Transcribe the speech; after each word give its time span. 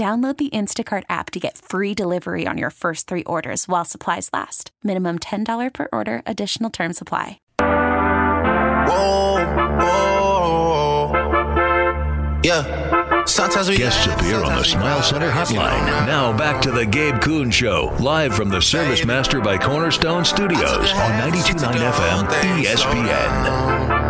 Download 0.00 0.34
the 0.38 0.48
Instacart 0.48 1.02
app 1.10 1.30
to 1.32 1.38
get 1.38 1.58
free 1.58 1.92
delivery 1.92 2.46
on 2.46 2.56
your 2.56 2.70
first 2.70 3.06
three 3.06 3.22
orders 3.24 3.68
while 3.68 3.84
supplies 3.84 4.30
last. 4.32 4.70
Minimum 4.82 5.18
$10 5.18 5.74
per 5.74 5.88
order, 5.92 6.22
additional 6.24 6.70
term 6.70 6.94
supply. 6.94 7.38
Whoa, 8.88 9.44
whoa, 9.78 11.12
yeah. 12.42 13.24
Sometimes 13.26 13.68
we 13.68 13.76
Guests 13.76 14.06
appear 14.06 14.42
on 14.42 14.56
the 14.56 14.64
Smile 14.64 15.02
Center 15.02 15.28
hotline. 15.28 16.06
Now 16.06 16.34
back 16.34 16.62
to 16.62 16.70
the 16.70 16.86
Gabe 16.86 17.20
Kuhn 17.20 17.50
Show, 17.50 17.94
live 18.00 18.34
from 18.34 18.48
the 18.48 18.62
Service 18.62 19.04
Master 19.04 19.42
by 19.42 19.58
Cornerstone 19.58 20.24
Studios 20.24 20.64
on 20.94 21.30
92.9 21.30 21.74
FM 21.92 22.26
ESPN. 22.64 24.09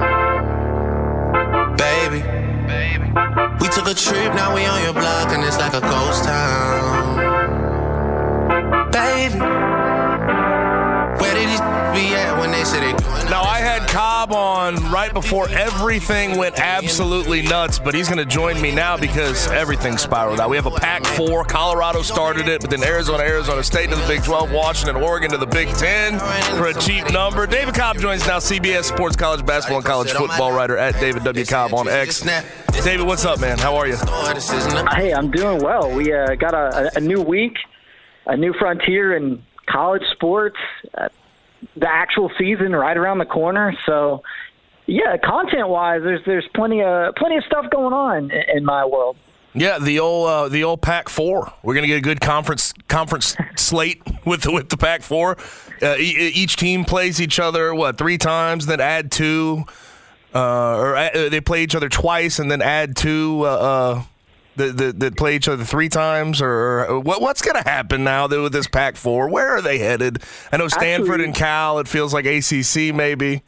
We 3.60 3.68
took 3.68 3.86
a 3.86 3.94
trip, 3.94 4.34
now 4.34 4.54
we 4.54 4.64
on 4.64 4.82
your 4.82 4.92
block, 4.92 5.32
and 5.32 5.44
it's 5.44 5.58
like 5.58 5.74
a 5.74 5.80
ghost 5.80 6.24
town. 6.24 7.16
Baby, 8.90 9.38
Now, 12.80 13.42
I 13.42 13.58
had 13.58 13.88
Cobb 13.88 14.32
on 14.32 14.90
right 14.90 15.12
before 15.12 15.48
everything 15.50 16.38
went 16.38 16.58
absolutely 16.58 17.42
nuts, 17.42 17.78
but 17.78 17.94
he's 17.94 18.08
going 18.08 18.18
to 18.18 18.24
join 18.24 18.60
me 18.60 18.70
now 18.70 18.96
because 18.96 19.46
everything 19.48 19.98
spiraled 19.98 20.40
out. 20.40 20.50
We 20.50 20.56
have 20.56 20.66
a 20.66 20.70
Pac 20.70 21.04
4. 21.04 21.44
Colorado 21.44 22.02
started 22.02 22.48
it, 22.48 22.60
but 22.60 22.70
then 22.70 22.82
Arizona, 22.82 23.22
Arizona 23.22 23.62
State 23.62 23.90
to 23.90 23.96
the 23.96 24.06
Big 24.06 24.24
12, 24.24 24.50
Washington, 24.50 24.96
Oregon 24.96 25.30
to 25.30 25.36
the 25.36 25.46
Big 25.46 25.68
10 25.68 26.18
for 26.56 26.68
a 26.68 26.74
cheap 26.74 27.12
number. 27.12 27.46
David 27.46 27.74
Cobb 27.74 27.98
joins 27.98 28.26
now, 28.26 28.38
CBS 28.38 28.84
Sports 28.84 29.16
College 29.16 29.44
Basketball 29.44 29.78
and 29.78 29.86
College 29.86 30.10
Football 30.12 30.52
writer 30.52 30.76
at 30.78 30.98
David 31.00 31.22
W. 31.24 31.44
Cobb 31.44 31.74
on 31.74 31.88
X. 31.88 32.22
David, 32.82 33.06
what's 33.06 33.24
up, 33.24 33.40
man? 33.40 33.58
How 33.58 33.76
are 33.76 33.86
you? 33.86 33.96
Hey, 34.94 35.12
I'm 35.12 35.30
doing 35.30 35.62
well. 35.62 35.94
We 35.94 36.12
uh, 36.12 36.34
got 36.34 36.54
a, 36.54 36.90
a 36.96 37.00
new 37.00 37.20
week, 37.20 37.56
a 38.26 38.36
new 38.36 38.54
frontier 38.54 39.16
in 39.16 39.42
college 39.68 40.02
sports. 40.12 40.56
Uh, 40.96 41.08
the 41.76 41.88
actual 41.88 42.30
season 42.38 42.74
right 42.74 42.96
around 42.96 43.18
the 43.18 43.26
corner. 43.26 43.74
So, 43.86 44.22
yeah, 44.86 45.16
content 45.16 45.68
wise, 45.68 46.02
there's 46.02 46.20
there's 46.24 46.48
plenty 46.54 46.82
of 46.82 47.14
plenty 47.16 47.36
of 47.36 47.44
stuff 47.44 47.66
going 47.70 47.92
on 47.92 48.30
in, 48.30 48.64
my 48.64 48.84
world. 48.84 49.16
Yeah, 49.54 49.78
the 49.78 49.98
old 50.00 50.28
uh, 50.28 50.48
the 50.48 50.64
old 50.64 50.82
Pac 50.82 51.08
Four. 51.08 51.52
We're 51.62 51.74
gonna 51.74 51.86
get 51.86 51.98
a 51.98 52.02
good 52.02 52.20
conference 52.20 52.72
conference 52.88 53.36
slate 53.56 54.02
with 54.24 54.46
with 54.46 54.68
the 54.68 54.76
Pac 54.76 55.02
Four. 55.02 55.36
Uh, 55.82 55.96
e- 55.96 56.32
each 56.34 56.56
team 56.56 56.84
plays 56.84 57.20
each 57.20 57.38
other 57.38 57.74
what 57.74 57.98
three 57.98 58.18
times, 58.18 58.66
then 58.66 58.80
add 58.80 59.10
two, 59.10 59.64
uh, 60.34 60.76
or 60.76 60.96
uh, 60.96 61.28
they 61.28 61.40
play 61.40 61.62
each 61.62 61.74
other 61.74 61.88
twice 61.88 62.38
and 62.38 62.50
then 62.50 62.62
add 62.62 62.96
two. 62.96 63.44
That, 64.60 64.76
that, 64.76 65.00
that 65.00 65.16
play 65.16 65.36
each 65.36 65.48
other 65.48 65.64
three 65.64 65.88
times, 65.88 66.42
or, 66.42 67.00
what, 67.00 67.22
what's 67.22 67.40
going 67.40 67.60
to 67.62 67.68
happen 67.68 68.04
now 68.04 68.28
with 68.28 68.52
this 68.52 68.66
Pac 68.68 68.96
Four? 68.96 69.28
Where 69.30 69.48
are 69.56 69.62
they 69.62 69.78
headed? 69.78 70.22
I 70.52 70.58
know 70.58 70.68
Stanford 70.68 71.12
Actually- 71.20 71.24
and 71.24 71.34
Cal. 71.34 71.78
It 71.78 71.88
feels 71.88 72.12
like 72.12 72.26
ACC 72.26 72.94
maybe. 72.94 73.42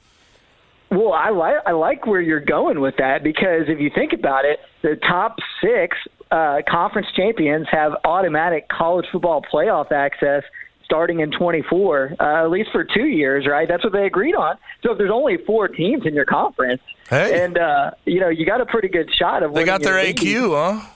Well, 0.91 1.13
I 1.13 1.31
like 1.31 1.57
I 1.67 1.73
like 1.73 2.07
where 2.07 2.21
you're 2.21 2.41
going 2.41 2.81
with 2.81 2.97
that 2.99 3.23
because 3.23 3.63
if 3.69 3.81
you 3.81 3.91
think 3.95 4.13
about 4.13 4.45
it, 4.45 4.59
the 4.83 4.97
top 4.97 5.37
six 5.63 5.97
uh, 6.31 6.61
conference 6.69 7.07
champions 7.17 7.67
have 7.71 7.93
automatic 8.05 8.69
college 8.69 9.07
football 9.11 9.43
playoff 9.43 9.91
access 9.91 10.43
starting 10.85 11.21
in 11.21 11.31
24, 11.31 12.17
uh, 12.21 12.45
at 12.45 12.51
least 12.51 12.71
for 12.73 12.85
two 12.85 13.07
years, 13.07 13.47
right? 13.47 13.67
That's 13.67 13.83
what 13.83 13.95
they 13.95 14.05
agreed 14.05 14.35
on. 14.35 14.57
So 14.83 14.93
if 14.93 14.99
there's 14.99 15.11
only 15.11 15.39
four 15.47 15.67
teams 15.69 16.05
in 16.05 16.13
your 16.13 16.27
conference, 16.27 16.83
Hey. 17.09 17.43
and 17.43 17.57
uh, 17.57 17.93
you 18.05 18.21
know 18.21 18.29
you 18.29 18.45
got 18.45 18.61
a 18.61 18.67
pretty 18.67 18.89
good 18.89 19.09
shot 19.15 19.43
of 19.43 19.55
They 19.55 19.65
got 19.65 19.83
their 19.83 20.03
league. 20.03 20.17
AQ, 20.17 20.51
huh? 20.81 20.87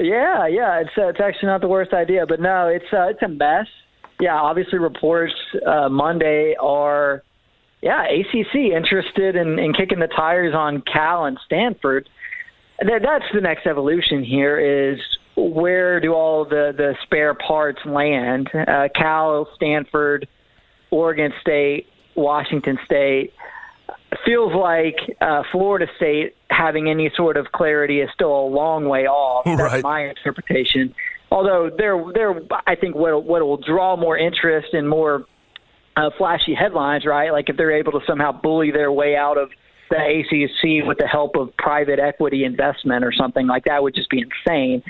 Yeah, 0.00 0.46
yeah, 0.46 0.80
it's 0.80 0.90
uh, 0.98 1.08
it's 1.08 1.20
actually 1.20 1.46
not 1.46 1.60
the 1.60 1.68
worst 1.68 1.92
idea, 1.92 2.26
but 2.26 2.40
no, 2.40 2.68
it's 2.68 2.84
uh, 2.92 3.08
it's 3.08 3.22
a 3.22 3.28
mess. 3.28 3.66
Yeah, 4.20 4.34
obviously 4.34 4.78
reports 4.78 5.34
uh, 5.66 5.88
Monday 5.88 6.54
are 6.60 7.22
yeah 7.82 8.04
ACC 8.04 8.54
interested 8.76 9.36
in, 9.36 9.58
in 9.58 9.72
kicking 9.72 10.00
the 10.00 10.08
tires 10.08 10.54
on 10.54 10.82
Cal 10.82 11.24
and 11.24 11.38
Stanford. 11.46 12.08
That, 12.80 13.00
that's 13.02 13.24
the 13.32 13.40
next 13.40 13.66
evolution 13.66 14.22
here 14.22 14.58
is 14.92 15.00
where 15.36 16.00
do 16.00 16.12
all 16.12 16.44
the 16.44 16.72
the 16.76 16.94
spare 17.04 17.34
parts 17.34 17.80
land? 17.86 18.50
Uh, 18.54 18.88
Cal, 18.94 19.48
Stanford, 19.54 20.28
Oregon 20.90 21.32
State, 21.40 21.86
Washington 22.16 22.78
State 22.84 23.32
feels 24.24 24.54
like 24.54 24.96
uh, 25.20 25.42
Florida 25.52 25.86
State 25.96 26.34
having 26.50 26.88
any 26.88 27.10
sort 27.16 27.36
of 27.36 27.52
clarity 27.52 28.00
is 28.00 28.08
still 28.14 28.34
a 28.34 28.46
long 28.46 28.88
way 28.88 29.06
off. 29.06 29.44
That's 29.46 29.60
Right. 29.60 29.82
my 29.82 30.08
interpretation. 30.08 30.94
Although 31.30 31.70
they're 31.76 32.02
they're 32.14 32.40
I 32.66 32.74
think 32.74 32.94
what 32.94 33.22
what 33.24 33.42
will 33.42 33.58
draw 33.58 33.96
more 33.96 34.16
interest 34.16 34.72
and 34.72 34.88
more 34.88 35.26
uh, 35.96 36.08
flashy 36.16 36.54
headlines, 36.54 37.04
right? 37.04 37.30
Like 37.32 37.50
if 37.50 37.56
they're 37.58 37.72
able 37.76 37.92
to 37.92 38.00
somehow 38.06 38.32
bully 38.32 38.70
their 38.70 38.90
way 38.90 39.14
out 39.14 39.36
of 39.36 39.50
the 39.90 39.96
ACC 39.96 40.86
with 40.86 40.98
the 40.98 41.06
help 41.06 41.36
of 41.36 41.54
private 41.56 41.98
equity 41.98 42.44
investment 42.44 43.04
or 43.04 43.12
something 43.12 43.46
like 43.46 43.64
that 43.64 43.82
would 43.82 43.94
just 43.94 44.08
be 44.10 44.20
insane. 44.22 44.82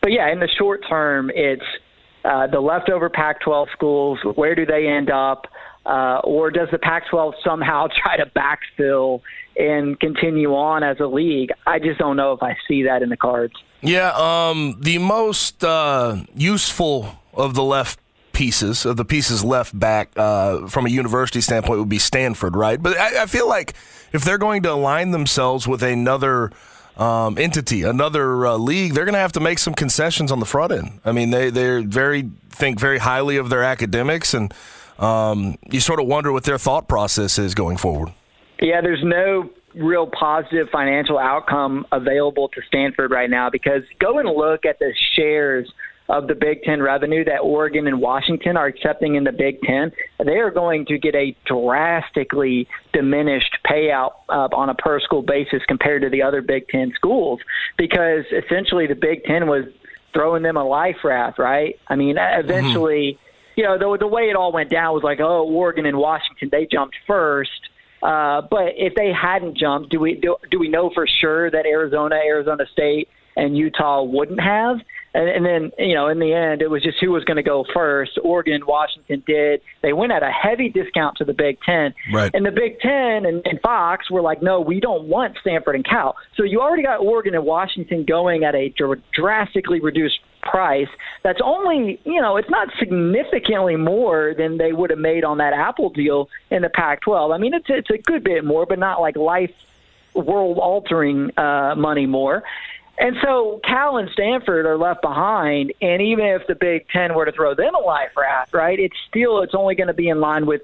But 0.00 0.10
yeah, 0.12 0.30
in 0.32 0.40
the 0.40 0.48
short 0.48 0.84
term, 0.88 1.30
it's 1.34 1.62
uh, 2.24 2.46
the 2.48 2.60
leftover 2.60 3.08
Pac-12 3.08 3.70
schools. 3.72 4.18
Where 4.34 4.54
do 4.54 4.64
they 4.66 4.86
end 4.88 5.10
up? 5.10 5.46
Uh, 5.86 6.20
or 6.24 6.50
does 6.50 6.68
the 6.70 6.78
Pac-12 6.78 7.34
somehow 7.44 7.86
try 8.02 8.16
to 8.16 8.26
backfill 8.26 9.20
and 9.56 9.98
continue 10.00 10.54
on 10.54 10.82
as 10.82 10.98
a 11.00 11.06
league? 11.06 11.50
I 11.66 11.78
just 11.78 11.98
don't 11.98 12.16
know 12.16 12.32
if 12.32 12.42
I 12.42 12.56
see 12.66 12.84
that 12.84 13.02
in 13.02 13.08
the 13.08 13.16
cards. 13.16 13.54
Yeah, 13.82 14.12
um, 14.14 14.78
the 14.80 14.98
most 14.98 15.62
uh, 15.62 16.16
useful 16.34 17.18
of 17.34 17.54
the 17.54 17.62
left 17.62 17.98
pieces, 18.32 18.84
of 18.84 18.96
the 18.96 19.04
pieces 19.04 19.44
left 19.44 19.78
back 19.78 20.10
uh, 20.16 20.66
from 20.68 20.86
a 20.86 20.88
university 20.88 21.40
standpoint, 21.40 21.78
would 21.78 21.88
be 21.88 21.98
Stanford, 21.98 22.56
right? 22.56 22.82
But 22.82 22.98
I, 22.98 23.22
I 23.22 23.26
feel 23.26 23.48
like 23.48 23.74
if 24.12 24.24
they're 24.24 24.38
going 24.38 24.62
to 24.62 24.72
align 24.72 25.10
themselves 25.10 25.68
with 25.68 25.82
another 25.82 26.50
um, 26.96 27.38
entity, 27.38 27.82
another 27.82 28.46
uh, 28.46 28.56
league, 28.56 28.94
they're 28.94 29.04
going 29.04 29.14
to 29.14 29.20
have 29.20 29.32
to 29.32 29.40
make 29.40 29.58
some 29.58 29.74
concessions 29.74 30.30
on 30.30 30.40
the 30.40 30.46
front 30.46 30.72
end. 30.72 31.00
I 31.04 31.12
mean, 31.12 31.30
they 31.30 31.50
they 31.50 31.82
very 31.82 32.30
think 32.50 32.78
very 32.78 32.98
highly 32.98 33.36
of 33.36 33.50
their 33.50 33.62
academics, 33.62 34.34
and 34.34 34.52
um, 34.98 35.58
you 35.70 35.80
sort 35.80 36.00
of 36.00 36.06
wonder 36.06 36.32
what 36.32 36.44
their 36.44 36.58
thought 36.58 36.88
process 36.88 37.38
is 37.38 37.54
going 37.54 37.76
forward. 37.76 38.12
Yeah, 38.60 38.80
there's 38.80 39.02
no 39.02 39.50
real 39.74 40.06
positive 40.06 40.68
financial 40.70 41.18
outcome 41.18 41.86
available 41.90 42.48
to 42.48 42.60
Stanford 42.68 43.10
right 43.10 43.28
now 43.28 43.50
because 43.50 43.82
go 43.98 44.18
and 44.18 44.28
look 44.28 44.64
at 44.64 44.78
the 44.78 44.94
shares 45.16 45.70
of 46.08 46.28
the 46.28 46.34
Big 46.34 46.62
Ten 46.62 46.82
revenue 46.82 47.24
that 47.24 47.38
Oregon 47.38 47.86
and 47.86 48.00
Washington 48.00 48.56
are 48.56 48.66
accepting 48.66 49.14
in 49.14 49.24
the 49.24 49.32
Big 49.32 49.60
Ten. 49.62 49.90
They 50.24 50.36
are 50.36 50.50
going 50.50 50.86
to 50.86 50.98
get 50.98 51.14
a 51.14 51.34
drastically 51.46 52.68
diminished 52.92 53.56
payout 53.66 54.12
uh, 54.28 54.48
on 54.52 54.68
a 54.68 54.74
per 54.74 55.00
school 55.00 55.22
basis 55.22 55.62
compared 55.66 56.02
to 56.02 56.10
the 56.10 56.22
other 56.22 56.42
Big 56.42 56.68
Ten 56.68 56.92
schools 56.94 57.40
because 57.78 58.24
essentially 58.32 58.86
the 58.86 58.94
Big 58.94 59.24
Ten 59.24 59.46
was 59.46 59.64
throwing 60.12 60.42
them 60.42 60.56
a 60.56 60.64
life 60.64 60.98
raft, 61.04 61.38
right? 61.38 61.78
I 61.88 61.96
mean, 61.96 62.16
eventually, 62.18 63.18
you 63.56 63.64
know, 63.64 63.78
the, 63.78 63.98
the 63.98 64.06
way 64.06 64.24
it 64.24 64.36
all 64.36 64.52
went 64.52 64.70
down 64.70 64.94
was 64.94 65.02
like, 65.02 65.20
oh, 65.20 65.44
Oregon 65.48 65.86
and 65.86 65.96
Washington, 65.96 66.48
they 66.50 66.66
jumped 66.70 66.96
first. 67.06 67.50
Uh, 68.02 68.42
but 68.50 68.74
if 68.76 68.94
they 68.94 69.12
hadn't 69.12 69.56
jumped, 69.56 69.90
do 69.90 69.98
we 69.98 70.14
do, 70.14 70.36
do 70.50 70.58
we 70.58 70.68
know 70.68 70.90
for 70.94 71.06
sure 71.20 71.50
that 71.50 71.64
Arizona, 71.64 72.16
Arizona 72.16 72.64
State, 72.72 73.08
and 73.36 73.56
Utah 73.56 74.02
wouldn't 74.02 74.40
have? 74.40 74.76
And, 75.14 75.28
and 75.28 75.46
then, 75.46 75.70
you 75.78 75.94
know, 75.94 76.08
in 76.08 76.18
the 76.18 76.34
end, 76.34 76.60
it 76.60 76.68
was 76.68 76.82
just 76.82 76.98
who 77.00 77.12
was 77.12 77.24
going 77.24 77.36
to 77.36 77.42
go 77.42 77.64
first. 77.72 78.18
Oregon, 78.22 78.62
Washington 78.66 79.22
did. 79.26 79.60
They 79.80 79.92
went 79.92 80.12
at 80.12 80.22
a 80.24 80.30
heavy 80.30 80.68
discount 80.68 81.16
to 81.18 81.24
the 81.24 81.32
Big 81.32 81.58
Ten. 81.64 81.94
Right. 82.12 82.30
And 82.34 82.44
the 82.44 82.50
Big 82.50 82.80
Ten 82.80 83.24
and, 83.24 83.40
and 83.46 83.60
Fox 83.62 84.10
were 84.10 84.20
like, 84.20 84.42
no, 84.42 84.60
we 84.60 84.80
don't 84.80 85.08
want 85.08 85.36
Stanford 85.40 85.76
and 85.76 85.84
Cal. 85.84 86.16
So 86.36 86.42
you 86.42 86.60
already 86.60 86.82
got 86.82 86.98
Oregon 86.98 87.34
and 87.36 87.44
Washington 87.44 88.04
going 88.04 88.42
at 88.42 88.56
a 88.56 88.70
dr- 88.70 89.02
drastically 89.14 89.80
reduced 89.80 90.18
price. 90.44 90.88
That's 91.22 91.40
only, 91.42 92.00
you 92.04 92.20
know, 92.20 92.36
it's 92.36 92.50
not 92.50 92.68
significantly 92.78 93.76
more 93.76 94.34
than 94.36 94.58
they 94.58 94.72
would 94.72 94.90
have 94.90 94.98
made 94.98 95.24
on 95.24 95.38
that 95.38 95.52
Apple 95.52 95.90
deal 95.90 96.28
in 96.50 96.62
the 96.62 96.68
Pac-12. 96.68 97.34
I 97.34 97.38
mean, 97.38 97.54
it's 97.54 97.66
it's 97.68 97.90
a 97.90 97.98
good 97.98 98.22
bit 98.22 98.44
more, 98.44 98.66
but 98.66 98.78
not 98.78 99.00
like 99.00 99.16
life 99.16 99.52
world 100.14 100.58
altering 100.58 101.36
uh, 101.36 101.74
money 101.76 102.06
more. 102.06 102.44
And 102.96 103.16
so 103.22 103.60
Cal 103.64 103.96
and 103.96 104.08
Stanford 104.10 104.66
are 104.66 104.78
left 104.78 105.02
behind, 105.02 105.72
and 105.82 106.00
even 106.00 106.26
if 106.26 106.46
the 106.46 106.54
Big 106.54 106.88
Ten 106.90 107.14
were 107.14 107.24
to 107.24 107.32
throw 107.32 107.54
them 107.54 107.74
a 107.74 107.80
life 107.80 108.12
raft, 108.16 108.54
right, 108.54 108.78
it's 108.78 108.96
still 109.08 109.42
it's 109.42 109.54
only 109.54 109.74
going 109.74 109.88
to 109.88 109.94
be 109.94 110.08
in 110.08 110.20
line 110.20 110.46
with, 110.46 110.62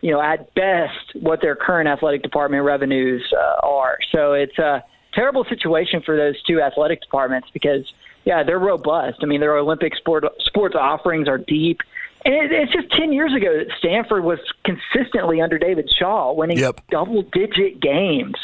you 0.00 0.10
know, 0.10 0.20
at 0.20 0.52
best 0.54 1.14
what 1.14 1.40
their 1.40 1.54
current 1.54 1.88
athletic 1.88 2.22
department 2.22 2.64
revenues 2.64 3.32
uh, 3.32 3.60
are. 3.62 3.98
So 4.10 4.32
it's 4.32 4.58
a 4.58 4.82
terrible 5.12 5.44
situation 5.44 6.02
for 6.02 6.16
those 6.16 6.42
two 6.42 6.60
athletic 6.60 7.00
departments 7.00 7.48
because, 7.52 7.92
yeah, 8.28 8.42
they're 8.42 8.58
robust. 8.58 9.20
I 9.22 9.24
mean, 9.24 9.40
their 9.40 9.56
Olympic 9.56 9.96
sport 9.96 10.22
sports 10.40 10.74
offerings 10.74 11.28
are 11.28 11.38
deep. 11.38 11.80
And 12.26 12.34
it, 12.34 12.52
it's 12.52 12.70
just 12.70 12.90
10 12.90 13.10
years 13.10 13.32
ago 13.32 13.56
that 13.56 13.68
Stanford 13.78 14.22
was 14.22 14.38
consistently 14.64 15.40
under 15.40 15.58
David 15.58 15.90
Shaw, 15.90 16.34
winning 16.34 16.58
Yep. 16.58 16.82
double 16.90 17.22
digit 17.22 17.80
games. 17.80 18.36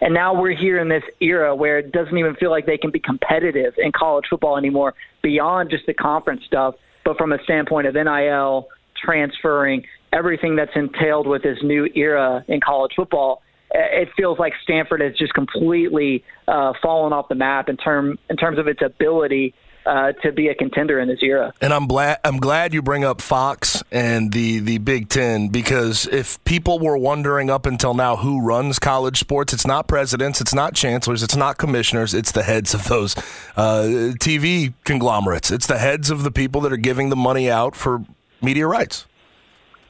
And 0.00 0.14
now 0.14 0.40
we're 0.40 0.54
here 0.54 0.78
in 0.78 0.88
this 0.88 1.02
era 1.18 1.56
where 1.56 1.80
it 1.80 1.90
doesn't 1.90 2.16
even 2.16 2.36
feel 2.36 2.52
like 2.52 2.66
they 2.66 2.78
can 2.78 2.92
be 2.92 3.00
competitive 3.00 3.74
in 3.78 3.90
college 3.90 4.26
football 4.30 4.56
anymore 4.56 4.94
beyond 5.22 5.70
just 5.70 5.86
the 5.86 5.94
conference 5.94 6.44
stuff, 6.44 6.76
but 7.04 7.18
from 7.18 7.32
a 7.32 7.42
standpoint 7.42 7.88
of 7.88 7.94
NIL, 7.94 8.68
transferring, 8.94 9.86
everything 10.12 10.54
that's 10.54 10.76
entailed 10.76 11.26
with 11.26 11.42
this 11.42 11.58
new 11.64 11.90
era 11.96 12.44
in 12.46 12.60
college 12.60 12.92
football. 12.94 13.42
It 13.74 14.10
feels 14.16 14.38
like 14.38 14.52
Stanford 14.62 15.00
has 15.00 15.16
just 15.16 15.32
completely 15.34 16.24
uh, 16.46 16.74
fallen 16.82 17.12
off 17.12 17.28
the 17.28 17.34
map 17.34 17.68
in 17.68 17.76
term 17.76 18.18
in 18.28 18.36
terms 18.36 18.58
of 18.58 18.68
its 18.68 18.82
ability 18.82 19.54
uh, 19.86 20.12
to 20.22 20.32
be 20.32 20.48
a 20.48 20.54
contender 20.54 21.00
in 21.00 21.08
this 21.08 21.22
era. 21.22 21.52
And 21.60 21.72
I'm 21.72 21.86
glad 21.86 22.18
I'm 22.24 22.38
glad 22.38 22.74
you 22.74 22.82
bring 22.82 23.04
up 23.04 23.20
Fox 23.20 23.82
and 23.90 24.32
the 24.32 24.58
the 24.60 24.78
Big 24.78 25.08
Ten 25.08 25.48
because 25.48 26.06
if 26.06 26.42
people 26.44 26.78
were 26.78 26.96
wondering 26.96 27.50
up 27.50 27.66
until 27.66 27.94
now 27.94 28.16
who 28.16 28.40
runs 28.40 28.78
college 28.78 29.18
sports, 29.18 29.52
it's 29.52 29.66
not 29.66 29.88
presidents, 29.88 30.40
it's 30.40 30.54
not 30.54 30.74
chancellors, 30.74 31.22
it's 31.22 31.36
not 31.36 31.58
commissioners, 31.58 32.14
it's 32.14 32.32
the 32.32 32.42
heads 32.42 32.74
of 32.74 32.84
those 32.84 33.16
uh, 33.56 34.12
TV 34.20 34.74
conglomerates. 34.84 35.50
It's 35.50 35.66
the 35.66 35.78
heads 35.78 36.10
of 36.10 36.22
the 36.22 36.30
people 36.30 36.60
that 36.62 36.72
are 36.72 36.76
giving 36.76 37.08
the 37.08 37.16
money 37.16 37.50
out 37.50 37.74
for 37.74 38.04
media 38.40 38.66
rights. 38.66 39.06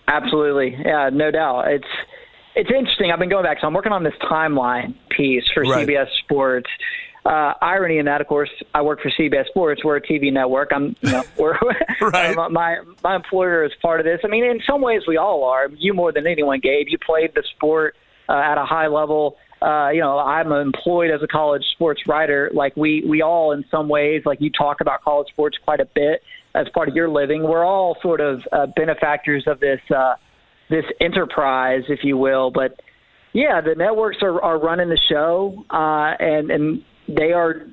Absolutely, 0.08 0.76
yeah, 0.84 1.10
no 1.12 1.30
doubt. 1.30 1.68
It's 1.68 1.84
it's 2.54 2.70
interesting. 2.70 3.10
I've 3.12 3.18
been 3.18 3.28
going 3.28 3.44
back, 3.44 3.58
so 3.60 3.66
I'm 3.66 3.74
working 3.74 3.92
on 3.92 4.02
this 4.04 4.14
timeline 4.22 4.94
piece 5.10 5.44
for 5.54 5.62
Right. 5.62 5.86
CBS 5.86 6.08
Sports. 6.24 6.68
Uh, 7.24 7.54
irony 7.62 7.98
in 7.98 8.06
that, 8.06 8.20
of 8.20 8.26
course, 8.26 8.50
I 8.74 8.82
work 8.82 9.00
for 9.00 9.08
CBS 9.10 9.46
Sports. 9.46 9.84
We're 9.84 9.96
a 9.96 10.02
TV 10.02 10.32
network. 10.32 10.70
I'm, 10.74 10.96
you 11.02 11.12
know, 11.12 11.22
we're 11.38 11.56
Right. 12.00 12.36
uh, 12.36 12.48
my 12.48 12.78
my 13.04 13.14
employer 13.14 13.64
is 13.64 13.70
part 13.80 14.00
of 14.00 14.04
this. 14.06 14.20
I 14.24 14.28
mean, 14.28 14.44
in 14.44 14.60
some 14.66 14.80
ways, 14.82 15.02
we 15.06 15.16
all 15.16 15.44
are. 15.44 15.68
You 15.68 15.94
more 15.94 16.10
than 16.12 16.26
anyone, 16.26 16.58
Gabe. 16.60 16.86
You 16.88 16.98
played 16.98 17.32
the 17.34 17.44
sport 17.56 17.94
uh, 18.28 18.32
at 18.32 18.58
a 18.58 18.64
high 18.64 18.88
level. 18.88 19.36
Uh, 19.60 19.90
you 19.90 20.00
know, 20.00 20.18
I'm 20.18 20.50
employed 20.50 21.12
as 21.12 21.22
a 21.22 21.28
college 21.28 21.62
sports 21.74 22.02
writer. 22.08 22.50
Like 22.52 22.76
we 22.76 23.04
we 23.08 23.22
all, 23.22 23.52
in 23.52 23.64
some 23.70 23.88
ways, 23.88 24.22
like 24.26 24.40
you 24.40 24.50
talk 24.50 24.80
about 24.80 25.02
college 25.02 25.28
sports 25.28 25.56
quite 25.64 25.78
a 25.78 25.86
bit 25.94 26.22
as 26.56 26.66
part 26.74 26.88
of 26.88 26.96
your 26.96 27.08
living. 27.08 27.44
We're 27.44 27.64
all 27.64 27.96
sort 28.02 28.20
of 28.20 28.40
uh, 28.50 28.66
benefactors 28.74 29.44
of 29.46 29.60
this 29.60 29.80
uh, 29.94 30.14
this 30.72 30.84
enterprise, 31.00 31.82
if 31.88 32.00
you 32.02 32.16
will. 32.16 32.50
But 32.50 32.80
yeah, 33.34 33.60
the 33.60 33.74
networks 33.76 34.18
are, 34.22 34.40
are 34.42 34.58
running 34.58 34.88
the 34.88 35.00
show, 35.08 35.64
uh, 35.70 36.14
and 36.18 36.50
and 36.50 36.82
they 37.08 37.32
are 37.32 37.66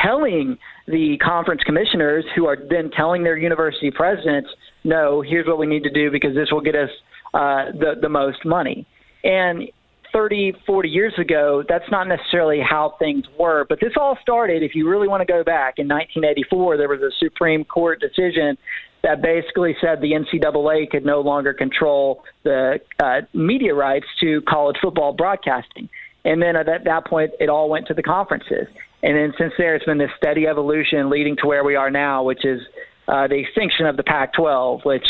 telling 0.00 0.58
the 0.86 1.16
conference 1.24 1.62
commissioners, 1.64 2.24
who 2.36 2.46
are 2.46 2.56
then 2.56 2.90
telling 2.96 3.24
their 3.24 3.36
university 3.36 3.90
presidents, 3.90 4.50
"No, 4.84 5.22
here's 5.22 5.46
what 5.46 5.58
we 5.58 5.66
need 5.66 5.84
to 5.84 5.90
do 5.90 6.10
because 6.10 6.34
this 6.34 6.52
will 6.52 6.60
get 6.60 6.76
us 6.76 6.90
uh, 7.32 7.72
the 7.72 7.94
the 8.00 8.08
most 8.08 8.44
money." 8.44 8.86
And 9.24 9.70
30, 10.12 10.52
40 10.64 10.88
years 10.88 11.12
ago, 11.18 11.64
that's 11.68 11.90
not 11.90 12.06
necessarily 12.06 12.60
how 12.60 12.94
things 13.00 13.24
were. 13.38 13.66
But 13.68 13.80
this 13.80 13.92
all 14.00 14.16
started, 14.22 14.62
if 14.62 14.74
you 14.76 14.88
really 14.88 15.08
want 15.08 15.22
to 15.22 15.26
go 15.26 15.42
back, 15.42 15.74
in 15.78 15.88
1984, 15.88 16.76
there 16.76 16.88
was 16.88 17.00
a 17.00 17.10
Supreme 17.18 17.64
Court 17.64 18.00
decision 18.00 18.56
that 19.04 19.20
basically 19.20 19.76
said 19.80 20.00
the 20.00 20.12
NCAA 20.12 20.90
could 20.90 21.04
no 21.04 21.20
longer 21.20 21.52
control 21.52 22.24
the 22.42 22.80
uh, 22.98 23.20
media 23.34 23.74
rights 23.74 24.06
to 24.20 24.40
college 24.42 24.76
football 24.80 25.12
broadcasting. 25.12 25.90
And 26.24 26.40
then 26.40 26.56
at 26.56 26.66
that, 26.66 26.84
that 26.84 27.06
point, 27.06 27.32
it 27.38 27.50
all 27.50 27.68
went 27.68 27.86
to 27.88 27.94
the 27.94 28.02
conferences. 28.02 28.66
And 29.02 29.14
then 29.14 29.34
since 29.36 29.52
there, 29.58 29.74
it's 29.76 29.84
been 29.84 29.98
this 29.98 30.10
steady 30.16 30.46
evolution 30.46 31.10
leading 31.10 31.36
to 31.36 31.46
where 31.46 31.62
we 31.62 31.76
are 31.76 31.90
now, 31.90 32.22
which 32.22 32.46
is 32.46 32.62
uh, 33.06 33.28
the 33.28 33.34
extinction 33.34 33.84
of 33.84 33.98
the 33.98 34.02
Pac-12, 34.02 34.86
which 34.86 35.06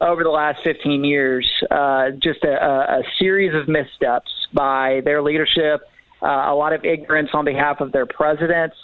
over 0.00 0.24
the 0.24 0.30
last 0.30 0.64
15 0.64 1.04
years, 1.04 1.46
uh, 1.70 2.10
just 2.12 2.42
a, 2.44 2.52
a, 2.52 3.00
a 3.00 3.02
series 3.18 3.54
of 3.54 3.68
missteps 3.68 4.30
by 4.54 5.02
their 5.04 5.20
leadership, 5.20 5.82
uh, 6.22 6.26
a 6.26 6.54
lot 6.54 6.72
of 6.72 6.86
ignorance 6.86 7.28
on 7.34 7.44
behalf 7.44 7.82
of 7.82 7.92
their 7.92 8.06
presidents, 8.06 8.76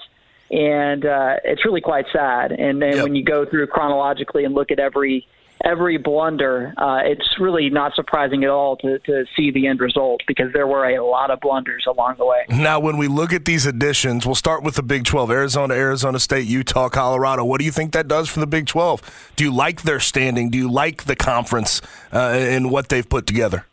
and 0.55 1.05
uh, 1.05 1.37
it's 1.43 1.65
really 1.65 1.81
quite 1.81 2.07
sad. 2.13 2.53
And 2.53 2.81
then 2.81 3.03
when 3.03 3.17
you 3.17 3.25
go 3.25 3.45
through 3.45 3.67
chronologically 3.67 4.45
and 4.45 4.55
look 4.55 4.71
at 4.71 4.79
every 4.79 5.27
every 5.65 5.97
blunder, 5.97 6.75
uh, 6.77 7.01
it's 7.05 7.27
really 7.41 7.71
not 7.71 7.95
surprising 7.95 8.45
at 8.45 8.51
all 8.51 8.77
to, 8.77 8.99
to 9.01 9.25
see 9.35 9.51
the 9.51 9.67
end 9.67 9.81
result 9.81 10.21
because 10.27 10.53
there 10.53 10.67
were 10.67 10.85
a 10.85 11.03
lot 11.05 11.31
of 11.31 11.41
blunders 11.41 11.85
along 11.89 12.17
the 12.19 12.27
way. 12.27 12.45
Now, 12.51 12.79
when 12.81 12.99
we 12.99 13.09
look 13.09 13.33
at 13.33 13.47
these 13.47 13.65
additions, 13.65 14.27
we'll 14.27 14.35
start 14.35 14.63
with 14.63 14.75
the 14.75 14.83
Big 14.83 15.05
12 15.05 15.31
Arizona, 15.31 15.75
Arizona 15.75 16.19
State, 16.19 16.47
Utah, 16.47 16.89
Colorado. 16.89 17.45
What 17.45 17.61
do 17.61 17.65
you 17.65 17.73
think 17.73 17.93
that 17.93 18.09
does 18.09 18.29
for 18.29 18.41
the 18.41 18.47
Big 18.47 18.67
12? 18.67 19.33
Do 19.37 19.45
you 19.45 19.53
like 19.53 19.83
their 19.83 20.01
standing? 20.01 20.51
Do 20.51 20.59
you 20.59 20.71
like 20.71 21.05
the 21.05 21.17
conference 21.17 21.81
uh, 22.13 22.19
and 22.19 22.71
what 22.71 22.89
they've 22.89 23.09
put 23.09 23.27
together? 23.27 23.65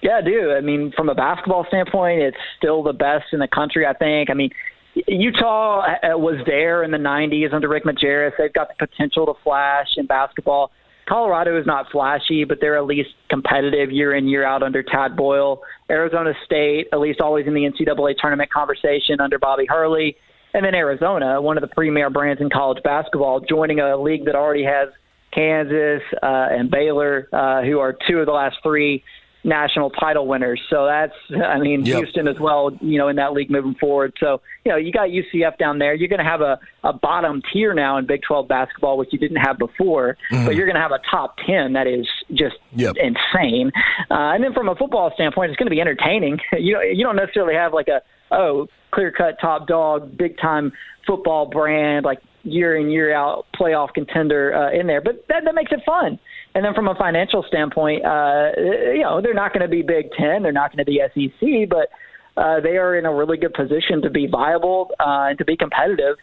Yeah, 0.00 0.18
I 0.18 0.22
do. 0.22 0.52
I 0.52 0.60
mean, 0.60 0.92
from 0.96 1.08
a 1.08 1.14
basketball 1.14 1.64
standpoint, 1.68 2.22
it's 2.22 2.36
still 2.58 2.82
the 2.82 2.92
best 2.92 3.26
in 3.32 3.38
the 3.38 3.48
country, 3.48 3.86
I 3.86 3.92
think. 3.92 4.30
I 4.30 4.34
mean, 4.34 4.50
Utah 4.94 5.80
uh, 5.80 6.18
was 6.18 6.42
there 6.46 6.82
in 6.82 6.90
the 6.90 6.98
90s 6.98 7.52
under 7.52 7.68
Rick 7.68 7.84
Majerus. 7.84 8.32
They've 8.38 8.52
got 8.52 8.68
the 8.68 8.86
potential 8.86 9.26
to 9.26 9.34
flash 9.42 9.88
in 9.96 10.06
basketball. 10.06 10.70
Colorado 11.08 11.58
is 11.58 11.66
not 11.66 11.86
flashy, 11.90 12.44
but 12.44 12.58
they're 12.60 12.76
at 12.76 12.84
least 12.84 13.10
competitive 13.28 13.90
year 13.90 14.14
in, 14.14 14.28
year 14.28 14.44
out 14.44 14.62
under 14.62 14.82
Tad 14.82 15.16
Boyle. 15.16 15.60
Arizona 15.90 16.32
State, 16.44 16.88
at 16.92 17.00
least 17.00 17.20
always 17.20 17.46
in 17.46 17.54
the 17.54 17.62
NCAA 17.62 18.14
tournament 18.18 18.52
conversation 18.52 19.20
under 19.20 19.38
Bobby 19.38 19.66
Hurley. 19.68 20.16
And 20.54 20.64
then 20.64 20.74
Arizona, 20.74 21.40
one 21.40 21.56
of 21.56 21.62
the 21.62 21.74
premier 21.74 22.10
brands 22.10 22.40
in 22.40 22.50
college 22.50 22.82
basketball, 22.84 23.40
joining 23.40 23.80
a 23.80 23.96
league 23.96 24.26
that 24.26 24.34
already 24.34 24.64
has 24.64 24.90
Kansas 25.32 26.02
uh, 26.22 26.48
and 26.50 26.70
Baylor, 26.70 27.28
uh, 27.32 27.62
who 27.62 27.78
are 27.78 27.96
two 28.08 28.18
of 28.18 28.26
the 28.26 28.32
last 28.32 28.56
three 28.62 29.02
national 29.44 29.90
title 29.90 30.26
winners. 30.26 30.60
So 30.70 30.86
that's, 30.86 31.14
I 31.44 31.58
mean, 31.58 31.84
Yep. 31.84 31.96
Houston 31.96 32.28
as 32.28 32.38
well, 32.38 32.70
you 32.80 32.98
know, 32.98 33.08
in 33.08 33.16
that 33.16 33.32
league 33.32 33.50
moving 33.50 33.74
forward. 33.74 34.12
So, 34.20 34.40
you 34.64 34.70
know, 34.70 34.78
you 34.78 34.92
got 34.92 35.08
UCF 35.08 35.58
down 35.58 35.78
there. 35.78 35.94
You're 35.94 36.08
going 36.08 36.18
to 36.22 36.24
have 36.24 36.40
a, 36.40 36.60
a 36.84 36.92
bottom 36.92 37.42
tier 37.52 37.74
now 37.74 37.96
in 37.98 38.06
Big 38.06 38.22
12 38.22 38.46
basketball, 38.46 38.96
which 38.98 39.08
you 39.12 39.18
didn't 39.18 39.38
have 39.38 39.58
before, 39.58 40.16
but 40.30 40.54
you're 40.54 40.66
going 40.66 40.76
to 40.76 40.80
have 40.80 40.92
a 40.92 41.00
top 41.10 41.36
10 41.46 41.72
that 41.72 41.86
is 41.86 42.06
just 42.32 42.56
Yep. 42.74 42.96
insane. 42.96 43.72
Uh, 44.10 44.14
and 44.34 44.44
then 44.44 44.52
from 44.54 44.68
a 44.68 44.74
football 44.76 45.10
standpoint, 45.14 45.50
it's 45.50 45.58
going 45.58 45.66
to 45.66 45.74
be 45.74 45.80
entertaining. 45.80 46.38
you, 46.52 46.80
you 46.80 47.04
don't 47.04 47.16
necessarily 47.16 47.54
have 47.54 47.72
like 47.74 47.88
a, 47.88 48.00
oh, 48.30 48.68
clear 48.92 49.10
cut 49.10 49.38
top 49.40 49.66
dog, 49.66 50.16
big 50.16 50.38
time 50.38 50.72
football 51.06 51.46
brand, 51.46 52.04
like 52.04 52.20
year 52.44 52.76
in, 52.76 52.90
year 52.90 53.12
out 53.14 53.46
playoff 53.58 53.92
contender 53.94 54.54
uh, 54.54 54.70
in 54.72 54.86
there, 54.86 55.00
but 55.00 55.24
that, 55.28 55.44
that 55.44 55.54
makes 55.54 55.72
it 55.72 55.80
fun. 55.86 56.18
And 56.54 56.64
then 56.64 56.74
from 56.74 56.88
a 56.88 56.94
financial 56.94 57.44
standpoint, 57.48 58.04
uh, 58.04 58.50
you 58.56 59.02
know, 59.02 59.20
they're 59.22 59.34
not 59.34 59.52
going 59.52 59.62
to 59.62 59.68
be 59.68 59.82
Big 59.82 60.12
Ten, 60.12 60.42
they're 60.42 60.52
not 60.52 60.74
going 60.74 60.84
to 60.84 60.90
be 60.90 61.00
SEC, 61.14 61.68
but 61.68 61.88
uh, 62.36 62.60
they 62.60 62.76
are 62.76 62.96
in 62.96 63.06
a 63.06 63.14
really 63.14 63.36
good 63.36 63.54
position 63.54 64.02
to 64.02 64.10
be 64.10 64.26
viable 64.26 64.90
uh, 65.00 65.28
and 65.30 65.38
to 65.38 65.44
be 65.44 65.56
competitive 65.56 66.16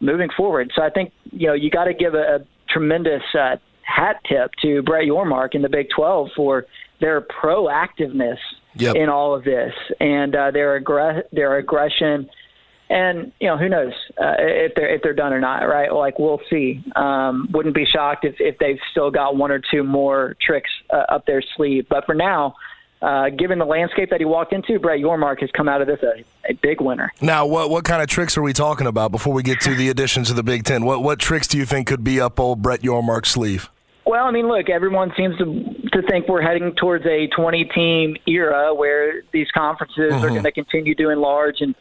moving 0.00 0.28
forward. 0.36 0.72
So 0.74 0.82
I 0.82 0.90
think 0.90 1.12
you 1.32 1.48
know 1.48 1.54
you 1.54 1.70
got 1.70 1.84
to 1.84 1.94
give 1.94 2.14
a, 2.14 2.36
a 2.36 2.38
tremendous 2.68 3.22
uh, 3.38 3.56
hat 3.82 4.20
tip 4.28 4.50
to 4.62 4.82
Brett 4.82 5.04
Yormark 5.04 5.54
in 5.54 5.62
the 5.62 5.68
Big 5.68 5.88
12 5.94 6.30
for 6.34 6.66
their 7.00 7.20
proactiveness 7.20 8.38
Yep. 8.76 8.96
in 8.96 9.08
all 9.08 9.34
of 9.34 9.44
this 9.44 9.72
and 10.00 10.34
uh, 10.34 10.50
their 10.50 10.80
aggr- 10.80 11.22
their 11.32 11.56
aggression. 11.58 12.28
And 12.94 13.32
you 13.40 13.48
know 13.48 13.56
who 13.56 13.68
knows 13.68 13.92
uh, 14.22 14.36
if 14.38 14.76
they're 14.76 14.94
if 14.94 15.02
they're 15.02 15.14
done 15.14 15.32
or 15.32 15.40
not, 15.40 15.64
right? 15.68 15.92
Like 15.92 16.20
we'll 16.20 16.40
see. 16.48 16.80
Um, 16.94 17.48
wouldn't 17.52 17.74
be 17.74 17.84
shocked 17.84 18.24
if, 18.24 18.36
if 18.38 18.56
they've 18.58 18.78
still 18.92 19.10
got 19.10 19.36
one 19.36 19.50
or 19.50 19.60
two 19.68 19.82
more 19.82 20.36
tricks 20.40 20.70
uh, 20.90 21.04
up 21.08 21.26
their 21.26 21.42
sleeve. 21.56 21.86
But 21.88 22.06
for 22.06 22.14
now, 22.14 22.54
uh, 23.02 23.30
given 23.30 23.58
the 23.58 23.64
landscape 23.64 24.10
that 24.10 24.20
he 24.20 24.24
walked 24.24 24.52
into, 24.52 24.78
Brett 24.78 25.00
Yormark 25.00 25.40
has 25.40 25.50
come 25.50 25.68
out 25.68 25.80
of 25.80 25.88
this 25.88 26.00
a, 26.04 26.24
a 26.48 26.54
big 26.54 26.80
winner. 26.80 27.12
Now, 27.20 27.46
what 27.46 27.68
what 27.68 27.84
kind 27.84 28.00
of 28.00 28.06
tricks 28.06 28.38
are 28.38 28.42
we 28.42 28.52
talking 28.52 28.86
about 28.86 29.10
before 29.10 29.32
we 29.34 29.42
get 29.42 29.60
to 29.62 29.74
the 29.74 29.88
additions 29.88 30.30
of 30.30 30.36
the 30.36 30.44
Big 30.44 30.62
Ten? 30.62 30.84
What 30.84 31.02
what 31.02 31.18
tricks 31.18 31.48
do 31.48 31.58
you 31.58 31.66
think 31.66 31.88
could 31.88 32.04
be 32.04 32.20
up 32.20 32.38
old 32.38 32.62
Brett 32.62 32.82
Yormark's 32.82 33.30
sleeve? 33.30 33.68
Well, 34.06 34.24
I 34.24 34.30
mean, 34.30 34.46
look, 34.46 34.70
everyone 34.70 35.12
seems 35.16 35.36
to 35.38 35.44
to 35.90 36.02
think 36.08 36.28
we're 36.28 36.42
heading 36.42 36.74
towards 36.76 37.04
a 37.06 37.26
20 37.26 37.64
team 37.74 38.16
era 38.26 38.72
where 38.72 39.22
these 39.32 39.50
conferences 39.50 40.12
mm-hmm. 40.12 40.24
are 40.24 40.28
going 40.28 40.44
to 40.44 40.52
continue 40.52 40.94
to 40.94 41.10
enlarge 41.10 41.60
and 41.60 41.74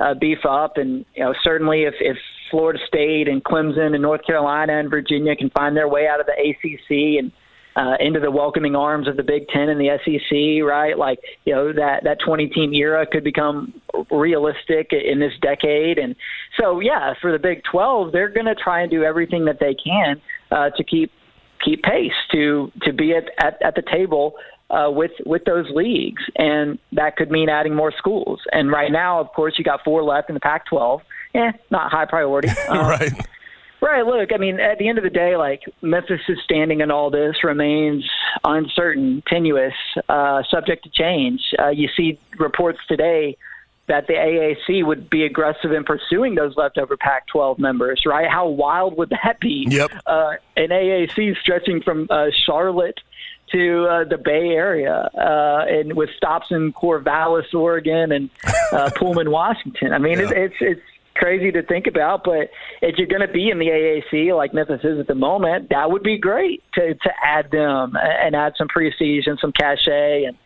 uh, 0.00 0.14
beef 0.14 0.38
up, 0.48 0.76
and 0.76 1.04
you 1.14 1.24
know, 1.24 1.34
certainly 1.42 1.82
if 1.82 1.94
if 2.00 2.16
Florida 2.50 2.78
State 2.86 3.28
and 3.28 3.44
Clemson 3.44 3.94
and 3.94 4.02
North 4.02 4.24
Carolina 4.24 4.78
and 4.78 4.90
Virginia 4.90 5.36
can 5.36 5.50
find 5.50 5.76
their 5.76 5.88
way 5.88 6.06
out 6.08 6.20
of 6.20 6.26
the 6.26 6.32
ACC 6.32 7.18
and 7.18 7.32
uh, 7.76 7.94
into 8.00 8.20
the 8.20 8.30
welcoming 8.30 8.74
arms 8.74 9.06
of 9.06 9.16
the 9.16 9.22
Big 9.22 9.48
Ten 9.48 9.68
and 9.68 9.80
the 9.80 9.96
SEC, 10.04 10.66
right? 10.66 10.98
Like, 10.98 11.20
you 11.44 11.54
know, 11.54 11.72
that, 11.72 12.04
that 12.04 12.18
20 12.24 12.48
team 12.48 12.74
era 12.74 13.06
could 13.06 13.22
become 13.22 13.80
realistic 14.10 14.92
in 14.92 15.20
this 15.20 15.32
decade. 15.40 15.98
And 15.98 16.16
so, 16.60 16.80
yeah, 16.80 17.14
for 17.20 17.30
the 17.30 17.38
Big 17.38 17.62
12, 17.70 18.12
they're 18.12 18.28
going 18.28 18.46
to 18.46 18.54
try 18.54 18.82
and 18.82 18.90
do 18.90 19.04
everything 19.04 19.44
that 19.44 19.58
they 19.60 19.74
can 19.74 20.20
uh, 20.50 20.70
to 20.76 20.84
keep 20.84 21.12
keep 21.64 21.82
pace, 21.82 22.12
to 22.32 22.72
to 22.82 22.92
be 22.92 23.14
at, 23.14 23.24
at, 23.38 23.60
at 23.62 23.74
the 23.74 23.82
table 23.82 24.34
uh, 24.70 24.90
with 24.90 25.12
with 25.26 25.44
those 25.44 25.68
leagues, 25.70 26.22
and 26.36 26.78
that 26.92 27.16
could 27.16 27.30
mean 27.30 27.48
adding 27.48 27.74
more 27.74 27.92
schools. 27.96 28.40
And 28.52 28.70
right 28.70 28.90
now, 28.90 29.20
of 29.20 29.32
course, 29.32 29.54
you 29.58 29.64
got 29.64 29.84
four 29.84 30.02
left 30.02 30.30
in 30.30 30.34
the 30.34 30.40
Pac-12. 30.40 31.00
Eh, 31.34 31.52
not 31.70 31.90
high 31.90 32.06
priority. 32.06 32.48
Um, 32.68 32.78
right. 32.78 33.12
Right. 33.82 34.04
Look, 34.04 34.30
I 34.34 34.36
mean, 34.36 34.60
at 34.60 34.78
the 34.78 34.88
end 34.88 34.98
of 34.98 35.04
the 35.04 35.10
day, 35.10 35.36
like 35.36 35.62
Memphis' 35.80 36.20
standing 36.44 36.82
in 36.82 36.90
all 36.90 37.10
this 37.10 37.42
remains 37.42 38.08
uncertain, 38.44 39.22
tenuous, 39.26 39.72
uh, 40.08 40.42
subject 40.50 40.84
to 40.84 40.90
change. 40.90 41.40
Uh, 41.58 41.68
you 41.68 41.88
see 41.96 42.18
reports 42.38 42.78
today 42.88 43.38
that 43.90 44.06
the 44.06 44.14
AAC 44.14 44.86
would 44.86 45.10
be 45.10 45.24
aggressive 45.24 45.72
in 45.72 45.82
pursuing 45.82 46.36
those 46.36 46.56
leftover 46.56 46.96
Pac-12 46.96 47.58
members. 47.58 48.04
Right? 48.06 48.30
How 48.30 48.48
wild 48.48 48.96
would 48.96 49.10
that 49.10 49.40
be? 49.40 49.66
Yep. 49.68 49.90
Uh, 50.06 50.32
an 50.56 50.68
AAC 50.68 51.36
stretching 51.38 51.82
from 51.82 52.06
uh, 52.08 52.26
Charlotte 52.46 53.00
to 53.50 53.86
uh, 53.86 54.04
the 54.04 54.16
Bay 54.16 54.50
Area, 54.50 55.10
uh, 55.18 55.64
and 55.68 55.94
with 55.94 56.08
stops 56.16 56.46
in 56.52 56.72
Corvallis, 56.72 57.52
Oregon, 57.52 58.12
and 58.12 58.30
uh, 58.72 58.90
Pullman, 58.96 59.32
Washington. 59.32 59.92
I 59.92 59.98
mean, 59.98 60.20
yeah. 60.20 60.30
it's 60.30 60.54
it's 60.60 60.80
crazy 61.16 61.50
to 61.50 61.62
think 61.62 61.88
about, 61.88 62.22
but 62.22 62.50
if 62.80 62.96
you're 62.96 63.08
going 63.08 63.26
to 63.26 63.32
be 63.32 63.50
in 63.50 63.58
the 63.58 63.66
AAC 63.66 64.36
like 64.36 64.54
Memphis 64.54 64.82
is 64.84 65.00
at 65.00 65.08
the 65.08 65.16
moment, 65.16 65.70
that 65.70 65.90
would 65.90 66.04
be 66.04 66.16
great 66.16 66.62
to 66.74 66.94
to 66.94 67.10
add 67.24 67.50
them 67.50 67.96
and 68.00 68.36
add 68.36 68.52
some 68.56 68.68
prestige 68.68 69.26
and 69.26 69.36
some 69.40 69.50
cachet, 69.50 70.26
and 70.26 70.36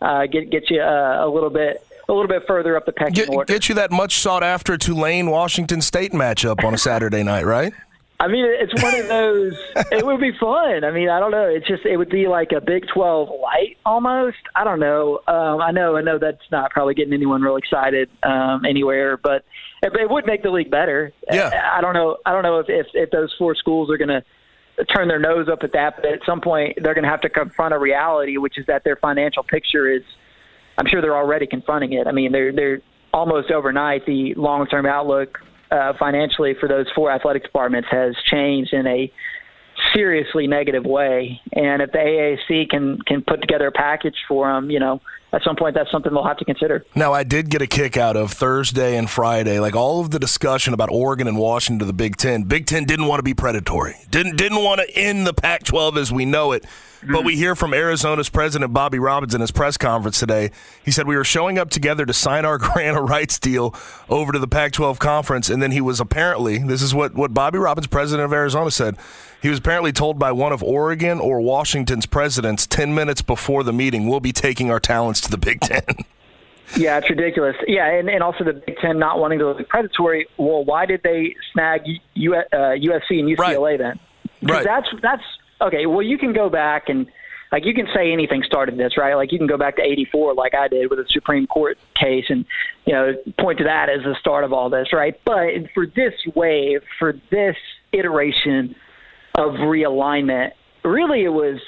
uh, 0.00 0.26
get 0.26 0.50
get 0.50 0.70
you 0.70 0.80
uh, 0.80 1.26
a 1.26 1.28
little 1.28 1.50
bit 1.50 1.84
a 2.12 2.14
little 2.14 2.28
bit 2.28 2.46
further 2.46 2.76
up 2.76 2.86
the 2.86 2.92
pecking 2.92 3.14
get, 3.14 3.28
order. 3.28 3.52
Get 3.52 3.68
you 3.68 3.74
that 3.76 3.90
much 3.90 4.18
sought 4.18 4.42
after 4.42 4.76
Tulane 4.76 5.30
Washington 5.30 5.80
State 5.80 6.12
matchup 6.12 6.64
on 6.64 6.74
a 6.74 6.78
Saturday 6.78 7.22
night, 7.22 7.44
right? 7.44 7.72
I 8.20 8.28
mean, 8.28 8.44
it's 8.46 8.80
one 8.80 8.94
of 8.94 9.08
those. 9.08 9.54
it 9.90 10.06
would 10.06 10.20
be 10.20 10.30
fun. 10.38 10.84
I 10.84 10.92
mean, 10.92 11.08
I 11.08 11.18
don't 11.18 11.32
know. 11.32 11.48
It's 11.48 11.66
just 11.66 11.84
it 11.84 11.96
would 11.96 12.08
be 12.08 12.28
like 12.28 12.52
a 12.52 12.60
Big 12.60 12.86
Twelve 12.86 13.28
light 13.42 13.78
almost. 13.84 14.36
I 14.54 14.62
don't 14.62 14.78
know. 14.78 15.20
Um, 15.26 15.60
I 15.60 15.72
know. 15.72 15.96
I 15.96 16.02
know 16.02 16.18
that's 16.18 16.48
not 16.52 16.70
probably 16.70 16.94
getting 16.94 17.12
anyone 17.14 17.42
real 17.42 17.56
excited 17.56 18.08
um, 18.22 18.64
anywhere, 18.64 19.16
but 19.16 19.44
it, 19.82 19.92
it 19.96 20.08
would 20.08 20.24
make 20.24 20.44
the 20.44 20.50
league 20.50 20.70
better. 20.70 21.12
Yeah. 21.32 21.50
I, 21.52 21.78
I 21.78 21.80
don't 21.80 21.94
know. 21.94 22.18
I 22.24 22.30
don't 22.30 22.44
know 22.44 22.60
if 22.60 22.66
if, 22.68 22.86
if 22.94 23.10
those 23.10 23.34
four 23.36 23.56
schools 23.56 23.90
are 23.90 23.98
going 23.98 24.08
to 24.08 24.22
turn 24.84 25.08
their 25.08 25.18
nose 25.18 25.48
up 25.48 25.64
at 25.64 25.72
that, 25.72 25.96
but 25.96 26.12
at 26.12 26.20
some 26.24 26.40
point 26.40 26.78
they're 26.80 26.94
going 26.94 27.04
to 27.04 27.10
have 27.10 27.22
to 27.22 27.28
confront 27.28 27.74
a 27.74 27.78
reality, 27.78 28.36
which 28.36 28.56
is 28.56 28.66
that 28.66 28.84
their 28.84 28.96
financial 28.96 29.42
picture 29.42 29.90
is. 29.92 30.02
I'm 30.78 30.86
sure 30.86 31.00
they're 31.00 31.16
already 31.16 31.46
confronting 31.46 31.92
it. 31.92 32.06
I 32.06 32.12
mean, 32.12 32.32
they're 32.32 32.52
they're 32.52 32.80
almost 33.12 33.50
overnight. 33.50 34.06
The 34.06 34.34
long 34.34 34.66
term 34.66 34.86
outlook 34.86 35.38
uh, 35.70 35.92
financially 35.98 36.54
for 36.58 36.68
those 36.68 36.86
four 36.94 37.10
athletic 37.10 37.42
departments 37.42 37.88
has 37.90 38.14
changed 38.30 38.72
in 38.72 38.86
a 38.86 39.12
seriously 39.94 40.46
negative 40.46 40.84
way. 40.84 41.40
And 41.52 41.82
if 41.82 41.92
the 41.92 41.98
AAC 41.98 42.70
can 42.70 42.98
can 43.06 43.22
put 43.22 43.40
together 43.40 43.68
a 43.68 43.72
package 43.72 44.16
for 44.28 44.52
them, 44.52 44.70
you 44.70 44.80
know, 44.80 45.00
at 45.32 45.42
some 45.42 45.56
point 45.56 45.74
that's 45.74 45.90
something 45.90 46.12
they'll 46.12 46.24
have 46.24 46.36
to 46.38 46.44
consider. 46.44 46.84
Now, 46.94 47.12
I 47.12 47.24
did 47.24 47.50
get 47.50 47.62
a 47.62 47.66
kick 47.66 47.96
out 47.96 48.16
of 48.16 48.32
Thursday 48.32 48.96
and 48.96 49.08
Friday, 49.08 49.58
like 49.58 49.74
all 49.74 50.00
of 50.00 50.10
the 50.10 50.18
discussion 50.18 50.74
about 50.74 50.90
Oregon 50.90 51.26
and 51.26 51.38
Washington 51.38 51.78
to 51.80 51.84
the 51.84 51.92
Big 51.92 52.16
Ten. 52.16 52.44
Big 52.44 52.66
Ten 52.66 52.84
didn't 52.84 53.06
want 53.06 53.18
to 53.18 53.24
be 53.24 53.34
predatory, 53.34 53.96
didn't 54.10 54.36
didn't 54.36 54.62
want 54.62 54.80
to 54.80 54.96
end 54.96 55.26
the 55.26 55.34
Pac-12 55.34 55.96
as 55.96 56.12
we 56.12 56.24
know 56.24 56.52
it. 56.52 56.64
But 57.10 57.24
we 57.24 57.36
hear 57.36 57.56
from 57.56 57.74
Arizona's 57.74 58.28
president, 58.28 58.72
Bobby 58.72 58.98
Robbins, 58.98 59.34
in 59.34 59.40
his 59.40 59.50
press 59.50 59.76
conference 59.76 60.20
today. 60.20 60.52
He 60.84 60.92
said, 60.92 61.08
We 61.08 61.16
were 61.16 61.24
showing 61.24 61.58
up 61.58 61.68
together 61.68 62.06
to 62.06 62.12
sign 62.12 62.44
our 62.44 62.58
grant 62.58 62.96
of 62.96 63.08
rights 63.08 63.38
deal 63.38 63.74
over 64.08 64.32
to 64.32 64.38
the 64.38 64.46
Pac 64.46 64.72
12 64.72 64.98
conference. 64.98 65.50
And 65.50 65.60
then 65.60 65.72
he 65.72 65.80
was 65.80 65.98
apparently, 65.98 66.58
this 66.58 66.80
is 66.80 66.94
what, 66.94 67.14
what 67.14 67.34
Bobby 67.34 67.58
Robbins, 67.58 67.88
president 67.88 68.24
of 68.24 68.32
Arizona, 68.32 68.70
said. 68.70 68.96
He 69.42 69.48
was 69.48 69.58
apparently 69.58 69.90
told 69.90 70.20
by 70.20 70.30
one 70.30 70.52
of 70.52 70.62
Oregon 70.62 71.18
or 71.18 71.40
Washington's 71.40 72.06
presidents 72.06 72.64
10 72.64 72.94
minutes 72.94 73.22
before 73.22 73.64
the 73.64 73.72
meeting, 73.72 74.06
We'll 74.06 74.20
be 74.20 74.32
taking 74.32 74.70
our 74.70 74.78
talents 74.78 75.20
to 75.22 75.30
the 75.30 75.38
Big 75.38 75.60
Ten. 75.60 75.82
Yeah, 76.74 76.96
it's 76.96 77.10
ridiculous. 77.10 77.54
Yeah, 77.66 77.86
and, 77.86 78.08
and 78.08 78.22
also 78.22 78.44
the 78.44 78.54
Big 78.54 78.78
Ten 78.78 78.98
not 78.98 79.18
wanting 79.18 79.40
to 79.40 79.48
look 79.48 79.68
predatory. 79.68 80.26
Well, 80.38 80.64
why 80.64 80.86
did 80.86 81.02
they 81.02 81.34
snag 81.52 81.82
U, 82.14 82.34
uh, 82.34 82.44
USC 82.50 83.10
and 83.10 83.28
UCLA 83.28 83.60
right. 83.62 83.78
then? 83.78 84.00
Because 84.40 84.56
right. 84.56 84.64
that's 84.64 84.86
that's 85.02 85.22
okay, 85.60 85.84
well, 85.84 86.00
you 86.00 86.16
can 86.16 86.32
go 86.32 86.48
back 86.48 86.88
and 86.88 87.08
like 87.50 87.66
you 87.66 87.74
can 87.74 87.88
say 87.94 88.10
anything 88.10 88.42
started 88.42 88.78
this, 88.78 88.96
right? 88.96 89.14
Like 89.14 89.32
you 89.32 89.38
can 89.38 89.48
go 89.48 89.58
back 89.58 89.76
to 89.76 89.82
'84, 89.82 90.32
like 90.32 90.54
I 90.54 90.68
did 90.68 90.88
with 90.88 90.98
the 90.98 91.04
Supreme 91.10 91.46
Court 91.46 91.76
case, 91.94 92.26
and 92.30 92.46
you 92.86 92.94
know 92.94 93.12
point 93.38 93.58
to 93.58 93.64
that 93.64 93.90
as 93.90 94.02
the 94.04 94.16
start 94.18 94.44
of 94.44 94.54
all 94.54 94.70
this, 94.70 94.94
right? 94.94 95.20
But 95.26 95.48
for 95.74 95.86
this 95.86 96.14
wave, 96.34 96.82
for 96.98 97.14
this 97.30 97.56
iteration 97.92 98.74
of 99.36 99.52
realignment, 99.54 100.50
really 100.84 101.24
it 101.24 101.32
was 101.32 101.60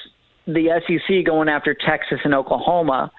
the 0.47 0.79
SEC 0.87 1.25
going 1.25 1.49
after 1.49 1.73
Texas 1.73 2.19
and 2.23 2.33
Oklahoma 2.33 3.11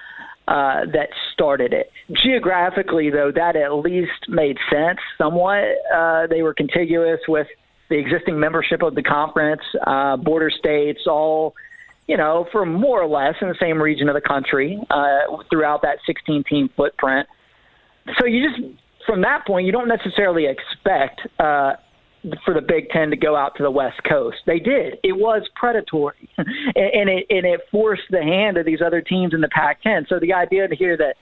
uh, 0.48 0.86
that 0.92 1.08
started 1.32 1.72
it. 1.72 1.90
Geographically, 2.12 3.10
though, 3.10 3.32
that 3.34 3.56
at 3.56 3.74
least 3.74 4.28
made 4.28 4.56
sense 4.70 4.98
somewhat. 5.18 5.64
Uh, 5.92 6.26
they 6.28 6.42
were 6.42 6.54
contiguous 6.54 7.20
with 7.26 7.48
the 7.88 7.98
existing 7.98 8.38
membership 8.38 8.82
of 8.82 8.94
the 8.94 9.02
conference, 9.02 9.62
uh, 9.86 10.16
border 10.16 10.50
states, 10.50 11.00
all 11.06 11.54
you 12.06 12.16
know, 12.16 12.46
for 12.52 12.64
more 12.64 13.02
or 13.02 13.08
less 13.08 13.34
in 13.40 13.48
the 13.48 13.56
same 13.60 13.82
region 13.82 14.08
of 14.08 14.14
the 14.14 14.20
country 14.20 14.78
uh, 14.90 15.42
throughout 15.50 15.82
that 15.82 15.98
16 16.06 16.44
team 16.48 16.70
footprint. 16.76 17.28
So 18.18 18.26
you 18.26 18.48
just, 18.48 18.62
from 19.06 19.22
that 19.22 19.46
point, 19.46 19.66
you 19.66 19.72
don't 19.72 19.88
necessarily 19.88 20.46
expect 20.46 21.20
uh, 21.40 21.74
for 22.44 22.54
the 22.54 22.60
Big 22.60 22.90
Ten 22.90 23.10
to 23.10 23.16
go 23.16 23.36
out 23.36 23.56
to 23.56 23.62
the 23.62 23.70
West 23.70 24.02
Coast. 24.08 24.38
They 24.46 24.58
did. 24.58 24.98
It 25.02 25.12
was 25.12 25.42
predatory, 25.54 26.28
and, 26.38 26.46
and 26.76 27.10
it 27.10 27.26
and 27.30 27.46
it 27.46 27.60
forced 27.70 28.04
the 28.10 28.22
hand 28.22 28.56
of 28.56 28.66
these 28.66 28.80
other 28.84 29.00
teams 29.00 29.34
in 29.34 29.40
the 29.40 29.48
Pac-10. 29.48 30.08
So 30.08 30.18
the 30.18 30.32
idea 30.32 30.68
to 30.68 30.74
hear 30.74 30.96
that 30.96 31.16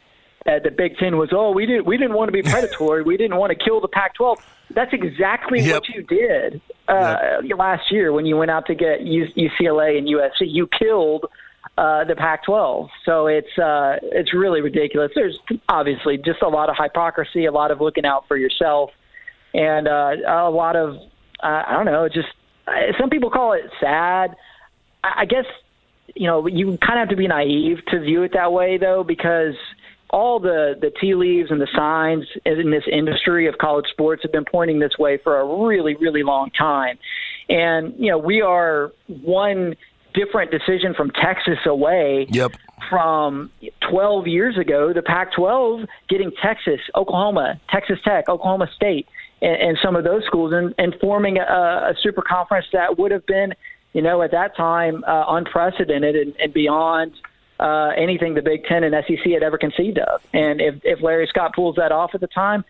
uh, 0.46 0.58
the 0.62 0.70
Big 0.70 0.96
Ten 0.98 1.16
was, 1.16 1.30
oh, 1.32 1.50
we 1.50 1.66
didn't 1.66 1.86
we 1.86 1.96
didn't 1.96 2.14
want 2.14 2.28
to 2.28 2.32
be 2.32 2.42
predatory. 2.50 3.02
we 3.02 3.16
didn't 3.16 3.36
want 3.36 3.56
to 3.56 3.64
kill 3.64 3.80
the 3.80 3.88
Pac-12. 3.88 4.36
That's 4.74 4.92
exactly 4.92 5.60
yep. 5.60 5.82
what 5.82 5.88
you 5.88 6.02
did 6.02 6.60
uh, 6.88 7.40
yep. 7.42 7.58
last 7.58 7.92
year 7.92 8.12
when 8.12 8.26
you 8.26 8.36
went 8.36 8.50
out 8.50 8.66
to 8.66 8.74
get 8.74 9.00
UCLA 9.00 9.98
and 9.98 10.08
USC. 10.08 10.46
You 10.48 10.68
killed 10.78 11.26
uh, 11.76 12.04
the 12.04 12.14
Pac-12. 12.16 12.88
So 13.04 13.26
it's 13.26 13.58
uh, 13.58 13.96
it's 14.02 14.32
really 14.32 14.60
ridiculous. 14.60 15.10
There's 15.14 15.38
obviously 15.68 16.16
just 16.18 16.42
a 16.42 16.48
lot 16.48 16.70
of 16.70 16.76
hypocrisy, 16.78 17.46
a 17.46 17.52
lot 17.52 17.70
of 17.70 17.80
looking 17.80 18.04
out 18.04 18.26
for 18.28 18.36
yourself, 18.36 18.90
and 19.54 19.88
uh, 19.88 20.16
a 20.26 20.50
lot 20.50 20.76
of 20.76 20.96
uh, 21.42 21.62
I 21.66 21.72
don't 21.72 21.86
know. 21.86 22.08
Just 22.08 22.28
uh, 22.66 22.92
some 22.98 23.08
people 23.08 23.30
call 23.30 23.52
it 23.52 23.70
sad. 23.80 24.36
I, 25.02 25.22
I 25.22 25.24
guess 25.24 25.46
you 26.14 26.26
know 26.26 26.46
you 26.46 26.76
kind 26.78 26.98
of 26.98 27.08
have 27.08 27.08
to 27.10 27.16
be 27.16 27.28
naive 27.28 27.78
to 27.88 28.00
view 28.00 28.22
it 28.24 28.32
that 28.34 28.52
way, 28.52 28.76
though, 28.76 29.04
because 29.04 29.54
all 30.14 30.38
the 30.38 30.76
the 30.80 30.90
tea 31.00 31.14
leaves 31.14 31.50
and 31.50 31.60
the 31.60 31.68
signs 31.74 32.24
in 32.44 32.70
this 32.70 32.84
industry 32.90 33.48
of 33.48 33.58
college 33.58 33.86
sports 33.90 34.22
have 34.22 34.30
been 34.30 34.44
pointing 34.44 34.78
this 34.78 34.96
way 34.96 35.18
for 35.18 35.40
a 35.40 35.66
really 35.66 35.96
really 35.96 36.22
long 36.22 36.50
time 36.50 36.96
and 37.48 37.94
you 37.98 38.10
know 38.10 38.18
we 38.18 38.40
are 38.40 38.92
one 39.08 39.74
different 40.14 40.52
decision 40.52 40.94
from 40.94 41.10
Texas 41.10 41.58
away 41.66 42.28
yep. 42.30 42.52
from 42.88 43.50
12 43.90 44.28
years 44.28 44.56
ago 44.56 44.92
the 44.92 45.02
Pac-12 45.02 45.88
getting 46.08 46.30
Texas 46.40 46.80
Oklahoma 46.94 47.60
Texas 47.68 47.98
Tech 48.04 48.28
Oklahoma 48.28 48.68
State 48.76 49.08
and, 49.42 49.56
and 49.56 49.78
some 49.82 49.96
of 49.96 50.04
those 50.04 50.24
schools 50.24 50.52
and, 50.52 50.74
and 50.78 50.94
forming 51.00 51.38
a, 51.38 51.42
a 51.42 51.94
super 52.02 52.22
conference 52.22 52.66
that 52.72 52.98
would 52.98 53.10
have 53.10 53.26
been 53.26 53.54
you 53.92 54.02
know 54.02 54.22
at 54.22 54.30
that 54.30 54.56
time 54.56 55.04
uh, 55.06 55.24
unprecedented 55.28 56.16
and, 56.16 56.34
and 56.40 56.52
beyond 56.52 57.12
uh, 57.60 57.92
anything 57.96 58.34
the 58.34 58.42
Big 58.42 58.64
Ten 58.64 58.84
and 58.84 58.94
SEC 59.06 59.32
had 59.32 59.42
ever 59.42 59.58
conceived 59.58 59.98
of. 59.98 60.20
And 60.32 60.60
if, 60.60 60.76
if 60.82 61.00
Larry 61.02 61.26
Scott 61.28 61.54
pulls 61.54 61.76
that 61.76 61.92
off 61.92 62.10
at 62.14 62.20
the 62.20 62.26
time, 62.26 62.64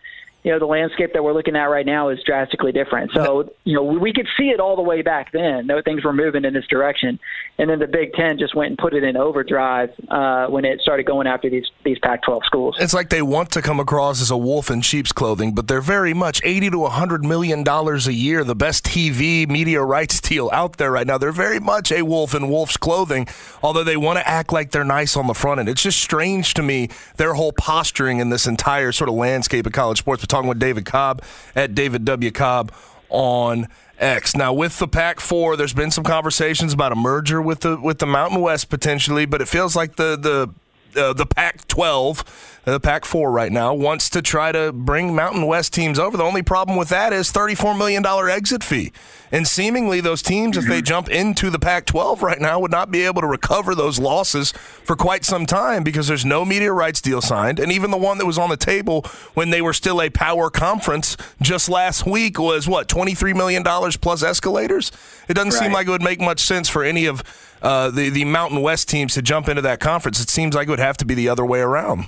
you 0.45 0.51
know 0.51 0.59
the 0.59 0.67
landscape 0.67 1.11
that 1.13 1.23
we're 1.23 1.33
looking 1.33 1.55
at 1.55 1.63
right 1.63 1.87
now 1.87 2.09
is 2.09 2.19
drastically 2.23 2.71
different. 2.71 3.11
So 3.13 3.49
you 3.63 3.73
know 3.73 3.83
we 3.83 4.13
could 4.13 4.27
see 4.37 4.49
it 4.49 4.59
all 4.59 4.75
the 4.75 4.83
way 4.83 5.01
back 5.01 5.31
then. 5.31 5.65
No 5.65 5.81
things 5.81 6.03
were 6.03 6.13
moving 6.13 6.45
in 6.45 6.53
this 6.53 6.67
direction, 6.67 7.19
and 7.57 7.67
then 7.67 7.79
the 7.79 7.87
Big 7.87 8.13
Ten 8.13 8.37
just 8.37 8.55
went 8.55 8.69
and 8.69 8.77
put 8.77 8.93
it 8.93 9.03
in 9.03 9.17
overdrive 9.17 9.89
uh, 10.07 10.45
when 10.45 10.63
it 10.63 10.81
started 10.81 11.07
going 11.07 11.25
after 11.25 11.49
these 11.49 11.65
these 11.83 11.97
Pac-12 11.97 12.43
schools. 12.43 12.75
It's 12.79 12.93
like 12.93 13.09
they 13.09 13.23
want 13.23 13.51
to 13.53 13.61
come 13.63 13.79
across 13.79 14.21
as 14.21 14.29
a 14.29 14.37
wolf 14.37 14.69
in 14.69 14.81
sheep's 14.81 15.11
clothing, 15.11 15.55
but 15.55 15.67
they're 15.67 15.81
very 15.81 16.13
much 16.13 16.41
eighty 16.43 16.69
to 16.69 16.85
hundred 16.85 17.25
million 17.25 17.63
dollars 17.63 18.05
a 18.05 18.13
year, 18.13 18.43
the 18.43 18.55
best 18.55 18.85
TV 18.85 19.49
media 19.49 19.81
rights 19.81 20.21
deal 20.21 20.51
out 20.53 20.77
there 20.77 20.91
right 20.91 21.07
now. 21.07 21.17
They're 21.17 21.31
very 21.31 21.59
much 21.59 21.91
a 21.91 22.03
wolf 22.03 22.35
in 22.35 22.49
wolf's 22.49 22.77
clothing, 22.77 23.27
although 23.63 23.83
they 23.83 23.97
want 23.97 24.19
to 24.19 24.27
act 24.27 24.53
like 24.53 24.69
they're 24.69 24.83
nice 24.83 25.17
on 25.17 25.25
the 25.25 25.33
front 25.33 25.59
end. 25.59 25.69
It's 25.69 25.81
just 25.81 25.99
strange 25.99 26.53
to 26.53 26.61
me 26.61 26.89
their 27.17 27.33
whole 27.33 27.51
posturing 27.51 28.19
in 28.19 28.29
this 28.29 28.45
entire 28.45 28.91
sort 28.91 29.09
of 29.09 29.15
landscape 29.15 29.65
of 29.65 29.71
college 29.71 29.97
sports 29.97 30.21
talking 30.35 30.49
with 30.49 30.59
David 30.59 30.85
Cobb 30.85 31.23
at 31.55 31.73
David 31.73 32.03
W. 32.05 32.31
Cobb 32.31 32.73
on 33.09 33.67
X. 33.97 34.35
Now, 34.35 34.53
with 34.53 34.77
the 34.79 34.87
Pac 34.87 35.19
Four, 35.21 35.55
there's 35.55 35.73
been 35.73 35.91
some 35.91 36.03
conversations 36.03 36.73
about 36.73 36.91
a 36.91 36.95
merger 36.95 37.41
with 37.41 37.61
the 37.61 37.79
with 37.79 37.99
the 37.99 38.05
Mountain 38.05 38.41
West 38.41 38.69
potentially, 38.69 39.25
but 39.25 39.41
it 39.41 39.47
feels 39.47 39.75
like 39.75 39.95
the 39.95 40.17
the 40.17 40.53
uh, 40.97 41.13
the 41.13 41.25
Pac 41.25 41.67
12, 41.67 42.61
uh, 42.65 42.71
the 42.71 42.79
Pac 42.79 43.05
4 43.05 43.31
right 43.31 43.51
now, 43.51 43.73
wants 43.73 44.09
to 44.11 44.21
try 44.21 44.51
to 44.51 44.71
bring 44.71 45.15
Mountain 45.15 45.45
West 45.45 45.73
teams 45.73 45.99
over. 45.99 46.17
The 46.17 46.23
only 46.23 46.43
problem 46.43 46.77
with 46.77 46.89
that 46.89 47.13
is 47.13 47.31
$34 47.31 47.77
million 47.77 48.05
exit 48.05 48.63
fee. 48.63 48.91
And 49.31 49.47
seemingly, 49.47 50.01
those 50.01 50.21
teams, 50.21 50.55
if 50.55 50.65
they 50.65 50.81
jump 50.81 51.09
into 51.09 51.49
the 51.49 51.59
Pac 51.59 51.85
12 51.85 52.21
right 52.21 52.39
now, 52.39 52.59
would 52.59 52.71
not 52.71 52.91
be 52.91 53.01
able 53.01 53.21
to 53.21 53.27
recover 53.27 53.75
those 53.75 53.99
losses 53.99 54.51
for 54.51 54.95
quite 54.95 55.25
some 55.25 55.45
time 55.45 55.83
because 55.83 56.07
there's 56.07 56.25
no 56.25 56.45
media 56.45 56.71
rights 56.71 57.01
deal 57.01 57.21
signed. 57.21 57.59
And 57.59 57.71
even 57.71 57.91
the 57.91 57.97
one 57.97 58.17
that 58.19 58.25
was 58.25 58.37
on 58.37 58.49
the 58.49 58.57
table 58.57 59.01
when 59.33 59.49
they 59.49 59.61
were 59.61 59.73
still 59.73 60.01
a 60.01 60.09
power 60.09 60.49
conference 60.49 61.17
just 61.41 61.67
last 61.67 62.05
week 62.05 62.39
was 62.39 62.67
what, 62.67 62.87
$23 62.87 63.35
million 63.35 63.63
plus 63.63 64.23
escalators? 64.23 64.91
It 65.27 65.33
doesn't 65.33 65.53
right. 65.53 65.59
seem 65.59 65.73
like 65.73 65.87
it 65.87 65.91
would 65.91 66.03
make 66.03 66.21
much 66.21 66.39
sense 66.39 66.69
for 66.69 66.83
any 66.83 67.05
of 67.05 67.23
uh, 67.61 67.89
the 67.89 68.09
the 68.09 68.25
Mountain 68.25 68.61
West 68.61 68.89
teams 68.89 69.13
to 69.13 69.21
jump 69.21 69.47
into 69.49 69.61
that 69.61 69.79
conference. 69.79 70.19
It 70.19 70.29
seems 70.29 70.55
like 70.55 70.67
it 70.67 70.71
would 70.71 70.79
have 70.79 70.97
to 70.97 71.05
be 71.05 71.13
the 71.15 71.29
other 71.29 71.45
way 71.45 71.59
around. 71.59 72.07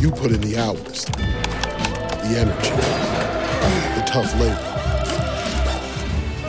You 0.00 0.10
put 0.10 0.30
in 0.30 0.40
the 0.40 0.56
hours, 0.58 1.04
the 1.06 2.36
energy, 2.38 2.70
the 3.98 4.04
tough 4.06 4.32
labor. 4.38 4.68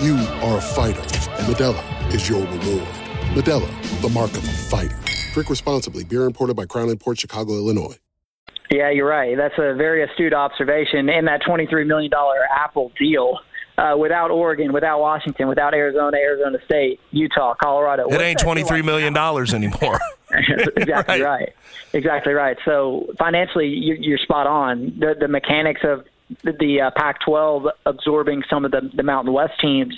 You 0.03 0.15
are 0.45 0.57
a 0.57 0.61
fighter, 0.61 0.99
and 0.99 1.47
Modelo 1.47 2.13
is 2.13 2.29
your 2.29 2.41
reward. 2.41 2.87
Modelo, 3.33 4.01
the 4.01 4.09
mark 4.09 4.31
of 4.31 4.43
a 4.43 4.51
fighter. 4.51 4.97
Drink 5.33 5.49
responsibly. 5.49 6.03
Beer 6.03 6.25
imported 6.25 6.55
by 6.55 6.65
Crown 6.65 6.95
Port 6.97 7.19
Chicago, 7.19 7.53
Illinois. 7.53 7.97
Yeah, 8.69 8.91
you're 8.91 9.07
right. 9.07 9.35
That's 9.35 9.55
a 9.57 9.73
very 9.75 10.03
astute 10.03 10.33
observation. 10.33 11.09
In 11.09 11.25
that 11.25 11.41
$23 11.41 11.87
million 11.87 12.11
Apple 12.55 12.91
deal, 12.99 13.39
uh, 13.77 13.95
without 13.97 14.29
Oregon, 14.31 14.73
without 14.73 14.99
Washington, 14.99 15.47
without 15.47 15.73
Arizona, 15.73 16.17
Arizona 16.17 16.59
State, 16.65 16.99
Utah, 17.11 17.55
Colorado. 17.61 18.07
It 18.09 18.21
ain't 18.21 18.39
twenty 18.39 18.63
three 18.63 18.81
million 18.81 19.13
dollars 19.13 19.53
anymore. 19.53 19.99
exactly 20.77 21.21
right. 21.21 21.39
right. 21.39 21.55
Exactly 21.93 22.33
right. 22.33 22.57
So 22.65 23.13
financially, 23.17 23.67
you, 23.67 24.15
are 24.15 24.17
spot 24.17 24.47
on. 24.47 24.93
The 24.99 25.15
the 25.19 25.27
mechanics 25.27 25.81
of 25.83 26.05
the, 26.43 26.53
the 26.53 26.81
uh, 26.81 26.91
Pac-12 26.95 27.71
absorbing 27.85 28.43
some 28.49 28.65
of 28.65 28.71
the, 28.71 28.89
the 28.93 29.03
Mountain 29.03 29.33
West 29.33 29.59
teams 29.59 29.93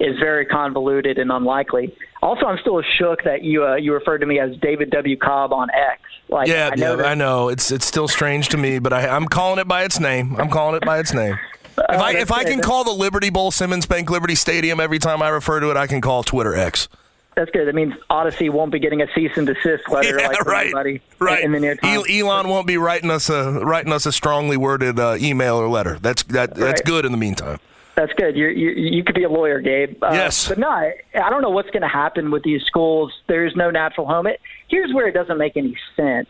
is 0.00 0.18
very 0.18 0.46
convoluted 0.46 1.18
and 1.18 1.30
unlikely. 1.30 1.94
Also, 2.22 2.46
I'm 2.46 2.58
still 2.58 2.82
shook 2.98 3.22
that 3.24 3.42
you 3.42 3.64
uh, 3.64 3.76
you 3.76 3.92
referred 3.92 4.18
to 4.18 4.26
me 4.26 4.38
as 4.38 4.56
David 4.58 4.90
W. 4.90 5.16
Cobb 5.16 5.52
on 5.52 5.68
X. 5.70 6.00
Like, 6.28 6.48
yeah, 6.48 6.70
I 6.72 6.76
know, 6.76 6.98
yeah, 6.98 7.04
I 7.04 7.14
know. 7.14 7.48
It's 7.48 7.70
it's 7.70 7.84
still 7.84 8.08
strange 8.08 8.48
to 8.48 8.56
me, 8.56 8.78
but 8.78 8.92
I, 8.92 9.08
I'm 9.08 9.26
calling 9.26 9.58
it 9.58 9.68
by 9.68 9.84
its 9.84 10.00
name. 10.00 10.36
I'm 10.36 10.48
calling 10.48 10.76
it 10.76 10.84
by 10.84 10.98
its 10.98 11.12
name. 11.12 11.38
If 11.76 12.00
I 12.00 12.12
if 12.12 12.32
I 12.32 12.44
can 12.44 12.60
call 12.60 12.84
the 12.84 12.92
Liberty 12.92 13.30
Bowl 13.30 13.50
Simmons 13.50 13.86
Bank 13.86 14.10
Liberty 14.10 14.34
Stadium 14.34 14.80
every 14.80 14.98
time 14.98 15.22
I 15.22 15.28
refer 15.28 15.60
to 15.60 15.70
it, 15.70 15.76
I 15.76 15.86
can 15.86 16.00
call 16.00 16.22
Twitter 16.22 16.54
X. 16.54 16.88
That's 17.36 17.50
good. 17.50 17.66
That 17.66 17.74
means 17.74 17.94
Audacy 18.10 18.48
won't 18.50 18.70
be 18.70 18.78
getting 18.78 19.02
a 19.02 19.06
cease 19.14 19.32
and 19.36 19.46
desist 19.46 19.88
letter 19.88 20.18
yeah, 20.20 20.28
like 20.28 20.44
right, 20.44 21.02
right. 21.18 21.44
in 21.44 21.52
the 21.52 21.60
near 21.60 21.74
time. 21.74 22.04
Elon 22.08 22.48
won't 22.48 22.66
be 22.66 22.76
writing 22.76 23.10
us 23.10 23.28
a 23.28 23.50
writing 23.64 23.92
us 23.92 24.06
a 24.06 24.12
strongly 24.12 24.56
worded 24.56 25.00
uh, 25.00 25.16
email 25.18 25.56
or 25.56 25.68
letter. 25.68 25.98
That's 26.00 26.22
that 26.24 26.54
that's 26.54 26.80
right. 26.80 26.84
good 26.84 27.04
in 27.04 27.12
the 27.12 27.18
meantime. 27.18 27.58
That's 27.96 28.12
good. 28.14 28.36
You 28.36 28.48
you 28.48 28.70
you 28.70 29.04
could 29.04 29.14
be 29.14 29.24
a 29.24 29.28
lawyer, 29.28 29.60
Gabe. 29.60 30.02
Uh, 30.02 30.10
yes. 30.12 30.48
But 30.48 30.58
no, 30.58 30.68
I, 30.68 30.94
I 31.14 31.30
don't 31.30 31.42
know 31.42 31.50
what's 31.50 31.70
going 31.70 31.82
to 31.82 31.88
happen 31.88 32.30
with 32.30 32.42
these 32.42 32.62
schools. 32.62 33.12
There's 33.28 33.54
no 33.56 33.70
natural 33.70 34.06
home. 34.06 34.26
It, 34.26 34.40
here's 34.68 34.92
where 34.92 35.08
it 35.08 35.12
doesn't 35.12 35.38
make 35.38 35.56
any 35.56 35.76
sense. 35.96 36.28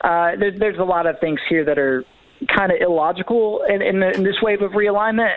Uh, 0.00 0.36
there, 0.36 0.50
there's 0.56 0.78
a 0.78 0.84
lot 0.84 1.06
of 1.06 1.18
things 1.20 1.40
here 1.48 1.64
that 1.64 1.78
are 1.78 2.04
kind 2.48 2.72
of 2.72 2.80
illogical 2.80 3.62
in, 3.68 3.82
in, 3.82 4.00
the, 4.00 4.10
in 4.10 4.24
this 4.24 4.40
wave 4.42 4.62
of 4.62 4.72
realignment. 4.72 5.36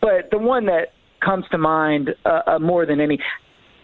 But 0.00 0.30
the 0.30 0.38
one 0.38 0.66
that 0.66 0.92
comes 1.20 1.46
to 1.50 1.58
mind 1.58 2.14
uh, 2.24 2.42
uh, 2.46 2.58
more 2.58 2.84
than 2.84 3.00
any, 3.00 3.20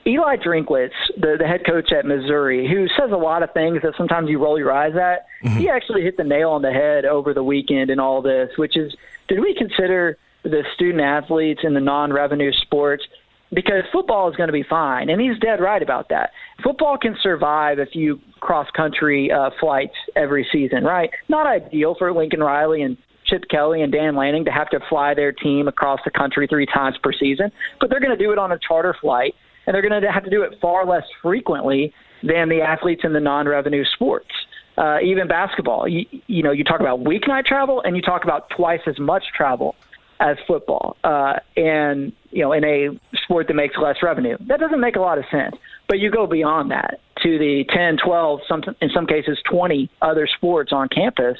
Eli 0.08 0.36
Drinkwitz, 0.36 0.90
the, 1.16 1.36
the 1.38 1.46
head 1.46 1.60
coach 1.66 1.92
at 1.92 2.06
Missouri, 2.06 2.66
who 2.66 2.86
says 2.98 3.12
a 3.12 3.16
lot 3.16 3.42
of 3.42 3.52
things 3.52 3.82
that 3.82 3.92
sometimes 3.98 4.30
you 4.30 4.42
roll 4.42 4.58
your 4.58 4.72
eyes 4.72 4.94
at, 4.96 5.26
mm-hmm. 5.44 5.58
he 5.58 5.68
actually 5.68 6.02
hit 6.02 6.16
the 6.16 6.24
nail 6.24 6.50
on 6.50 6.62
the 6.62 6.72
head 6.72 7.04
over 7.04 7.34
the 7.34 7.42
weekend 7.42 7.90
in 7.90 8.00
all 8.00 8.22
this, 8.22 8.48
which 8.56 8.76
is 8.76 8.94
did 9.28 9.40
we 9.40 9.54
consider 9.54 10.16
the 10.42 10.62
student 10.74 11.02
athletes 11.02 11.60
in 11.62 11.74
the 11.74 11.80
non 11.80 12.12
revenue 12.12 12.52
sports 12.52 13.04
because 13.52 13.82
football 13.92 14.30
is 14.30 14.36
going 14.36 14.48
to 14.48 14.52
be 14.52 14.62
fine, 14.62 15.08
and 15.08 15.20
he's 15.20 15.38
dead 15.38 15.60
right 15.60 15.82
about 15.82 16.08
that. 16.10 16.30
Football 16.62 16.98
can 16.98 17.16
survive 17.22 17.78
a 17.78 17.86
few 17.86 18.20
cross 18.40 18.68
country 18.76 19.30
uh, 19.32 19.50
flights 19.58 19.94
every 20.16 20.46
season, 20.52 20.84
right? 20.84 21.10
Not 21.28 21.46
ideal 21.46 21.94
for 21.98 22.12
Lincoln 22.12 22.40
Riley 22.40 22.82
and 22.82 22.96
Chip 23.24 23.44
Kelly 23.50 23.82
and 23.82 23.92
Dan 23.92 24.16
Lanning 24.16 24.44
to 24.46 24.50
have 24.50 24.70
to 24.70 24.80
fly 24.88 25.14
their 25.14 25.32
team 25.32 25.68
across 25.68 26.00
the 26.04 26.10
country 26.10 26.46
three 26.46 26.66
times 26.66 26.96
per 27.02 27.12
season, 27.12 27.52
but 27.80 27.90
they're 27.90 28.00
going 28.00 28.16
to 28.16 28.22
do 28.22 28.32
it 28.32 28.38
on 28.38 28.52
a 28.52 28.58
charter 28.58 28.94
flight, 29.00 29.34
and 29.68 29.74
they're 29.74 29.87
going 29.87 30.00
to 30.00 30.11
have 30.11 30.24
to 30.24 30.31
do 30.31 30.42
it 30.42 30.59
far 30.62 30.87
less 30.87 31.04
frequently 31.20 31.92
than 32.22 32.48
the 32.48 32.62
athletes 32.62 33.02
in 33.04 33.12
the 33.12 33.20
non-revenue 33.20 33.85
sports. 33.85 34.31
Uh, 34.78 34.98
even 35.02 35.28
basketball, 35.28 35.87
you, 35.87 36.07
you 36.26 36.42
know, 36.42 36.52
you 36.52 36.64
talk 36.64 36.81
about 36.81 37.04
weeknight 37.04 37.44
travel, 37.44 37.83
and 37.83 37.94
you 37.94 38.00
talk 38.00 38.24
about 38.24 38.48
twice 38.48 38.81
as 38.87 38.98
much 38.98 39.24
travel 39.37 39.76
as 40.20 40.38
football, 40.46 40.96
uh, 41.04 41.35
and 41.57 42.12
you 42.31 42.40
know, 42.42 42.52
in 42.52 42.64
a 42.64 42.98
sport 43.24 43.46
that 43.46 43.54
makes 43.54 43.76
less 43.76 43.96
revenue. 44.02 44.38
That 44.46 44.59
doesn't 44.59 44.81
make 44.81 44.96
a 44.96 45.00
lot 45.00 45.18
of 45.18 45.24
sense. 45.31 45.54
But 45.87 45.98
you 45.98 46.11
go 46.11 46.26
beyond 46.26 46.70
that 46.70 47.00
to 47.22 47.38
the 47.38 47.64
10, 47.68 47.98
12, 47.98 48.40
some 48.48 48.62
in 48.81 48.88
some 48.88 49.07
cases 49.07 49.38
20 49.50 49.90
other 50.00 50.26
sports 50.26 50.72
on 50.72 50.88
campus 50.88 51.37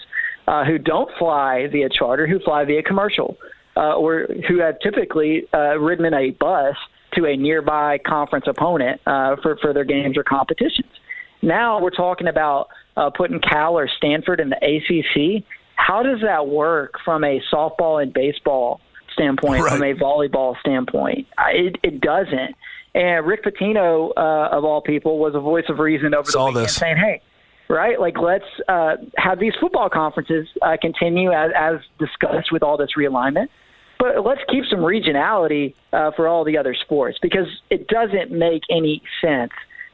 uh, 0.47 0.65
who 0.65 0.77
don't 0.77 1.11
fly 1.19 1.67
via 1.69 1.89
charter, 1.89 2.27
who 2.27 2.41
fly 2.41 2.67
via 2.67 2.83
commercial, 2.83 3.39
uh, 3.77 3.95
or 3.95 4.27
who 4.49 4.59
have 4.59 4.79
typically 4.81 5.49
uh, 5.55 5.79
ridden 5.79 6.05
in 6.05 6.13
a 6.13 6.31
bus 6.33 6.77
to 7.15 7.27
a 7.27 7.37
nearby 7.37 7.99
conference 7.99 8.47
opponent 8.49 9.01
uh, 9.07 9.37
for 9.43 9.57
for 9.61 9.73
their 9.73 9.85
games 9.85 10.17
or 10.17 10.25
competitions. 10.25 10.91
Now 11.43 11.81
we're 11.81 11.91
talking 11.91 12.27
about 12.27 12.69
uh, 12.97 13.11
putting 13.11 13.41
Cal 13.41 13.79
or 13.79 13.89
Stanford 13.97 14.41
in 14.41 14.51
the 14.51 14.57
ACC. 14.57 15.45
How 15.77 16.03
does 16.03 16.21
that 16.23 16.49
work 16.49 16.95
from 17.05 17.23
a 17.25 17.41
softball 17.53 18.03
and 18.03 18.13
baseball 18.13 18.81
standpoint, 19.13 19.63
right. 19.63 19.73
from 19.73 19.83
a 19.83 19.95
volleyball 19.95 20.59
standpoint? 20.61 21.27
It, 21.51 21.77
it 21.83 22.01
doesn't. 22.01 22.57
And 22.95 23.27
Rick 23.27 23.45
Pitino, 23.45 24.11
uh, 24.17 24.57
of 24.57 24.65
all 24.65 24.83
people, 24.83 25.19
was 25.19 25.35
a 25.35 25.41
voice 25.41 25.67
of 25.69 25.79
reason 25.79 26.15
over 26.15 26.31
Saw 26.31 26.47
the 26.47 26.51
weekend 26.51 26.67
this. 26.67 26.75
saying, 26.75 26.97
hey, 26.97 27.23
right, 27.69 28.01
like 28.01 28.19
let's 28.19 28.45
uh, 28.67 28.97
have 29.17 29.39
these 29.39 29.53
football 29.61 29.89
conferences 29.89 30.49
uh, 30.63 30.77
continue 30.81 31.31
as, 31.31 31.53
as 31.57 31.77
discussed 31.99 32.51
with 32.51 32.63
all 32.63 32.77
this 32.77 32.91
realignment. 32.99 33.49
But 33.99 34.25
let's 34.25 34.41
keep 34.49 34.65
some 34.71 34.81
regionality 34.81 35.75
uh, 35.93 36.13
for 36.15 36.29
all 36.29 36.45
the 36.45 36.57
other 36.57 36.75
sports 36.75 37.19
because 37.21 37.47
it 37.71 37.89
doesn't 37.89 38.31
make 38.31 38.63
any 38.71 39.03
sense 39.21 39.51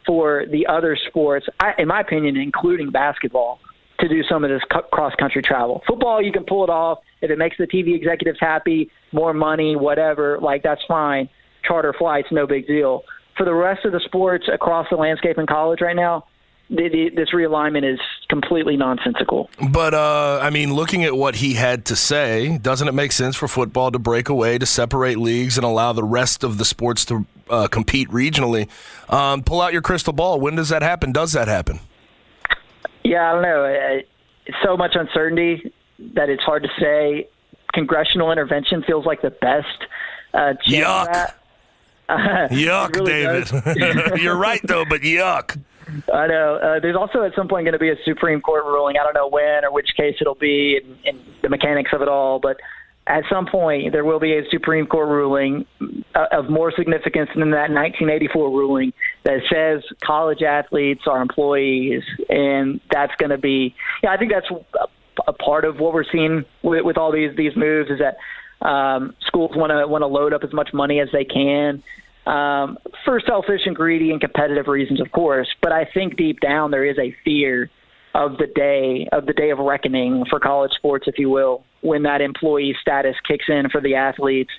for 0.07 0.45
the 0.51 0.67
other 0.67 0.99
sports, 1.09 1.47
I, 1.61 1.73
in 1.79 1.89
my 1.89 2.01
opinion, 2.01 2.37
including 2.37 2.91
basketball, 2.91 3.61
to 4.01 4.09
do 4.09 4.23
some 4.29 4.45
of 4.45 4.51
this 4.51 4.63
cross 4.93 5.15
country 5.19 5.41
travel. 5.41 5.83
Football, 5.87 6.21
you 6.21 6.33
can 6.33 6.45
pull 6.45 6.65
it 6.65 6.71
off 6.71 6.99
if 7.23 7.31
it 7.31 7.39
makes 7.39 7.57
the 7.57 7.67
TV 7.67 7.95
executives 7.95 8.39
happy, 8.41 8.91
more 9.13 9.33
money, 9.33 9.77
whatever. 9.77 10.39
Like 10.41 10.63
that's 10.63 10.83
fine. 10.87 11.29
Charter 11.67 11.95
flights, 11.97 12.29
no 12.31 12.47
big 12.47 12.67
deal. 12.67 13.03
For 13.39 13.45
the 13.45 13.55
rest 13.55 13.85
of 13.85 13.93
the 13.93 14.01
sports 14.05 14.47
across 14.53 14.87
the 14.91 14.97
landscape 14.97 15.39
in 15.39 15.47
college 15.47 15.81
right 15.81 15.97
now, 15.97 16.27
the, 16.71 16.89
the, 16.89 17.11
this 17.15 17.31
realignment 17.31 17.91
is 17.91 18.01
completely 18.29 18.77
nonsensical. 18.77 19.51
But 19.71 19.95
uh, 19.95 20.41
I 20.43 20.51
mean, 20.51 20.73
looking 20.73 21.05
at 21.05 21.15
what 21.17 21.37
he 21.37 21.55
had 21.55 21.85
to 21.87 21.97
say, 21.97 22.59
doesn't 22.59 22.89
it 22.89 22.93
make 22.93 23.13
sense 23.13 23.37
for 23.37 23.49
football 23.49 23.91
to 23.91 23.99
break 23.99 24.29
away, 24.29 24.59
to 24.59 24.67
separate 24.67 25.19
leagues, 25.19 25.57
and 25.57 25.65
allow 25.65 25.93
the 25.93 26.05
rest 26.05 26.43
of 26.43 26.59
the 26.59 26.65
sports 26.65 27.05
to 27.07 27.27
uh, 27.51 27.69
compete 27.69 28.09
regionally? 28.09 28.69
Um, 29.09 29.43
pull 29.43 29.61
out 29.61 29.73
your 29.73 29.83
crystal 29.83 30.13
ball. 30.13 30.41
When 30.41 30.55
does 30.55 30.71
that 30.71 30.83
happen? 30.83 31.13
Does 31.13 31.33
that 31.33 31.49
happen? 31.49 31.81
Yeah, 33.03 33.31
I 33.31 33.33
don't 33.35 33.43
know. 33.43 34.01
It's 34.47 34.59
so 34.65 34.77
much 34.77 34.95
uncertainty 34.95 35.73
that 36.15 36.31
it's 36.31 36.43
hard 36.43 36.63
to 36.63 36.71
say. 36.81 37.29
Congressional 37.73 38.33
intervention 38.33 38.83
feels 38.85 39.05
like 39.05 39.21
the 39.21 39.31
best. 39.31 39.67
Uh, 40.33 40.55
yuck. 40.67 41.35
Yuck, 42.09 42.95
really 42.97 43.13
David. 43.13 44.21
You're 44.23 44.37
right 44.37 44.61
though, 44.63 44.85
but 44.85 45.01
yuck. 45.01 45.59
I 46.13 46.27
know. 46.27 46.57
Uh, 46.57 46.81
there's 46.81 46.97
also 46.97 47.23
at 47.23 47.35
some 47.35 47.49
point 47.49 47.65
going 47.65 47.73
to 47.73 47.79
be 47.79 47.91
a 47.91 47.97
Supreme 48.05 48.41
Court 48.41 48.65
ruling. 48.65 48.97
I 48.99 49.05
don't 49.05 49.15
know 49.15 49.29
when 49.29 49.65
or 49.65 49.73
which 49.73 49.91
case 49.97 50.17
it'll 50.21 50.35
be 50.35 50.81
and, 50.83 50.97
and 51.07 51.35
the 51.43 51.49
mechanics 51.49 51.91
of 51.93 52.03
it 52.03 52.09
all, 52.09 52.39
but 52.39 52.59
at 53.07 53.25
some 53.31 53.47
point 53.47 53.93
there 53.93 54.05
will 54.05 54.21
be 54.21 54.37
a 54.37 54.43
Supreme 54.51 54.87
Court 54.87 55.09
ruling 55.09 55.67
uh, 56.15 56.27
of 56.33 56.49
more 56.49 56.73
significance 56.77 57.31
than 57.35 57.51
that 57.51 57.71
1984 57.71 58.49
ruling 58.51 58.93
that 59.25 59.41
says 59.53 59.83
college 60.03 60.43
athletes 60.43 61.03
are 61.07 61.21
employees, 61.21 62.03
and 62.29 62.81
that's 62.91 63.15
going 63.17 63.31
to 63.31 63.39
be. 63.39 63.75
Yeah, 64.03 64.13
I 64.13 64.17
think 64.17 64.33
that's 64.33 64.51
a, 64.51 64.87
a 65.29 65.33
part 65.33 65.65
of 65.65 65.79
what 65.79 65.93
we're 65.93 66.11
seeing 66.11 66.45
with, 66.63 66.85
with 66.85 66.97
all 66.97 67.13
these 67.13 67.37
these 67.37 67.57
moves 67.57 67.91
is 67.91 67.99
that 67.99 68.17
um, 68.67 69.15
schools 69.27 69.51
want 69.55 69.71
to 69.71 69.87
want 69.87 70.03
to 70.03 70.07
load 70.07 70.33
up 70.33 70.43
as 70.43 70.53
much 70.53 70.71
money 70.73 71.01
as 71.01 71.09
they 71.13 71.25
can 71.25 71.83
um, 72.27 72.79
for 73.05 73.21
selfish 73.21 73.63
and 73.67 73.77
greedy 73.77 74.11
and 74.11 74.21
competitive 74.21 74.67
reasons, 74.67 75.01
of 75.01 75.13
course. 75.13 75.49
But 75.61 75.73
I 75.73 75.85
think 75.85 76.17
deep 76.17 76.41
down 76.41 76.71
there 76.71 76.85
is 76.85 76.99
a 76.99 77.15
fear 77.25 77.71
of 78.15 78.39
the 78.39 78.47
day 78.47 79.09
of 79.13 79.27
the 79.27 79.33
day 79.33 79.51
of 79.51 79.59
reckoning 79.59 80.25
for 80.31 80.39
college 80.39 80.73
sports, 80.73 81.07
if 81.09 81.19
you 81.19 81.29
will, 81.29 81.65
when 81.81 82.05
that 82.05 82.21
employee 82.21 82.77
status 82.81 83.17
kicks 83.27 83.47
in 83.49 83.69
for 83.69 83.81
the 83.81 83.97
athletes. 83.97 84.51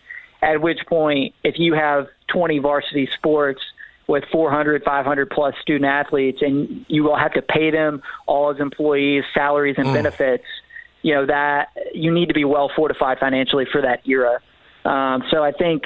At 0.41 0.61
which 0.61 0.79
point, 0.87 1.33
if 1.43 1.57
you 1.57 1.73
have 1.73 2.07
20 2.27 2.59
varsity 2.59 3.09
sports 3.15 3.61
with 4.07 4.23
400, 4.31 4.83
500 4.83 5.29
plus 5.31 5.55
student 5.61 5.85
athletes, 5.85 6.39
and 6.41 6.85
you 6.87 7.03
will 7.03 7.15
have 7.15 7.33
to 7.33 7.41
pay 7.41 7.71
them 7.71 8.03
all 8.27 8.51
as 8.51 8.59
employees, 8.59 9.23
salaries 9.33 9.75
and 9.77 9.87
mm. 9.87 9.93
benefits, 9.93 10.43
you 11.01 11.15
know 11.15 11.25
that 11.25 11.69
you 11.93 12.11
need 12.11 12.27
to 12.27 12.33
be 12.33 12.45
well 12.45 12.69
fortified 12.75 13.19
financially 13.19 13.65
for 13.71 13.81
that 13.81 14.07
era. 14.07 14.39
Um, 14.83 15.23
so 15.31 15.43
I 15.43 15.51
think 15.51 15.85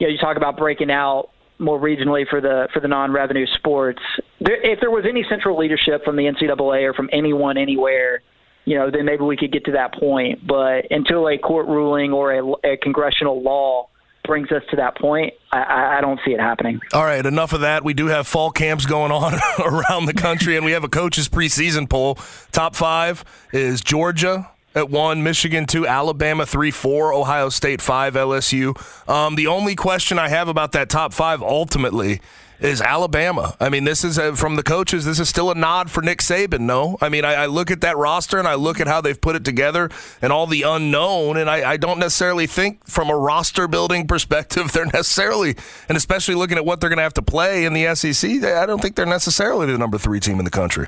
you 0.00 0.06
know, 0.06 0.12
you 0.12 0.18
talk 0.18 0.36
about 0.36 0.56
breaking 0.56 0.90
out 0.90 1.30
more 1.60 1.78
regionally 1.78 2.26
for 2.28 2.40
the 2.40 2.68
for 2.72 2.80
the 2.80 2.88
non-revenue 2.88 3.46
sports. 3.58 4.00
There, 4.40 4.60
if 4.60 4.80
there 4.80 4.90
was 4.90 5.04
any 5.08 5.24
central 5.28 5.56
leadership 5.56 6.04
from 6.04 6.16
the 6.16 6.24
NCAA 6.24 6.88
or 6.88 6.94
from 6.94 7.08
anyone 7.12 7.58
anywhere, 7.58 8.22
you 8.64 8.76
know, 8.76 8.90
then 8.90 9.04
maybe 9.04 9.22
we 9.22 9.36
could 9.36 9.52
get 9.52 9.66
to 9.66 9.72
that 9.72 9.94
point. 9.94 10.46
But 10.46 10.90
until 10.90 11.28
a 11.28 11.38
court 11.38 11.66
ruling 11.66 12.12
or 12.12 12.32
a, 12.32 12.72
a 12.72 12.76
congressional 12.78 13.42
law 13.42 13.88
brings 14.24 14.50
us 14.52 14.62
to 14.70 14.76
that 14.76 14.96
point, 14.96 15.34
I, 15.52 15.98
I, 15.98 16.00
don't 16.00 16.20
see 16.24 16.32
it 16.32 16.40
happening. 16.40 16.80
All 16.92 17.04
right, 17.04 17.24
enough 17.24 17.52
of 17.52 17.62
that. 17.62 17.84
We 17.84 17.94
do 17.94 18.06
have 18.06 18.26
fall 18.26 18.50
camps 18.50 18.86
going 18.86 19.10
on 19.10 19.34
around 19.58 20.06
the 20.06 20.14
country, 20.14 20.56
and 20.56 20.64
we 20.64 20.72
have 20.72 20.84
a 20.84 20.88
coaches 20.88 21.28
preseason 21.28 21.88
poll. 21.88 22.16
Top 22.52 22.76
five 22.76 23.24
is 23.52 23.80
Georgia, 23.80 24.48
at 24.74 24.90
one, 24.90 25.22
Michigan 25.22 25.66
two, 25.66 25.86
Alabama 25.86 26.46
three, 26.46 26.70
four, 26.70 27.12
Ohio 27.12 27.48
State 27.48 27.80
five, 27.82 28.14
LSU. 28.14 28.76
Um, 29.08 29.34
the 29.34 29.46
only 29.46 29.74
question 29.74 30.18
I 30.18 30.28
have 30.28 30.48
about 30.48 30.72
that 30.72 30.88
top 30.88 31.12
five 31.12 31.42
ultimately 31.42 32.20
is 32.60 32.80
Alabama. 32.82 33.56
I 33.58 33.70
mean, 33.70 33.84
this 33.84 34.04
is 34.04 34.18
a, 34.18 34.36
from 34.36 34.56
the 34.56 34.62
coaches. 34.62 35.04
This 35.04 35.18
is 35.18 35.28
still 35.28 35.50
a 35.50 35.54
nod 35.54 35.90
for 35.90 36.02
Nick 36.02 36.18
Saban. 36.18 36.60
No, 36.60 36.98
I 37.00 37.08
mean, 37.08 37.24
I, 37.24 37.34
I, 37.34 37.46
look 37.46 37.70
at 37.70 37.80
that 37.80 37.96
roster 37.96 38.38
and 38.38 38.46
I 38.46 38.54
look 38.54 38.80
at 38.80 38.86
how 38.86 39.00
they've 39.00 39.20
put 39.20 39.34
it 39.34 39.44
together 39.44 39.88
and 40.20 40.32
all 40.32 40.46
the 40.46 40.62
unknown, 40.62 41.36
and 41.36 41.48
I, 41.48 41.72
I 41.72 41.76
don't 41.76 41.98
necessarily 41.98 42.46
think 42.46 42.86
from 42.86 43.08
a 43.08 43.16
roster 43.16 43.66
building 43.66 44.06
perspective 44.06 44.72
they're 44.72 44.86
necessarily, 44.86 45.56
and 45.88 45.96
especially 45.96 46.34
looking 46.34 46.58
at 46.58 46.64
what 46.64 46.80
they're 46.80 46.90
going 46.90 46.98
to 46.98 47.02
have 47.02 47.14
to 47.14 47.22
play 47.22 47.64
in 47.64 47.72
the 47.72 47.94
SEC, 47.94 48.44
I 48.44 48.66
don't 48.66 48.80
think 48.80 48.94
they're 48.94 49.06
necessarily 49.06 49.66
the 49.66 49.78
number 49.78 49.98
three 49.98 50.20
team 50.20 50.38
in 50.38 50.44
the 50.44 50.50
country. 50.50 50.86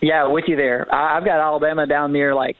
Yeah, 0.00 0.26
with 0.26 0.44
you 0.48 0.56
there. 0.56 0.92
I've 0.92 1.24
got 1.24 1.38
Alabama 1.38 1.86
down 1.86 2.12
near 2.12 2.34
like 2.34 2.56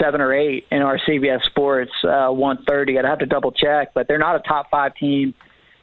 seven 0.00 0.20
or 0.20 0.32
eight 0.32 0.66
in 0.70 0.82
our 0.82 0.98
CBS 0.98 1.44
Sports 1.44 1.92
uh, 2.04 2.28
130. 2.28 2.98
I'd 2.98 3.04
have 3.04 3.18
to 3.20 3.26
double 3.26 3.52
check, 3.52 3.94
but 3.94 4.08
they're 4.08 4.18
not 4.18 4.36
a 4.36 4.40
top 4.40 4.70
five 4.70 4.94
team 4.94 5.34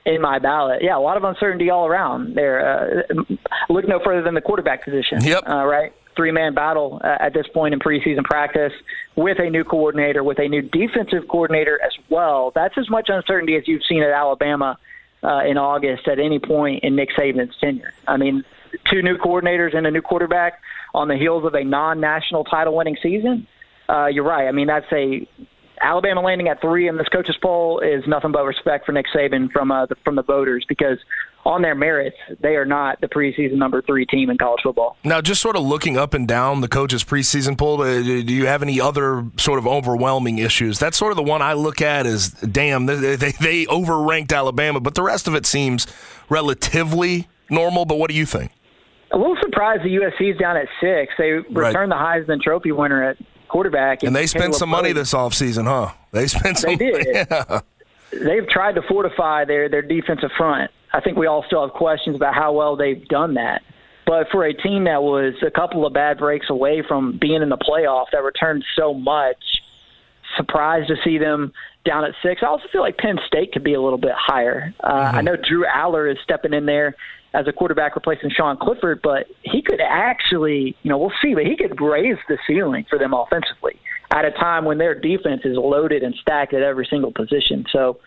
in 0.05 0.21
my 0.21 0.39
ballot. 0.39 0.81
Yeah, 0.81 0.97
a 0.97 0.99
lot 0.99 1.17
of 1.17 1.23
uncertainty 1.23 1.69
all 1.69 1.85
around. 1.85 2.35
There, 2.35 3.03
uh, 3.09 3.23
look 3.69 3.87
no 3.87 3.99
further 4.03 4.23
than 4.23 4.33
the 4.33 4.41
quarterback 4.41 4.83
position. 4.83 5.23
Yep. 5.23 5.43
Uh, 5.47 5.65
right, 5.65 5.93
three 6.15 6.31
man 6.31 6.53
battle 6.53 7.01
uh, 7.03 7.17
at 7.19 7.33
this 7.33 7.45
point 7.53 7.73
in 7.73 7.79
preseason 7.79 8.23
practice 8.23 8.73
with 9.15 9.39
a 9.39 9.49
new 9.49 9.63
coordinator, 9.63 10.23
with 10.23 10.39
a 10.39 10.47
new 10.47 10.61
defensive 10.61 11.27
coordinator 11.29 11.79
as 11.83 11.93
well. 12.09 12.51
That's 12.55 12.77
as 12.77 12.89
much 12.89 13.09
uncertainty 13.09 13.55
as 13.55 13.67
you've 13.67 13.83
seen 13.87 14.01
at 14.01 14.11
Alabama 14.11 14.77
uh, 15.23 15.41
in 15.45 15.57
August 15.57 16.07
at 16.07 16.19
any 16.19 16.39
point 16.39 16.83
in 16.83 16.95
Nick 16.95 17.09
Saban's 17.17 17.55
tenure. 17.59 17.93
I 18.07 18.17
mean, 18.17 18.43
two 18.89 19.01
new 19.01 19.17
coordinators 19.17 19.75
and 19.75 19.85
a 19.85 19.91
new 19.91 20.01
quarterback 20.01 20.61
on 20.93 21.07
the 21.07 21.15
heels 21.15 21.45
of 21.45 21.53
a 21.53 21.63
non-national 21.63 22.45
title-winning 22.45 22.97
season 23.01 23.47
uh, 23.89 24.07
you're 24.07 24.23
right. 24.23 24.47
I 24.47 24.51
mean, 24.51 24.67
that's 24.67 24.91
a 24.91 25.27
Alabama 25.81 26.21
landing 26.21 26.47
at 26.47 26.59
three 26.61 26.87
in 26.87 26.97
this 26.97 27.07
coaches 27.09 27.37
poll 27.41 27.79
is 27.79 28.03
nothing 28.07 28.31
but 28.31 28.43
respect 28.43 28.85
for 28.85 28.91
Nick 28.91 29.05
Saban 29.13 29.51
from 29.51 29.71
uh, 29.71 29.85
the, 29.85 29.95
from 30.03 30.15
the 30.15 30.23
voters 30.23 30.65
because 30.67 30.97
on 31.45 31.61
their 31.61 31.75
merits, 31.75 32.17
they 32.41 32.55
are 32.55 32.65
not 32.65 32.99
the 32.99 33.07
preseason 33.07 33.53
number 33.53 33.81
three 33.81 34.05
team 34.05 34.29
in 34.29 34.37
college 34.37 34.61
football. 34.63 34.97
Now, 35.03 35.21
just 35.21 35.41
sort 35.41 35.55
of 35.55 35.63
looking 35.63 35.97
up 35.97 36.13
and 36.13 36.27
down 36.27 36.61
the 36.61 36.67
coaches 36.67 37.03
preseason 37.03 37.57
poll, 37.57 37.81
uh, 37.81 38.01
do 38.01 38.33
you 38.33 38.47
have 38.47 38.61
any 38.61 38.81
other 38.81 39.25
sort 39.37 39.59
of 39.59 39.65
overwhelming 39.67 40.39
issues? 40.39 40.77
That's 40.79 40.97
sort 40.97 41.11
of 41.11 41.15
the 41.15 41.23
one 41.23 41.41
I 41.41 41.53
look 41.53 41.81
at 41.81 42.05
as, 42.05 42.31
damn, 42.31 42.85
they, 42.85 43.15
they, 43.15 43.31
they 43.31 43.65
overranked 43.67 44.35
Alabama, 44.35 44.79
but 44.79 44.95
the 44.95 45.03
rest 45.03 45.27
of 45.27 45.35
it 45.35 45.45
seems 45.45 45.87
relatively 46.29 47.27
normal. 47.49 47.85
But 47.85 47.97
what 47.97 48.09
do 48.09 48.17
you 48.17 48.25
think? 48.25 48.51
A 49.11 49.17
little 49.17 49.37
surprised 49.41 49.83
the 49.83 49.95
USC's 49.95 50.37
down 50.37 50.57
at 50.57 50.67
six. 50.81 51.13
They 51.17 51.31
returned 51.31 51.55
right. 51.55 52.25
the 52.25 52.33
Heisman 52.33 52.41
Trophy 52.41 52.73
winner 52.73 53.01
at 53.01 53.17
quarterback. 53.57 54.03
And, 54.03 54.15
they 54.15 54.27
spent 54.27 54.53
some 54.53 54.69
money 54.69 54.91
this 54.93 55.13
offseason, 55.13 55.65
huh? 55.65 55.91
They 56.11 56.27
spent 56.27 56.59
some. 56.59 56.75
They 56.77 56.91
did. 56.91 57.07
Yeah. 57.29 57.61
They've 58.11 58.47
tried 58.47 58.75
to 58.75 58.81
fortify 58.83 59.43
their 59.43 59.67
their 59.67 59.81
defensive 59.81 60.31
front. 60.37 60.71
I 60.93 61.01
think 61.01 61.17
we 61.17 61.27
all 61.27 61.43
still 61.45 61.67
have 61.67 61.75
questions 61.75 62.15
about 62.15 62.33
how 62.33 62.53
well 62.53 62.77
they've 62.77 63.05
done 63.07 63.33
that. 63.33 63.63
But 64.05 64.27
for 64.31 64.45
a 64.45 64.53
team 64.53 64.85
that 64.85 65.03
was 65.03 65.33
a 65.45 65.51
couple 65.51 65.85
of 65.85 65.93
bad 65.93 66.17
breaks 66.17 66.49
away 66.49 66.83
from 66.87 67.17
being 67.19 67.41
in 67.41 67.49
the 67.49 67.57
playoff, 67.57 68.05
that 68.13 68.23
returned 68.23 68.63
so 68.77 68.93
much, 68.93 69.61
surprised 70.37 70.87
to 70.87 70.95
see 71.03 71.17
them 71.17 71.51
down 71.83 72.05
at 72.05 72.13
six. 72.23 72.41
I 72.41 72.47
also 72.47 72.63
feel 72.71 72.81
like 72.81 72.97
Penn 72.97 73.19
State 73.27 73.51
could 73.51 73.63
be 73.63 73.73
a 73.73 73.81
little 73.81 73.97
bit 73.97 74.13
higher. 74.15 74.73
Uh, 74.79 74.89
mm-hmm. 74.89 75.17
I 75.17 75.21
know 75.21 75.35
Drew 75.35 75.65
Allar 75.65 76.09
is 76.09 76.17
stepping 76.23 76.53
in 76.53 76.65
there 76.65 76.95
as 77.33 77.47
a 77.47 77.53
quarterback 77.53 77.95
replacing 77.95 78.29
Sean 78.29 78.57
Clifford, 78.57 79.01
but 79.03 79.27
he 79.43 79.61
could 79.61 79.81
actually, 79.81 80.75
you 80.81 80.89
know, 80.89 80.97
we'll 80.97 81.11
see, 81.21 81.33
but 81.33 81.45
he 81.45 81.55
could 81.55 81.79
raise 81.81 82.17
the 82.27 82.37
ceiling 82.47 82.85
for 82.89 82.97
them 82.97 83.13
offensively 83.13 83.79
at 84.11 84.25
a 84.25 84.31
time 84.31 84.65
when 84.65 84.77
their 84.77 84.99
defense 84.99 85.41
is 85.43 85.57
loaded 85.57 86.03
and 86.03 86.15
stacked 86.21 86.53
at 86.53 86.61
every 86.61 86.87
single 86.89 87.11
position. 87.11 87.65
So, 87.71 87.99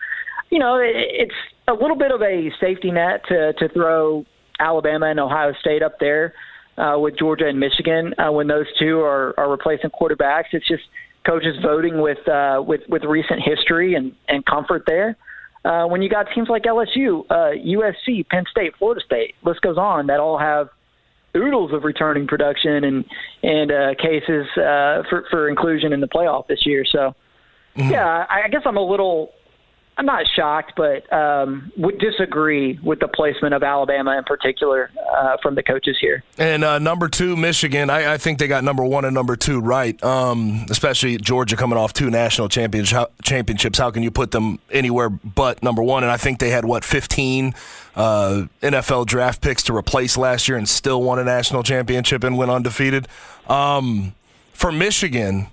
you 0.49 0.59
know, 0.59 0.79
it's 0.81 1.35
a 1.67 1.73
little 1.73 1.95
bit 1.97 2.11
of 2.11 2.21
a 2.21 2.51
safety 2.59 2.91
net 2.91 3.23
to 3.29 3.53
to 3.53 3.69
throw 3.69 4.25
Alabama 4.59 5.07
and 5.07 5.19
Ohio 5.19 5.53
State 5.59 5.83
up 5.83 5.99
there 5.99 6.33
uh, 6.77 6.97
with 6.97 7.17
Georgia 7.17 7.47
and 7.47 7.59
Michigan 7.59 8.13
uh, 8.17 8.31
when 8.31 8.47
those 8.47 8.65
two 8.79 8.99
are 8.99 9.33
are 9.39 9.49
replacing 9.49 9.91
quarterbacks. 9.91 10.45
It's 10.51 10.67
just 10.67 10.83
coaches 11.25 11.55
voting 11.61 12.01
with 12.01 12.27
uh, 12.27 12.61
with 12.65 12.81
with 12.89 13.03
recent 13.03 13.41
history 13.43 13.95
and 13.95 14.13
and 14.27 14.45
comfort 14.45 14.83
there. 14.87 15.15
Uh, 15.63 15.85
when 15.85 16.01
you 16.01 16.09
got 16.09 16.27
teams 16.33 16.49
like 16.49 16.63
LSU, 16.63 17.25
uh, 17.29 17.51
USC, 17.55 18.27
Penn 18.29 18.45
State, 18.49 18.73
Florida 18.77 19.01
State, 19.05 19.35
list 19.43 19.61
goes 19.61 19.77
on, 19.77 20.07
that 20.07 20.19
all 20.19 20.37
have 20.37 20.69
oodles 21.35 21.71
of 21.71 21.83
returning 21.83 22.27
production 22.27 22.83
and 22.83 23.05
and 23.43 23.71
uh, 23.71 23.95
cases 23.95 24.47
uh, 24.57 25.03
for 25.09 25.25
for 25.29 25.49
inclusion 25.49 25.93
in 25.93 26.01
the 26.01 26.07
playoff 26.07 26.47
this 26.47 26.65
year. 26.65 26.83
So, 26.83 27.15
mm-hmm. 27.77 27.91
yeah, 27.91 28.25
I, 28.29 28.43
I 28.45 28.47
guess 28.49 28.61
I'm 28.65 28.77
a 28.77 28.85
little 28.85 29.31
I'm 30.01 30.07
not 30.07 30.25
shocked, 30.35 30.73
but 30.75 31.13
um, 31.13 31.71
would 31.77 31.99
disagree 31.99 32.79
with 32.81 32.99
the 32.99 33.07
placement 33.07 33.53
of 33.53 33.61
Alabama 33.61 34.17
in 34.17 34.23
particular 34.23 34.89
uh, 35.15 35.37
from 35.43 35.53
the 35.53 35.61
coaches 35.61 35.95
here. 36.01 36.23
And 36.39 36.63
uh, 36.63 36.79
number 36.79 37.07
two, 37.07 37.37
Michigan. 37.37 37.91
I, 37.91 38.13
I, 38.13 38.17
think 38.17 38.39
they 38.39 38.47
got 38.47 38.63
number 38.63 38.83
one 38.83 39.05
and 39.05 39.13
number 39.13 39.35
two 39.35 39.61
right. 39.61 40.03
Um, 40.03 40.65
especially 40.71 41.19
Georgia 41.19 41.55
coming 41.55 41.77
off 41.77 41.93
two 41.93 42.09
national 42.09 42.49
championships. 42.49 43.77
How 43.77 43.91
can 43.91 44.01
you 44.01 44.09
put 44.09 44.31
them 44.31 44.57
anywhere 44.71 45.11
but 45.11 45.61
number 45.61 45.83
one? 45.83 46.01
And 46.01 46.11
I 46.11 46.17
think 46.17 46.39
they 46.39 46.49
had 46.49 46.65
what 46.65 46.83
15 46.83 47.53
uh, 47.95 48.45
NFL 48.63 49.05
draft 49.05 49.39
picks 49.39 49.61
to 49.63 49.75
replace 49.75 50.17
last 50.17 50.47
year, 50.47 50.57
and 50.57 50.67
still 50.67 51.03
won 51.03 51.19
a 51.19 51.23
national 51.23 51.61
championship 51.61 52.23
and 52.23 52.39
went 52.39 52.49
undefeated. 52.49 53.07
Um, 53.47 54.15
for 54.51 54.71
Michigan. 54.71 55.45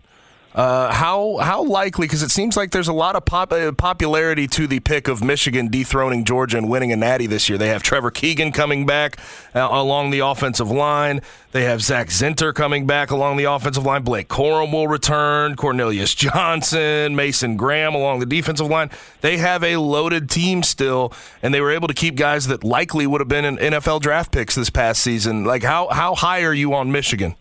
Uh, 0.58 0.92
how 0.92 1.36
how 1.36 1.62
likely? 1.62 2.08
Because 2.08 2.24
it 2.24 2.32
seems 2.32 2.56
like 2.56 2.72
there's 2.72 2.88
a 2.88 2.92
lot 2.92 3.14
of 3.14 3.24
pop, 3.24 3.52
uh, 3.52 3.70
popularity 3.70 4.48
to 4.48 4.66
the 4.66 4.80
pick 4.80 5.06
of 5.06 5.22
Michigan 5.22 5.68
dethroning 5.68 6.24
Georgia 6.24 6.58
and 6.58 6.68
winning 6.68 6.90
a 6.90 6.96
Natty 6.96 7.28
this 7.28 7.48
year. 7.48 7.56
They 7.56 7.68
have 7.68 7.84
Trevor 7.84 8.10
Keegan 8.10 8.50
coming 8.50 8.84
back 8.84 9.18
uh, 9.54 9.68
along 9.70 10.10
the 10.10 10.18
offensive 10.18 10.68
line. 10.68 11.20
They 11.52 11.62
have 11.62 11.80
Zach 11.80 12.08
Zinter 12.08 12.52
coming 12.52 12.88
back 12.88 13.12
along 13.12 13.36
the 13.36 13.44
offensive 13.44 13.86
line. 13.86 14.02
Blake 14.02 14.26
Corum 14.26 14.72
will 14.72 14.88
return. 14.88 15.54
Cornelius 15.54 16.12
Johnson, 16.16 17.14
Mason 17.14 17.56
Graham 17.56 17.94
along 17.94 18.18
the 18.18 18.26
defensive 18.26 18.66
line. 18.66 18.90
They 19.20 19.36
have 19.36 19.62
a 19.62 19.76
loaded 19.76 20.28
team 20.28 20.64
still, 20.64 21.12
and 21.40 21.54
they 21.54 21.60
were 21.60 21.70
able 21.70 21.86
to 21.86 21.94
keep 21.94 22.16
guys 22.16 22.48
that 22.48 22.64
likely 22.64 23.06
would 23.06 23.20
have 23.20 23.28
been 23.28 23.44
in 23.44 23.58
NFL 23.58 24.00
draft 24.00 24.32
picks 24.32 24.56
this 24.56 24.70
past 24.70 25.02
season. 25.02 25.44
Like 25.44 25.62
how 25.62 25.86
how 25.86 26.16
high 26.16 26.42
are 26.42 26.52
you 26.52 26.74
on 26.74 26.90
Michigan? 26.90 27.36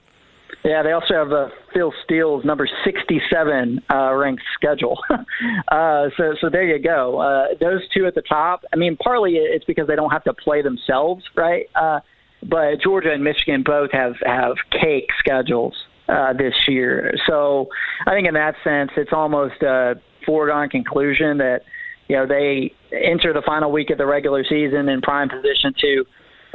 Yeah, 0.64 0.84
they 0.84 0.92
also 0.92 1.14
have 1.14 1.32
uh, 1.32 1.48
Phil 1.74 1.94
Steele's 2.04 2.44
number 2.44 2.68
67 2.84 3.82
uh, 3.90 4.14
ranked 4.14 4.44
schedule. 4.54 5.00
uh, 5.10 6.08
so, 6.18 6.36
so 6.42 6.50
there 6.50 6.64
you 6.64 6.82
go. 6.82 7.20
Uh, 7.20 7.56
those 7.60 7.82
two 7.94 8.06
at 8.06 8.16
the 8.16 8.24
top. 8.24 8.64
I 8.74 8.76
mean, 8.76 8.98
partly 8.98 9.36
it's 9.36 9.66
because 9.66 9.88
they 9.88 9.96
don't 9.96 10.10
have 10.10 10.24
to 10.26 10.34
play 10.34 10.62
themselves, 10.62 11.24
right? 11.36 11.68
Uh, 11.76 12.00
but 12.44 12.82
Georgia 12.84 13.14
and 13.14 13.24
Michigan 13.24 13.64
both 13.64 13.92
have 13.92 14.14
have 14.26 14.56
cake 14.72 15.10
schedules 15.20 15.74
uh, 16.08 16.34
this 16.34 16.54
year. 16.68 17.14
So 17.28 17.68
I 18.06 18.12
think 18.12 18.28
in 18.28 18.34
that 18.36 18.56
sense, 18.64 18.92
it's 18.98 19.12
almost 19.14 19.62
a 19.62 19.96
foregone 20.26 20.70
conclusion 20.70 21.38
that 21.38 21.62
you 22.08 22.16
know 22.16 22.28
they 22.28 22.74
enter 22.92 23.34
the 23.34 23.42
final 23.46 23.72
week 23.72 23.90
of 23.90 23.98
the 23.98 24.06
regular 24.06 24.44
season 24.44 24.90
in 24.90 25.02
prime 25.02 25.30
position 25.30 25.74
to 25.82 26.06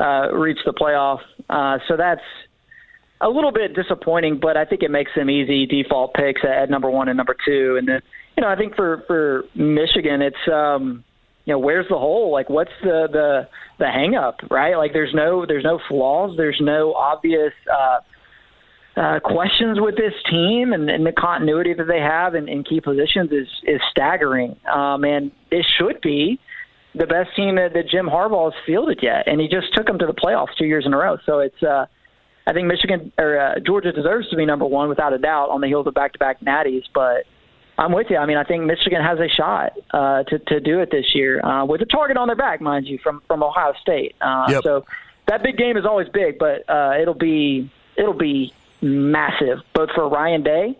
uh, 0.02 0.32
reach 0.32 0.58
the 0.64 0.72
playoff. 0.72 1.18
Uh, 1.50 1.78
so 1.88 1.96
that's 1.96 2.20
a 3.22 3.28
little 3.28 3.52
bit 3.52 3.74
disappointing, 3.74 4.38
but 4.40 4.56
I 4.56 4.64
think 4.64 4.82
it 4.82 4.90
makes 4.90 5.12
them 5.14 5.30
easy 5.30 5.64
default 5.66 6.12
picks 6.14 6.42
at, 6.44 6.68
number 6.68 6.90
one 6.90 7.08
and 7.08 7.16
number 7.16 7.36
two. 7.46 7.76
And 7.78 7.88
then, 7.88 8.00
you 8.36 8.42
know, 8.42 8.48
I 8.48 8.56
think 8.56 8.74
for 8.74 9.04
for 9.06 9.44
Michigan, 9.54 10.20
it's 10.20 10.36
um, 10.52 11.04
you 11.44 11.54
know, 11.54 11.58
where's 11.58 11.88
the 11.88 11.98
hole? 11.98 12.32
Like, 12.32 12.50
what's 12.50 12.72
the 12.82 13.08
the 13.10 13.48
the 13.78 13.86
hang 13.86 14.14
up, 14.14 14.40
right? 14.50 14.76
Like, 14.76 14.92
there's 14.92 15.14
no 15.14 15.46
there's 15.46 15.64
no 15.64 15.80
flaws, 15.88 16.36
there's 16.36 16.60
no 16.60 16.92
obvious. 16.94 17.52
Uh, 17.72 18.00
uh, 18.94 19.18
questions 19.20 19.78
with 19.80 19.96
this 19.96 20.12
team 20.30 20.74
and, 20.74 20.90
and 20.90 21.06
the 21.06 21.12
continuity 21.12 21.72
that 21.72 21.86
they 21.86 21.98
have 21.98 22.34
in, 22.34 22.46
in 22.46 22.62
key 22.62 22.78
positions 22.78 23.32
is 23.32 23.48
is 23.64 23.80
staggering. 23.90 24.54
Um, 24.70 25.04
and 25.04 25.32
it 25.50 25.64
should 25.78 26.02
be 26.02 26.38
the 26.94 27.06
best 27.06 27.34
team 27.34 27.56
that, 27.56 27.72
that 27.72 27.88
Jim 27.88 28.06
Harbaugh 28.06 28.52
has 28.52 28.62
fielded 28.66 28.98
yet, 29.02 29.26
and 29.26 29.40
he 29.40 29.48
just 29.48 29.72
took 29.74 29.86
them 29.86 29.98
to 29.98 30.06
the 30.06 30.12
playoffs 30.12 30.54
two 30.58 30.66
years 30.66 30.84
in 30.84 30.92
a 30.92 30.98
row. 30.98 31.16
So 31.24 31.38
it's 31.38 31.62
uh, 31.62 31.86
I 32.46 32.52
think 32.52 32.66
Michigan 32.66 33.12
or 33.18 33.38
uh, 33.38 33.60
Georgia 33.60 33.92
deserves 33.92 34.28
to 34.30 34.36
be 34.36 34.44
number 34.44 34.64
one 34.64 34.88
without 34.88 35.12
a 35.12 35.18
doubt 35.18 35.50
on 35.50 35.60
the 35.60 35.68
heels 35.68 35.86
of 35.86 35.94
back-to-back 35.94 36.40
natties. 36.40 36.84
But 36.92 37.26
I'm 37.78 37.92
with 37.92 38.08
you. 38.10 38.16
I 38.16 38.26
mean, 38.26 38.36
I 38.36 38.44
think 38.44 38.64
Michigan 38.64 39.02
has 39.02 39.18
a 39.18 39.28
shot 39.28 39.72
uh, 39.92 40.24
to 40.24 40.38
to 40.38 40.60
do 40.60 40.80
it 40.80 40.90
this 40.90 41.14
year 41.14 41.44
uh, 41.44 41.64
with 41.64 41.80
a 41.82 41.86
target 41.86 42.16
on 42.16 42.26
their 42.26 42.36
back, 42.36 42.60
mind 42.60 42.86
you, 42.86 42.98
from 42.98 43.22
from 43.26 43.42
Ohio 43.42 43.74
State. 43.80 44.16
Uh, 44.20 44.46
yep. 44.48 44.62
So 44.62 44.84
that 45.26 45.42
big 45.42 45.56
game 45.56 45.76
is 45.76 45.86
always 45.86 46.08
big, 46.08 46.38
but 46.38 46.68
uh, 46.68 46.94
it'll 47.00 47.14
be 47.14 47.70
it'll 47.96 48.12
be 48.12 48.52
massive 48.80 49.60
both 49.74 49.90
for 49.94 50.08
Ryan 50.08 50.42
Day 50.42 50.76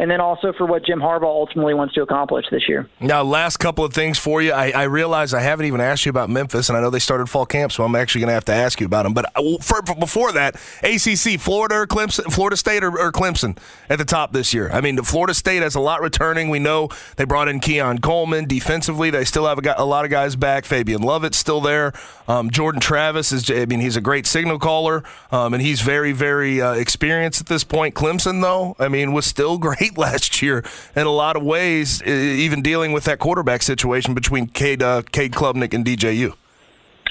and 0.00 0.10
then 0.10 0.18
also 0.18 0.54
for 0.54 0.64
what 0.64 0.82
Jim 0.82 0.98
Harbaugh 0.98 1.24
ultimately 1.24 1.74
wants 1.74 1.92
to 1.92 2.00
accomplish 2.00 2.46
this 2.50 2.66
year. 2.66 2.88
Now, 3.00 3.22
last 3.22 3.58
couple 3.58 3.84
of 3.84 3.92
things 3.92 4.18
for 4.18 4.40
you. 4.40 4.50
I, 4.50 4.70
I 4.70 4.82
realize 4.84 5.34
I 5.34 5.40
haven't 5.40 5.66
even 5.66 5.82
asked 5.82 6.06
you 6.06 6.10
about 6.10 6.30
Memphis, 6.30 6.70
and 6.70 6.78
I 6.78 6.80
know 6.80 6.88
they 6.88 6.98
started 6.98 7.28
fall 7.28 7.44
camp, 7.44 7.70
so 7.70 7.84
I'm 7.84 7.94
actually 7.94 8.22
going 8.22 8.28
to 8.28 8.34
have 8.34 8.46
to 8.46 8.54
ask 8.54 8.80
you 8.80 8.86
about 8.86 9.02
them. 9.02 9.12
But 9.12 9.26
uh, 9.36 9.58
for, 9.60 9.82
for, 9.84 9.94
before 9.94 10.32
that, 10.32 10.54
ACC, 10.82 11.38
Florida 11.38 11.74
or 11.74 11.86
Clemson, 11.86 12.32
Florida 12.32 12.56
State 12.56 12.82
or, 12.82 12.98
or, 12.98 13.12
Clemson 13.12 13.58
at 13.90 13.98
the 13.98 14.06
top 14.06 14.32
this 14.32 14.54
year. 14.54 14.70
I 14.72 14.80
mean, 14.80 15.02
Florida 15.02 15.34
State 15.34 15.62
has 15.62 15.74
a 15.74 15.80
lot 15.80 16.00
returning. 16.00 16.48
We 16.48 16.60
know 16.60 16.88
they 17.16 17.24
brought 17.24 17.48
in 17.48 17.60
Keon 17.60 17.98
Coleman 17.98 18.46
defensively. 18.46 19.10
They 19.10 19.26
still 19.26 19.46
have 19.46 19.58
a, 19.58 19.74
a 19.76 19.84
lot 19.84 20.06
of 20.06 20.10
guys 20.10 20.34
back. 20.34 20.64
Fabien 20.64 21.02
Lovett's 21.02 21.36
still 21.36 21.60
there. 21.60 21.92
Um, 22.26 22.48
Jordan 22.50 22.80
Travis 22.80 23.32
is. 23.32 23.50
I 23.50 23.66
mean, 23.66 23.80
he's 23.80 23.96
a 23.96 24.00
great 24.00 24.26
signal 24.26 24.58
caller, 24.58 25.02
um, 25.30 25.52
and 25.52 25.62
he's 25.62 25.82
very, 25.82 26.12
very 26.12 26.62
uh, 26.62 26.72
experienced 26.72 27.40
at 27.42 27.48
this 27.48 27.64
point. 27.64 27.94
Clemson, 27.94 28.40
though, 28.40 28.76
I 28.78 28.88
mean, 28.88 29.12
was 29.12 29.26
still 29.26 29.58
great 29.70 29.89
great 29.90 29.98
last 30.10 30.42
year 30.42 30.64
in 30.96 31.06
a 31.06 31.10
lot 31.10 31.36
of 31.36 31.42
ways, 31.42 32.02
even 32.02 32.62
dealing 32.62 32.92
with 32.92 33.04
that 33.04 33.18
quarterback 33.18 33.62
situation 33.62 34.14
between 34.14 34.46
Cade, 34.46 34.82
uh, 34.82 35.02
Cade 35.12 35.32
Klubnik 35.32 35.74
and 35.74 35.84
DJU. 35.84 36.34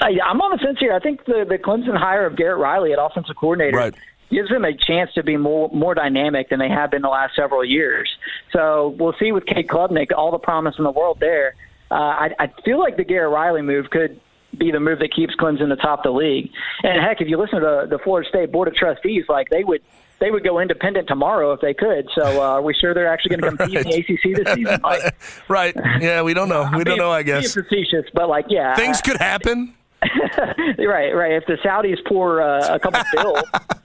Uh, 0.02 0.08
yeah, 0.08 0.24
I'm 0.24 0.40
on 0.40 0.52
the 0.52 0.58
fence 0.58 0.78
here. 0.78 0.94
I 0.94 0.98
think 0.98 1.24
the, 1.26 1.44
the 1.46 1.58
Clemson 1.58 1.96
hire 1.96 2.26
of 2.26 2.36
Garrett 2.36 2.58
Riley 2.58 2.92
at 2.92 2.98
offensive 2.98 3.36
coordinator 3.36 3.76
right. 3.76 3.94
gives 4.30 4.48
them 4.48 4.64
a 4.64 4.74
chance 4.74 5.12
to 5.12 5.22
be 5.22 5.36
more 5.36 5.68
more 5.74 5.94
dynamic 5.94 6.48
than 6.48 6.58
they 6.58 6.70
have 6.70 6.90
been 6.90 7.02
the 7.02 7.08
last 7.08 7.36
several 7.36 7.62
years. 7.62 8.08
So 8.52 8.96
we'll 8.98 9.14
see 9.20 9.32
with 9.32 9.44
Cade 9.44 9.68
Klubnik, 9.68 10.08
all 10.16 10.30
the 10.30 10.38
promise 10.38 10.76
in 10.78 10.84
the 10.84 10.90
world 10.90 11.18
there. 11.20 11.54
Uh, 11.90 11.94
I, 11.94 12.30
I 12.38 12.52
feel 12.64 12.78
like 12.78 12.96
the 12.96 13.04
Garrett 13.04 13.32
Riley 13.32 13.62
move 13.62 13.90
could 13.90 14.20
be 14.56 14.70
the 14.70 14.80
move 14.80 15.00
that 15.00 15.12
keeps 15.12 15.34
Clemson 15.34 15.72
atop 15.72 16.02
the 16.02 16.10
league. 16.10 16.50
And 16.82 17.02
heck, 17.02 17.20
if 17.20 17.28
you 17.28 17.36
listen 17.36 17.60
to 17.60 17.86
the, 17.88 17.96
the 17.96 18.02
Florida 18.02 18.28
State 18.28 18.50
Board 18.52 18.68
of 18.68 18.74
Trustees, 18.74 19.24
like 19.28 19.50
they 19.50 19.64
would 19.64 19.82
they 20.20 20.30
would 20.30 20.44
go 20.44 20.60
independent 20.60 21.08
tomorrow 21.08 21.52
if 21.52 21.60
they 21.60 21.74
could. 21.74 22.08
So 22.14 22.22
uh, 22.22 22.56
are 22.56 22.62
we 22.62 22.74
sure 22.74 22.94
they're 22.94 23.12
actually 23.12 23.36
going 23.36 23.50
to 23.50 23.56
compete 23.56 23.76
right. 23.76 23.86
in 23.86 23.90
the 23.90 24.14
ACC 24.14 24.44
this 24.44 24.54
season? 24.54 24.80
Like, 24.90 25.14
right? 25.48 25.74
Yeah, 26.00 26.22
we 26.22 26.34
don't 26.34 26.48
know. 26.48 26.68
We 26.76 26.84
don't 26.84 26.98
know. 26.98 27.10
I 27.10 27.22
guess 27.22 27.54
being 27.54 27.66
facetious, 27.66 28.10
but 28.12 28.28
like, 28.28 28.46
yeah, 28.48 28.74
things 28.74 29.00
could 29.00 29.16
happen. 29.16 29.74
right, 30.78 31.12
right. 31.12 31.32
If 31.32 31.46
the 31.46 31.58
Saudis 31.64 31.98
pour 32.06 32.40
uh, 32.40 32.74
a 32.74 32.78
couple 32.78 33.02
bill 33.12 33.36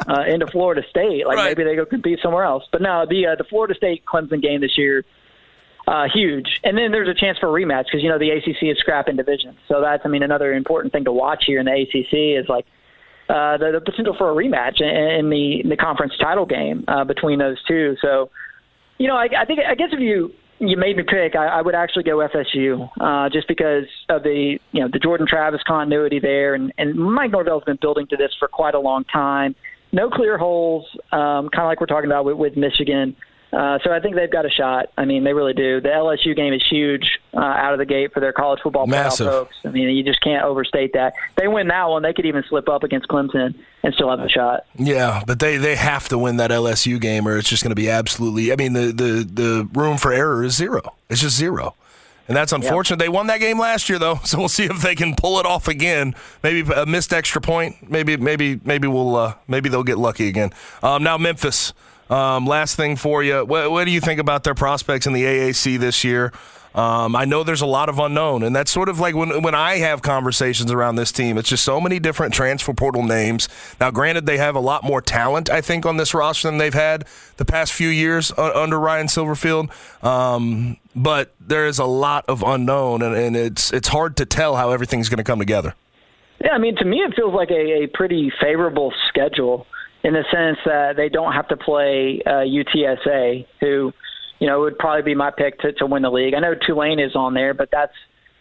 uh, 0.07 0.21
into 0.21 0.47
Florida 0.47 0.81
State, 0.89 1.27
like 1.27 1.37
right. 1.37 1.57
maybe 1.57 1.69
they 1.69 1.75
go 1.75 1.85
compete 1.85 2.19
somewhere 2.21 2.45
else. 2.45 2.63
But 2.71 2.81
no, 2.81 3.05
the 3.07 3.27
uh, 3.27 3.35
the 3.35 3.43
Florida 3.43 3.75
State 3.75 4.05
Clemson 4.05 4.41
game 4.41 4.61
this 4.61 4.77
year, 4.77 5.03
uh, 5.87 6.07
huge. 6.11 6.61
And 6.63 6.77
then 6.77 6.91
there's 6.91 7.09
a 7.09 7.13
chance 7.13 7.37
for 7.37 7.47
a 7.47 7.61
rematch 7.61 7.85
because 7.85 8.01
you 8.01 8.09
know 8.09 8.17
the 8.17 8.29
ACC 8.29 8.63
is 8.63 8.77
scrapping 8.79 9.17
divisions, 9.17 9.57
so 9.67 9.81
that's 9.81 10.05
I 10.05 10.09
mean 10.09 10.23
another 10.23 10.53
important 10.53 10.93
thing 10.93 11.03
to 11.05 11.11
watch 11.11 11.43
here 11.45 11.59
in 11.59 11.65
the 11.65 11.73
ACC 11.73 12.41
is 12.41 12.47
like 12.47 12.65
uh, 13.29 13.57
the, 13.57 13.71
the, 13.73 13.81
potential 13.81 14.15
for 14.17 14.31
a 14.31 14.35
rematch 14.35 14.81
in, 14.81 14.87
in 14.87 15.29
the 15.29 15.61
in 15.61 15.69
the 15.69 15.77
conference 15.77 16.13
title 16.21 16.45
game 16.45 16.85
uh, 16.87 17.03
between 17.03 17.39
those 17.39 17.57
two. 17.67 17.95
So, 18.01 18.29
you 18.97 19.07
know, 19.07 19.15
I, 19.15 19.27
I 19.41 19.45
think 19.45 19.59
I 19.67 19.75
guess 19.75 19.89
if 19.91 19.99
you 19.99 20.31
you 20.59 20.77
made 20.77 20.95
me 20.95 21.03
pick, 21.03 21.35
I, 21.35 21.47
I 21.47 21.61
would 21.61 21.75
actually 21.75 22.03
go 22.03 22.17
FSU 22.17 22.89
uh, 23.01 23.29
just 23.29 23.47
because 23.47 23.85
of 24.09 24.23
the 24.23 24.57
you 24.71 24.81
know 24.81 24.89
the 24.91 24.99
Jordan 24.99 25.27
Travis 25.27 25.61
continuity 25.67 26.19
there, 26.19 26.53
and, 26.55 26.71
and 26.77 26.95
Mike 26.95 27.31
Norvell's 27.31 27.63
been 27.63 27.79
building 27.81 28.07
to 28.07 28.17
this 28.17 28.31
for 28.39 28.47
quite 28.47 28.75
a 28.75 28.79
long 28.79 29.03
time. 29.05 29.55
No 29.91 30.09
clear 30.09 30.37
holes, 30.37 30.85
um, 31.11 31.49
kind 31.49 31.59
of 31.59 31.65
like 31.65 31.79
we're 31.79 31.87
talking 31.87 32.09
about 32.09 32.25
with, 32.25 32.37
with 32.37 32.57
Michigan. 32.57 33.15
Uh, 33.53 33.79
so 33.83 33.91
I 33.91 33.99
think 33.99 34.15
they've 34.15 34.31
got 34.31 34.45
a 34.45 34.49
shot. 34.49 34.91
I 34.97 35.05
mean, 35.05 35.23
they 35.23 35.33
really 35.33 35.53
do. 35.53 35.79
The 35.79 35.89
LSU 35.89 36.35
game 36.35 36.53
is 36.53 36.63
huge 36.69 37.19
uh, 37.33 37.39
out 37.39 37.73
of 37.73 37.79
the 37.79 37.85
gate 37.85 38.13
for 38.13 38.19
their 38.19 38.33
college 38.33 38.59
football 38.61 38.85
Massive. 38.85 39.27
folks. 39.27 39.55
I 39.63 39.69
mean, 39.69 39.89
you 39.95 40.03
just 40.03 40.21
can't 40.21 40.43
overstate 40.43 40.93
that. 40.93 41.13
They 41.37 41.47
win 41.47 41.67
that 41.69 41.89
one, 41.89 42.03
they 42.03 42.13
could 42.13 42.25
even 42.25 42.43
slip 42.49 42.67
up 42.67 42.83
against 42.83 43.07
Clemson 43.07 43.55
and 43.83 43.93
still 43.93 44.09
have 44.09 44.19
a 44.19 44.29
shot. 44.29 44.65
Yeah, 44.75 45.23
but 45.25 45.39
they, 45.39 45.57
they 45.57 45.75
have 45.75 46.09
to 46.09 46.17
win 46.17 46.37
that 46.37 46.51
LSU 46.51 46.99
game, 46.99 47.27
or 47.27 47.37
it's 47.37 47.49
just 47.49 47.63
going 47.63 47.71
to 47.71 47.75
be 47.75 47.89
absolutely. 47.89 48.51
I 48.51 48.55
mean, 48.55 48.73
the, 48.73 48.91
the 48.91 49.29
the 49.31 49.69
room 49.73 49.97
for 49.97 50.11
error 50.11 50.43
is 50.43 50.55
zero. 50.55 50.95
It's 51.09 51.21
just 51.21 51.37
zero. 51.37 51.75
And 52.27 52.35
that's 52.35 52.51
unfortunate. 52.51 52.99
Yep. 52.99 53.05
They 53.05 53.09
won 53.09 53.27
that 53.27 53.39
game 53.39 53.59
last 53.59 53.87
year, 53.87 53.99
though, 53.99 54.15
so 54.25 54.37
we'll 54.39 54.49
see 54.49 54.65
if 54.65 54.81
they 54.81 54.95
can 54.95 55.15
pull 55.15 55.39
it 55.39 55.45
off 55.45 55.67
again. 55.67 56.15
Maybe 56.43 56.69
a 56.73 56.85
missed 56.85 57.13
extra 57.13 57.41
point. 57.41 57.89
Maybe, 57.89 58.17
maybe, 58.17 58.59
maybe 58.63 58.87
we'll, 58.87 59.15
uh, 59.15 59.35
maybe 59.47 59.69
they'll 59.69 59.83
get 59.83 59.97
lucky 59.97 60.27
again. 60.27 60.51
Um, 60.81 61.03
now 61.03 61.17
Memphis, 61.17 61.73
Um, 62.09 62.45
last 62.45 62.75
thing 62.75 62.95
for 62.95 63.23
you, 63.23 63.43
what, 63.45 63.71
what, 63.71 63.85
do 63.85 63.91
you 63.91 64.01
think 64.01 64.19
about 64.19 64.43
their 64.43 64.53
prospects 64.53 65.07
in 65.07 65.13
the 65.13 65.23
AAC 65.23 65.79
this 65.79 66.03
year? 66.03 66.31
Um, 66.75 67.15
I 67.15 67.23
know 67.23 67.43
there's 67.43 67.61
a 67.61 67.65
lot 67.65 67.87
of 67.87 67.99
unknown, 67.99 68.43
and 68.43 68.53
that's 68.53 68.69
sort 68.69 68.89
of 68.89 68.99
like 68.99 69.15
when 69.15 69.41
when 69.41 69.55
I 69.55 69.77
have 69.77 70.01
conversations 70.01 70.73
around 70.73 70.97
this 70.97 71.09
team. 71.09 71.37
It's 71.37 71.47
just 71.47 71.63
so 71.63 71.79
many 71.79 71.99
different 71.99 72.33
transfer 72.33 72.73
portal 72.73 73.01
names. 73.01 73.47
Now, 73.79 73.91
granted, 73.91 74.25
they 74.25 74.37
have 74.37 74.55
a 74.55 74.59
lot 74.59 74.83
more 74.83 75.01
talent, 75.01 75.49
I 75.49 75.61
think, 75.61 75.85
on 75.85 75.95
this 75.95 76.13
roster 76.13 76.49
than 76.49 76.57
they've 76.57 76.73
had 76.73 77.05
the 77.37 77.45
past 77.45 77.71
few 77.71 77.87
years 77.87 78.33
under 78.37 78.77
Ryan 78.77 79.07
Silverfield. 79.07 79.71
Um, 80.03 80.75
but 80.93 81.33
there 81.39 81.65
is 81.65 81.79
a 81.79 81.85
lot 81.85 82.25
of 82.27 82.43
unknown, 82.43 83.01
and, 83.01 83.15
and 83.15 83.37
it's 83.37 83.71
it's 83.71 83.87
hard 83.87 84.17
to 84.17 84.25
tell 84.25 84.57
how 84.57 84.71
everything's 84.71 85.07
going 85.07 85.17
to 85.17 85.23
come 85.23 85.39
together. 85.39 85.75
Yeah, 86.43 86.51
I 86.51 86.57
mean, 86.57 86.75
to 86.75 86.85
me, 86.85 86.97
it 86.97 87.15
feels 87.15 87.33
like 87.33 87.51
a, 87.51 87.83
a 87.83 87.87
pretty 87.87 88.33
favorable 88.41 88.93
schedule 89.07 89.65
in 90.05 90.13
the 90.13 90.23
sense 90.31 90.59
that 90.65 90.93
they 90.95 91.09
don't 91.09 91.33
have 91.33 91.47
to 91.47 91.57
play 91.57 92.21
uh, 92.25 92.45
UTSA, 92.45 93.45
who 93.59 93.91
you 94.39 94.47
know, 94.47 94.59
would 94.61 94.77
probably 94.77 95.01
be 95.01 95.15
my 95.15 95.31
pick 95.35 95.59
to, 95.61 95.71
to 95.73 95.85
win 95.85 96.03
the 96.03 96.09
league. 96.11 96.33
I 96.33 96.39
know 96.39 96.53
Tulane 96.53 96.99
is 96.99 97.15
on 97.15 97.33
there, 97.33 97.53
but 97.53 97.69
that's 97.71 97.93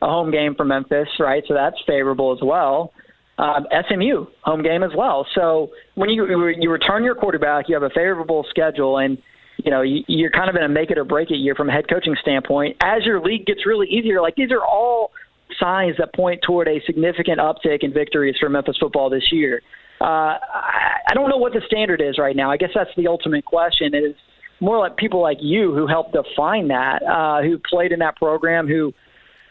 a 0.02 0.06
home 0.06 0.30
game 0.30 0.54
for 0.54 0.64
Memphis, 0.64 1.08
right? 1.18 1.42
So 1.48 1.54
that's 1.54 1.76
favorable 1.86 2.32
as 2.32 2.40
well. 2.42 2.92
Um, 3.38 3.66
SMU 3.88 4.26
home 4.42 4.62
game 4.62 4.82
as 4.82 4.90
well. 4.96 5.26
So 5.34 5.70
when 5.94 6.08
you 6.10 6.54
you 6.60 6.70
return 6.70 7.02
your 7.02 7.16
quarterback, 7.16 7.68
you 7.68 7.74
have 7.74 7.82
a 7.82 7.90
favorable 7.90 8.46
schedule, 8.48 8.98
and 8.98 9.18
you 9.56 9.72
know 9.72 9.82
you, 9.82 10.04
you're 10.06 10.30
kind 10.30 10.48
of 10.48 10.54
in 10.54 10.62
a 10.62 10.68
make 10.68 10.92
it 10.92 10.98
or 10.98 11.04
break 11.04 11.32
it 11.32 11.36
year 11.36 11.56
from 11.56 11.68
a 11.68 11.72
head 11.72 11.88
coaching 11.88 12.14
standpoint. 12.22 12.76
As 12.80 13.04
your 13.04 13.20
league 13.20 13.44
gets 13.46 13.66
really 13.66 13.88
easier, 13.88 14.20
like 14.20 14.36
these 14.36 14.52
are 14.52 14.62
all 14.62 15.10
signs 15.58 15.96
that 15.98 16.14
point 16.14 16.42
toward 16.46 16.68
a 16.68 16.80
significant 16.86 17.40
uptick 17.40 17.82
in 17.82 17.92
victories 17.92 18.36
for 18.38 18.48
Memphis 18.48 18.76
football 18.78 19.10
this 19.10 19.32
year. 19.32 19.62
Uh, 20.00 20.04
I, 20.04 20.98
I 21.08 21.14
don't 21.14 21.30
know 21.30 21.36
what 21.36 21.52
the 21.52 21.62
standard 21.66 22.00
is 22.00 22.18
right 22.18 22.36
now. 22.36 22.50
I 22.50 22.56
guess 22.56 22.70
that's 22.74 22.90
the 22.96 23.06
ultimate 23.06 23.44
question. 23.44 23.94
Is 23.94 24.14
more 24.60 24.78
like 24.78 24.96
people 24.96 25.20
like 25.20 25.38
you 25.40 25.74
who 25.74 25.86
helped 25.86 26.12
define 26.12 26.68
that, 26.68 27.02
uh, 27.02 27.42
who 27.42 27.58
played 27.58 27.92
in 27.92 28.00
that 28.00 28.16
program, 28.16 28.66
who 28.66 28.92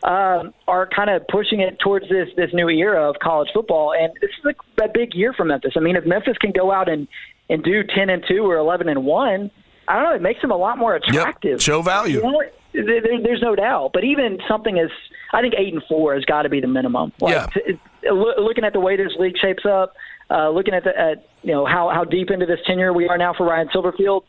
uh, 0.03 0.43
are 0.67 0.87
kind 0.93 1.09
of 1.09 1.25
pushing 1.27 1.61
it 1.61 1.79
towards 1.79 2.07
this 2.09 2.27
this 2.35 2.49
new 2.53 2.69
era 2.69 3.09
of 3.09 3.15
college 3.21 3.49
football. 3.53 3.93
And 3.97 4.11
this 4.21 4.31
is 4.31 4.45
a, 4.45 4.83
a 4.83 4.89
big 4.93 5.13
year 5.13 5.33
for 5.33 5.45
Memphis. 5.45 5.73
I 5.75 5.79
mean, 5.79 5.95
if 5.95 6.05
Memphis 6.05 6.37
can 6.39 6.51
go 6.51 6.71
out 6.71 6.89
and 6.89 7.07
and 7.49 7.63
do 7.63 7.83
ten 7.83 8.09
and 8.09 8.23
two 8.27 8.45
or 8.45 8.57
eleven 8.57 8.89
and 8.89 9.05
one, 9.05 9.49
I 9.87 9.95
don't 9.95 10.03
know. 10.03 10.15
It 10.15 10.21
makes 10.21 10.41
them 10.41 10.51
a 10.51 10.57
lot 10.57 10.77
more 10.77 10.95
attractive. 10.95 11.51
Yep. 11.51 11.61
Show 11.61 11.81
value. 11.81 12.17
You 12.17 12.23
know, 12.23 12.41
there, 12.73 13.21
there's 13.23 13.41
no 13.41 13.55
doubt. 13.55 13.91
But 13.93 14.03
even 14.03 14.39
something 14.47 14.77
as 14.79 14.89
I 15.31 15.41
think 15.41 15.53
eight 15.57 15.73
and 15.73 15.83
four 15.87 16.15
has 16.15 16.25
got 16.25 16.43
to 16.43 16.49
be 16.49 16.59
the 16.59 16.67
minimum. 16.67 17.11
Like, 17.19 17.33
yeah. 17.33 17.47
T- 17.47 17.79
looking 18.11 18.65
at 18.65 18.73
the 18.73 18.79
way 18.79 18.97
this 18.97 19.13
league 19.17 19.35
shapes 19.41 19.65
up, 19.65 19.93
uh, 20.33 20.49
looking 20.49 20.73
at 20.73 20.83
the 20.83 20.97
at 20.97 21.27
you 21.43 21.53
know 21.53 21.65
how 21.65 21.91
how 21.93 22.03
deep 22.03 22.31
into 22.31 22.45
this 22.45 22.59
tenure 22.65 22.91
we 22.91 23.07
are 23.07 23.17
now 23.17 23.33
for 23.33 23.45
Ryan 23.45 23.69
Silverfield 23.73 24.23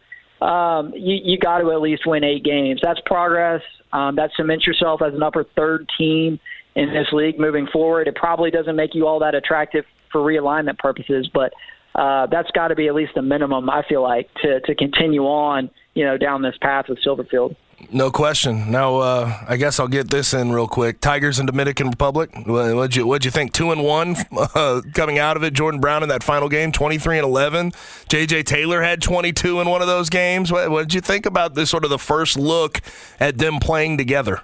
um, 0.44 0.92
you, 0.94 1.18
you 1.22 1.38
got 1.38 1.58
to 1.58 1.70
at 1.72 1.80
least 1.80 2.02
win 2.06 2.22
eight 2.22 2.44
games. 2.44 2.80
That's 2.82 3.00
progress. 3.06 3.62
Um, 3.92 4.16
that 4.16 4.30
cements 4.36 4.66
yourself 4.66 5.00
as 5.02 5.14
an 5.14 5.22
upper 5.22 5.44
third 5.56 5.88
team 5.96 6.38
in 6.74 6.92
this 6.92 7.06
league 7.12 7.38
moving 7.38 7.66
forward. 7.72 8.08
It 8.08 8.16
probably 8.16 8.50
doesn't 8.50 8.76
make 8.76 8.94
you 8.94 9.06
all 9.06 9.20
that 9.20 9.34
attractive 9.34 9.84
for 10.10 10.20
realignment 10.20 10.78
purposes, 10.78 11.28
but 11.32 11.52
uh, 11.94 12.26
that's 12.26 12.50
got 12.50 12.68
to 12.68 12.74
be 12.74 12.88
at 12.88 12.94
least 12.94 13.12
the 13.14 13.22
minimum. 13.22 13.70
I 13.70 13.82
feel 13.88 14.02
like 14.02 14.28
to 14.42 14.60
to 14.60 14.74
continue 14.74 15.22
on, 15.22 15.70
you 15.94 16.04
know, 16.04 16.18
down 16.18 16.42
this 16.42 16.56
path 16.60 16.86
with 16.88 16.98
Silverfield. 17.06 17.54
No 17.92 18.10
question. 18.10 18.70
Now, 18.70 18.96
uh, 18.96 19.38
I 19.48 19.56
guess 19.56 19.78
I'll 19.78 19.88
get 19.88 20.10
this 20.10 20.34
in 20.34 20.52
real 20.52 20.66
quick. 20.68 21.00
Tigers 21.00 21.38
and 21.38 21.46
Dominican 21.46 21.88
Republic. 21.88 22.30
What'd 22.46 22.96
you 22.96 23.06
What'd 23.06 23.24
you 23.24 23.30
think? 23.30 23.52
Two 23.52 23.72
and 23.72 23.82
one 23.82 24.16
uh, 24.36 24.82
coming 24.94 25.18
out 25.18 25.36
of 25.36 25.44
it. 25.44 25.54
Jordan 25.54 25.80
Brown 25.80 26.02
in 26.02 26.08
that 26.08 26.22
final 26.22 26.48
game, 26.48 26.72
twenty 26.72 26.98
three 26.98 27.18
and 27.18 27.24
eleven. 27.24 27.72
J.J. 28.08 28.44
Taylor 28.44 28.82
had 28.82 29.02
twenty 29.02 29.32
two 29.32 29.60
in 29.60 29.68
one 29.68 29.80
of 29.80 29.86
those 29.86 30.10
games. 30.10 30.50
What, 30.50 30.70
did 30.70 30.94
you 30.94 31.00
think 31.00 31.26
about 31.26 31.54
this 31.54 31.70
sort 31.70 31.84
of 31.84 31.90
the 31.90 31.98
first 31.98 32.36
look 32.38 32.80
at 33.20 33.38
them 33.38 33.58
playing 33.60 33.98
together? 33.98 34.40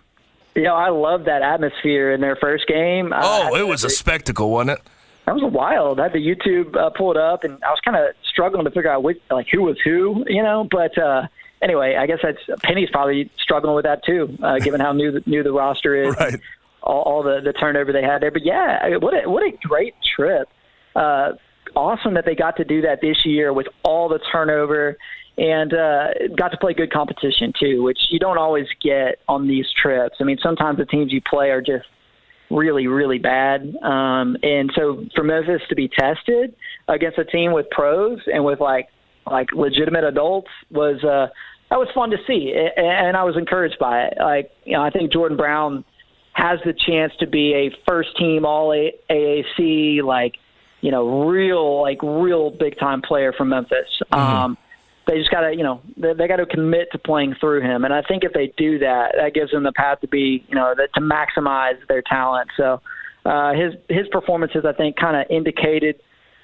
You 0.54 0.62
know, 0.62 0.74
I 0.74 0.90
love 0.90 1.24
that 1.24 1.42
atmosphere 1.42 2.12
in 2.12 2.20
their 2.20 2.36
first 2.36 2.66
game. 2.66 3.12
Oh, 3.14 3.54
uh, 3.54 3.58
it 3.58 3.66
was 3.66 3.84
a 3.84 3.90
spectacle, 3.90 4.50
wasn't 4.50 4.78
it? 4.78 4.86
That 5.26 5.34
was 5.34 5.52
wild. 5.52 6.00
I 6.00 6.04
had 6.04 6.12
the 6.12 6.18
YouTube 6.18 6.76
uh, 6.76 6.90
pulled 6.90 7.16
up, 7.16 7.44
and 7.44 7.62
I 7.62 7.70
was 7.70 7.78
kind 7.84 7.96
of 7.96 8.14
struggling 8.28 8.64
to 8.64 8.70
figure 8.70 8.90
out 8.90 9.02
which, 9.02 9.20
like 9.30 9.46
who 9.52 9.62
was 9.62 9.78
who, 9.84 10.24
you 10.26 10.42
know. 10.42 10.66
But 10.68 10.98
uh, 10.98 11.28
anyway, 11.62 11.96
I 11.96 12.06
guess 12.06 12.18
that's 12.22 12.60
Penny's 12.62 12.90
probably 12.90 13.30
struggling 13.42 13.74
with 13.74 13.84
that 13.84 14.04
too, 14.04 14.36
uh, 14.42 14.58
given 14.58 14.80
how 14.80 14.92
new 14.92 15.12
the, 15.12 15.22
new 15.26 15.42
the 15.42 15.52
roster 15.52 15.94
is, 15.94 16.14
right. 16.18 16.40
all, 16.82 17.02
all 17.02 17.22
the 17.22 17.40
the 17.42 17.52
turnover 17.52 17.92
they 17.92 18.02
had 18.02 18.22
there. 18.22 18.30
But 18.30 18.44
yeah, 18.44 18.96
what 18.98 19.14
a, 19.14 19.28
what 19.28 19.42
a 19.42 19.52
great 19.66 19.94
trip! 20.16 20.48
Uh, 20.94 21.32
awesome 21.76 22.14
that 22.14 22.24
they 22.24 22.34
got 22.34 22.56
to 22.56 22.64
do 22.64 22.82
that 22.82 23.00
this 23.00 23.24
year 23.24 23.52
with 23.52 23.68
all 23.82 24.08
the 24.08 24.20
turnover 24.32 24.96
and 25.38 25.72
uh, 25.72 26.08
got 26.36 26.48
to 26.48 26.56
play 26.58 26.74
good 26.74 26.92
competition 26.92 27.52
too, 27.58 27.82
which 27.82 27.98
you 28.10 28.18
don't 28.18 28.38
always 28.38 28.66
get 28.82 29.20
on 29.28 29.48
these 29.48 29.66
trips. 29.80 30.16
I 30.20 30.24
mean, 30.24 30.38
sometimes 30.42 30.78
the 30.78 30.84
teams 30.84 31.12
you 31.12 31.22
play 31.22 31.50
are 31.50 31.62
just 31.62 31.86
really, 32.50 32.86
really 32.88 33.18
bad. 33.18 33.74
Um, 33.82 34.36
and 34.42 34.70
so 34.74 35.06
for 35.14 35.22
Memphis 35.22 35.62
to 35.68 35.74
be 35.74 35.88
tested 35.88 36.54
against 36.88 37.18
a 37.18 37.24
team 37.24 37.52
with 37.52 37.70
pros 37.70 38.18
and 38.26 38.44
with 38.44 38.60
like 38.60 38.88
like 39.26 39.52
legitimate 39.52 40.04
adults 40.04 40.50
was 40.70 41.02
uh, 41.04 41.28
that 41.70 41.78
was 41.78 41.88
fun 41.94 42.10
to 42.10 42.16
see, 42.26 42.52
and 42.76 43.16
I 43.16 43.24
was 43.24 43.36
encouraged 43.36 43.78
by 43.78 44.04
it. 44.04 44.14
Like 44.18 44.50
you 44.64 44.72
know, 44.72 44.82
I 44.82 44.90
think 44.90 45.12
Jordan 45.12 45.36
Brown 45.36 45.84
has 46.32 46.58
the 46.64 46.72
chance 46.72 47.12
to 47.20 47.26
be 47.26 47.54
a 47.54 47.76
first 47.86 48.16
team 48.16 48.44
All 48.44 48.70
AAC, 48.70 50.02
like 50.02 50.36
you 50.80 50.90
know, 50.90 51.26
real 51.26 51.80
like 51.80 52.02
real 52.02 52.50
big 52.50 52.78
time 52.78 53.02
player 53.02 53.32
from 53.32 53.50
Memphis. 53.50 54.02
Mm-hmm. 54.12 54.14
Um, 54.18 54.58
they 55.06 55.18
just 55.18 55.30
got 55.30 55.40
to, 55.40 55.52
you 55.52 55.64
know, 55.64 55.80
they, 55.96 56.12
they 56.14 56.28
got 56.28 56.36
to 56.36 56.46
commit 56.46 56.92
to 56.92 56.98
playing 56.98 57.34
through 57.40 57.62
him, 57.62 57.84
and 57.84 57.92
I 57.92 58.02
think 58.02 58.24
if 58.24 58.32
they 58.32 58.52
do 58.56 58.78
that, 58.78 59.14
that 59.16 59.34
gives 59.34 59.50
them 59.50 59.64
the 59.64 59.72
path 59.72 60.00
to 60.00 60.08
be, 60.08 60.44
you 60.48 60.54
know, 60.54 60.74
to 60.74 61.00
maximize 61.00 61.84
their 61.88 62.02
talent. 62.02 62.50
So 62.56 62.80
uh, 63.24 63.52
his 63.52 63.74
his 63.88 64.08
performances, 64.08 64.64
I 64.64 64.72
think, 64.72 64.96
kind 64.96 65.16
of 65.16 65.26
indicated 65.30 66.00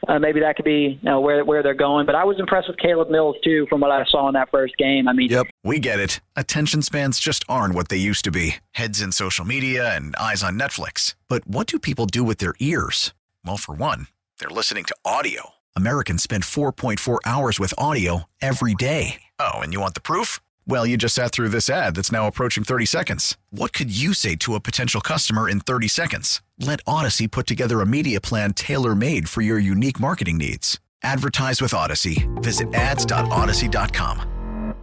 uh, 0.08 0.18
maybe 0.18 0.40
that 0.40 0.56
could 0.56 0.64
be 0.64 0.98
you 1.00 1.08
know, 1.08 1.20
where 1.20 1.44
where 1.44 1.62
they're 1.62 1.74
going. 1.74 2.06
But 2.06 2.14
I 2.14 2.24
was 2.24 2.38
impressed 2.38 2.68
with 2.68 2.78
Caleb 2.78 3.10
Mills 3.10 3.36
too, 3.42 3.66
from 3.68 3.80
what 3.80 3.90
I 3.90 4.04
saw 4.06 4.28
in 4.28 4.34
that 4.34 4.50
first 4.50 4.76
game. 4.76 5.08
I 5.08 5.12
mean, 5.12 5.30
yep, 5.30 5.46
we 5.64 5.78
get 5.78 6.00
it. 6.00 6.20
Attention 6.36 6.82
spans 6.82 7.18
just 7.18 7.44
aren't 7.48 7.74
what 7.74 7.88
they 7.88 7.96
used 7.96 8.24
to 8.24 8.30
be. 8.30 8.56
Heads 8.72 9.00
in 9.00 9.12
social 9.12 9.44
media 9.44 9.94
and 9.96 10.14
eyes 10.16 10.42
on 10.42 10.58
Netflix. 10.58 11.14
But 11.28 11.46
what 11.46 11.66
do 11.66 11.78
people 11.78 12.06
do 12.06 12.24
with 12.24 12.38
their 12.38 12.54
ears? 12.60 13.14
Well, 13.44 13.56
for 13.56 13.74
one, 13.74 14.08
they're 14.38 14.50
listening 14.50 14.84
to 14.84 14.96
audio. 15.04 15.50
Americans 15.74 16.22
spend 16.22 16.44
4.4 16.44 17.18
hours 17.24 17.60
with 17.60 17.74
audio 17.76 18.24
every 18.40 18.74
day. 18.74 19.22
Oh, 19.38 19.58
and 19.58 19.72
you 19.72 19.80
want 19.80 19.94
the 19.94 20.00
proof? 20.00 20.40
Well, 20.68 20.86
you 20.86 20.96
just 20.96 21.14
sat 21.14 21.32
through 21.32 21.50
this 21.50 21.70
ad 21.70 21.94
that's 21.94 22.10
now 22.10 22.26
approaching 22.26 22.64
30 22.64 22.86
seconds. 22.86 23.36
What 23.50 23.72
could 23.72 23.94
you 23.96 24.14
say 24.14 24.34
to 24.36 24.54
a 24.54 24.60
potential 24.60 25.00
customer 25.00 25.48
in 25.48 25.60
30 25.60 25.88
seconds? 25.88 26.40
Let 26.58 26.84
Audacy 26.86 27.30
put 27.30 27.46
together 27.46 27.80
a 27.80 27.86
media 27.86 28.20
plan 28.20 28.54
tailor 28.54 28.94
made 28.94 29.28
for 29.28 29.42
your 29.42 29.58
unique 29.58 30.00
marketing 30.00 30.38
needs. 30.38 30.80
Advertise 31.02 31.60
with 31.60 31.72
Audacy. 31.72 32.42
Visit 32.42 32.74
ads.audacy.com. 32.74 34.74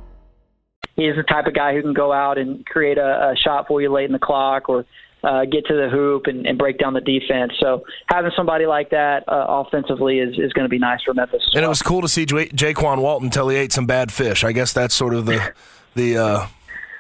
He's 0.96 1.16
the 1.16 1.24
type 1.24 1.48
of 1.48 1.56
guy 1.56 1.74
who 1.74 1.82
can 1.82 1.94
go 1.94 2.14
out 2.14 2.38
and 2.38 2.64
create 2.68 3.00
a, 3.00 3.32
a 3.32 3.36
shot 3.36 3.68
for 3.68 3.82
you 3.82 3.92
late 3.92 4.06
in 4.06 4.12
the 4.12 4.20
clock 4.20 4.70
or 4.70 4.86
uh, 5.24 5.46
get 5.46 5.66
to 5.66 5.74
the 5.74 5.90
hoop 5.90 6.28
and, 6.28 6.46
and, 6.46 6.58
break 6.58 6.78
down 6.78 6.94
the 6.94 7.02
defense. 7.02 7.54
So 7.60 7.84
having 8.08 8.32
somebody 8.36 8.66
like 8.66 8.90
that 8.90 9.24
uh, 9.28 9.46
offensively 9.48 10.20
is, 10.20 10.38
is 10.38 10.52
going 10.52 10.66
to 10.66 10.70
be 10.70 10.78
nice 10.78 11.02
for 11.04 11.14
Memphis. 11.14 11.42
And 11.54 11.62
well. 11.62 11.64
it 11.64 11.70
was 11.70 11.82
cool 11.82 12.02
to 12.02 12.10
see 12.10 12.26
J- 12.26 12.50
Jaykwon 12.50 13.02
Walton 13.02 13.28
until 13.28 13.48
he 13.48 13.56
ate 13.56 13.72
some 13.72 13.88
bad 13.88 14.12
fish. 14.12 14.44
I 14.44 14.52
guess 14.52 14.74
that's 14.74 14.94
sort 14.94 15.14
of 15.14 15.26
the 15.26 15.54
the 15.96 16.18
uh, 16.18 16.48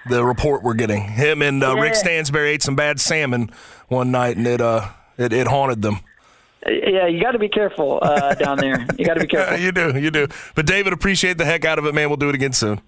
the 0.09 0.23
report 0.25 0.63
we're 0.63 0.73
getting. 0.73 1.03
Him 1.03 1.41
and 1.41 1.63
uh, 1.63 1.75
yeah. 1.75 1.81
Rick 1.81 1.95
Stansbury 1.95 2.51
ate 2.51 2.63
some 2.63 2.75
bad 2.75 2.99
salmon 2.99 3.49
one 3.87 4.11
night, 4.11 4.37
and 4.37 4.47
it 4.47 4.61
uh 4.61 4.89
it, 5.17 5.33
it 5.33 5.47
haunted 5.47 5.81
them. 5.81 5.99
Yeah, 6.65 7.07
you 7.07 7.21
got 7.21 7.31
to 7.31 7.39
be 7.39 7.49
careful 7.49 7.99
uh, 8.01 8.35
down 8.35 8.57
there. 8.57 8.87
You 8.97 9.05
got 9.05 9.15
to 9.15 9.19
be 9.19 9.27
careful. 9.27 9.57
you 9.59 9.71
do, 9.71 9.99
you 9.99 10.11
do. 10.11 10.27
But 10.55 10.65
David, 10.65 10.93
appreciate 10.93 11.37
the 11.37 11.45
heck 11.45 11.65
out 11.65 11.77
of 11.77 11.85
it, 11.85 11.93
man. 11.93 12.09
We'll 12.09 12.17
do 12.17 12.29
it 12.29 12.35
again 12.35 12.53
soon. 12.53 12.79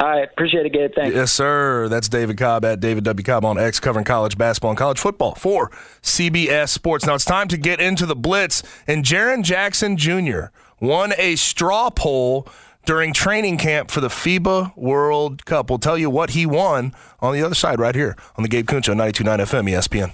All 0.00 0.08
right, 0.08 0.28
appreciate 0.28 0.66
it, 0.66 0.72
Gabe. 0.72 0.90
Thanks. 0.92 1.14
Yes, 1.14 1.30
sir. 1.30 1.86
That's 1.86 2.08
David 2.08 2.36
Cobb 2.36 2.64
at 2.64 2.80
David 2.80 3.04
W. 3.04 3.22
Cobb 3.22 3.44
on 3.44 3.56
X, 3.56 3.78
covering 3.78 4.04
college 4.04 4.36
basketball 4.36 4.70
and 4.70 4.78
college 4.78 4.98
football 4.98 5.36
for 5.36 5.70
CBS 6.02 6.70
Sports. 6.70 7.06
Now 7.06 7.14
it's 7.14 7.24
time 7.24 7.46
to 7.46 7.56
get 7.56 7.80
into 7.80 8.04
the 8.04 8.16
blitz, 8.16 8.64
and 8.88 9.04
Jaren 9.04 9.44
Jackson 9.44 9.96
Jr. 9.96 10.46
won 10.80 11.12
a 11.16 11.36
straw 11.36 11.90
poll 11.90 12.48
during 12.84 13.12
training 13.12 13.58
camp 13.58 13.90
for 13.90 14.00
the 14.00 14.08
FIBA 14.08 14.76
World 14.76 15.44
Cup. 15.44 15.70
We'll 15.70 15.78
tell 15.78 15.98
you 15.98 16.10
what 16.10 16.30
he 16.30 16.46
won 16.46 16.94
on 17.20 17.34
the 17.34 17.42
other 17.42 17.54
side 17.54 17.78
right 17.78 17.94
here 17.94 18.16
on 18.36 18.42
the 18.42 18.48
Gabe 18.48 18.66
Kuhn 18.66 18.82
Show, 18.82 18.94
92.9 18.94 19.38
FM 19.38 19.70
ESPN. 19.70 20.12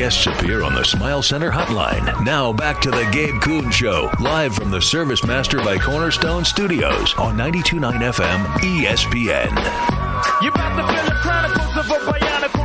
guests 0.00 0.26
appear 0.26 0.62
on 0.62 0.74
the 0.74 0.82
Smile 0.82 1.22
Center 1.22 1.50
hotline. 1.50 2.24
Now 2.24 2.54
back 2.54 2.80
to 2.80 2.90
the 2.90 3.06
Gabe 3.12 3.38
Kuhn 3.42 3.70
Show, 3.70 4.10
live 4.18 4.54
from 4.54 4.70
the 4.70 4.80
Service 4.80 5.22
Master 5.26 5.58
by 5.58 5.76
Cornerstone 5.76 6.42
Studios 6.42 7.12
on 7.18 7.36
92.9 7.36 7.92
FM 8.14 8.44
ESPN. 8.60 9.50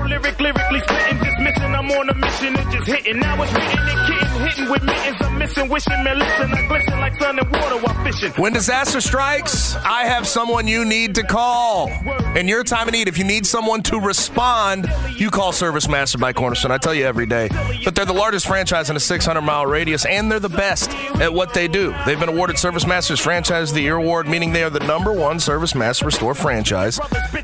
Prolific, 0.05 0.39
lyrically 0.39 0.79
spitting, 0.81 1.17
dismissing. 1.17 1.73
I'm 1.73 1.89
on 1.89 2.09
a 2.09 2.13
mission, 2.13 2.53
it 2.53 2.69
just 2.71 2.85
hitting. 2.85 3.19
Now 3.19 3.41
it's 3.41 3.51
written 3.51 3.79
and 3.79 4.07
getting 4.07 4.45
hitting 4.45 4.69
with 4.69 4.83
mittens. 4.83 5.17
I'm 5.19 5.39
missing, 5.39 5.67
wishing, 5.67 6.03
man, 6.03 6.19
listen. 6.19 6.53
I 6.53 6.67
glisten 6.67 6.99
like 6.99 7.15
sun 7.15 7.39
and 7.39 7.51
water 7.51 7.77
while 7.77 8.03
fishing. 8.03 8.31
When 8.33 8.53
disaster 8.53 9.01
strikes, 9.01 9.75
I 9.77 10.05
have 10.05 10.27
someone 10.27 10.67
you 10.67 10.85
need 10.85 11.15
to 11.15 11.23
call. 11.23 11.89
In 12.35 12.47
your 12.47 12.63
time 12.63 12.87
of 12.87 12.93
need, 12.93 13.07
if 13.07 13.17
you 13.17 13.23
need 13.23 13.47
someone 13.47 13.81
to 13.83 13.99
respond, 13.99 14.85
you 15.17 15.31
call 15.31 15.51
Service 15.51 15.89
Master 15.89 16.19
by 16.19 16.33
Cornerstone. 16.33 16.71
I 16.71 16.77
tell 16.77 16.93
you 16.93 17.05
every 17.05 17.25
day. 17.25 17.49
But 17.83 17.95
they're 17.95 18.05
the 18.05 18.13
largest 18.13 18.45
franchise 18.45 18.91
in 18.91 18.95
a 18.95 18.99
600 18.99 19.41
mile 19.41 19.65
radius, 19.65 20.05
and 20.05 20.31
they're 20.31 20.39
the 20.39 20.49
best 20.49 20.91
at 21.19 21.33
what 21.33 21.55
they 21.55 21.67
do. 21.67 21.95
They've 22.05 22.19
been 22.19 22.29
awarded 22.29 22.59
Service 22.59 22.85
Masters 22.85 23.19
Franchise 23.19 23.71
of 23.71 23.75
the 23.75 23.81
Year 23.81 23.95
award, 23.95 24.27
meaning 24.27 24.53
they 24.53 24.63
are 24.63 24.69
the 24.69 24.81
number 24.81 25.11
one 25.11 25.39
Service 25.39 25.73
Master 25.73 26.05
Restore 26.05 26.35
franchise 26.35 26.99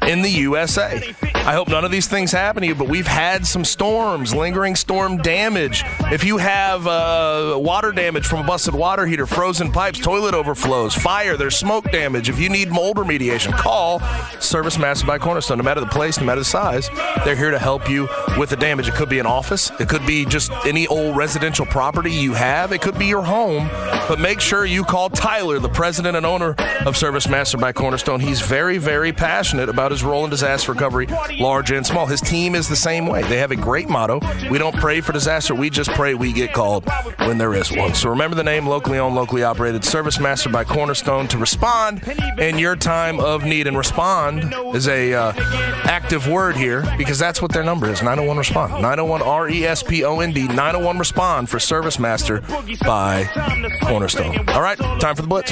in 0.07 0.22
the 0.22 0.30
USA. 0.30 1.16
I 1.43 1.53
hope 1.53 1.69
none 1.69 1.83
of 1.83 1.89
these 1.89 2.07
things 2.07 2.31
happen 2.31 2.61
to 2.61 2.67
you, 2.67 2.75
but 2.75 2.87
we've 2.87 3.07
had 3.07 3.47
some 3.47 3.65
storms, 3.65 4.33
lingering 4.33 4.75
storm 4.75 5.17
damage. 5.17 5.83
If 6.11 6.23
you 6.23 6.37
have 6.37 6.85
uh, 6.85 7.57
water 7.57 7.91
damage 7.91 8.27
from 8.27 8.41
a 8.41 8.43
busted 8.43 8.75
water 8.75 9.07
heater, 9.07 9.25
frozen 9.25 9.71
pipes, 9.71 9.97
toilet 9.97 10.35
overflows, 10.35 10.93
fire, 10.93 11.35
there's 11.37 11.57
smoke 11.57 11.91
damage. 11.91 12.29
If 12.29 12.37
you 12.39 12.47
need 12.47 12.69
mold 12.69 12.97
remediation, 12.97 13.57
call 13.57 14.01
Service 14.39 14.77
Master 14.77 15.07
by 15.07 15.17
Cornerstone. 15.17 15.57
No 15.57 15.63
matter 15.63 15.81
the 15.81 15.87
place, 15.87 16.19
no 16.19 16.27
matter 16.27 16.41
the 16.41 16.45
size, 16.45 16.89
they're 17.25 17.35
here 17.35 17.49
to 17.49 17.59
help 17.59 17.89
you 17.89 18.07
with 18.37 18.51
the 18.51 18.55
damage. 18.55 18.87
It 18.87 18.93
could 18.93 19.09
be 19.09 19.17
an 19.17 19.25
office, 19.25 19.71
it 19.79 19.89
could 19.89 20.05
be 20.05 20.25
just 20.25 20.51
any 20.63 20.85
old 20.85 21.17
residential 21.17 21.65
property 21.65 22.11
you 22.11 22.33
have, 22.33 22.71
it 22.71 22.83
could 22.83 22.99
be 22.99 23.07
your 23.07 23.23
home. 23.23 23.67
But 24.07 24.19
make 24.19 24.41
sure 24.41 24.63
you 24.63 24.83
call 24.83 25.09
Tyler, 25.09 25.57
the 25.57 25.69
president 25.69 26.15
and 26.15 26.25
owner 26.25 26.55
of 26.85 26.95
Service 26.95 27.27
Master 27.27 27.57
by 27.57 27.73
Cornerstone. 27.73 28.19
He's 28.19 28.41
very, 28.41 28.77
very 28.77 29.11
passionate 29.11 29.69
about 29.69 29.89
his 29.89 30.03
role 30.03 30.23
in 30.23 30.29
disaster 30.29 30.71
recovery, 30.71 31.07
large 31.39 31.71
and 31.71 31.86
small. 31.86 32.05
His 32.05 32.21
team 32.21 32.55
is 32.55 32.67
the 32.67 32.75
same 32.75 33.07
way. 33.07 33.21
They 33.23 33.38
have 33.38 33.51
a 33.51 33.55
great 33.55 33.89
motto. 33.89 34.19
We 34.49 34.57
don't 34.57 34.75
pray 34.75 35.01
for 35.01 35.11
disaster, 35.11 35.55
we 35.55 35.69
just 35.69 35.91
pray 35.91 36.13
we 36.13 36.34
get 36.34 36.53
called 36.53 36.88
when 37.19 37.38
there 37.38 37.53
is 37.53 37.71
one. 37.71 37.93
So 37.93 38.09
remember 38.09 38.36
the 38.36 38.43
name, 38.43 38.67
locally 38.67 38.99
owned, 38.99 39.15
locally 39.15 39.43
operated, 39.43 39.84
Service 39.84 40.19
Master 40.19 40.49
by 40.49 40.63
Cornerstone 40.63 41.27
to 41.29 41.38
respond 41.38 42.03
in 42.39 42.57
your 42.57 42.75
time 42.75 43.19
of 43.19 43.43
need. 43.45 43.67
And 43.67 43.77
respond 43.77 44.53
is 44.75 44.88
a 44.88 45.13
uh, 45.13 45.34
active 45.84 46.27
word 46.27 46.55
here 46.55 46.84
because 46.97 47.19
that's 47.19 47.41
what 47.41 47.51
their 47.51 47.63
number 47.63 47.88
is 47.89 48.01
901 48.01 48.38
Respond. 48.38 48.73
901 48.73 49.21
R 49.21 49.49
E 49.49 49.65
S 49.65 49.84
P 49.84 50.03
O 50.03 50.19
N 50.19 50.34
D, 50.34 50.47
901 50.47 50.97
Respond 50.97 51.49
for 51.49 51.59
Service 51.59 51.99
Master 51.99 52.41
by 52.84 53.25
Cornerstone. 53.84 54.49
All 54.49 54.61
right, 54.61 54.77
time 54.77 55.15
for 55.15 55.21
the 55.21 55.27
Blitz. 55.27 55.51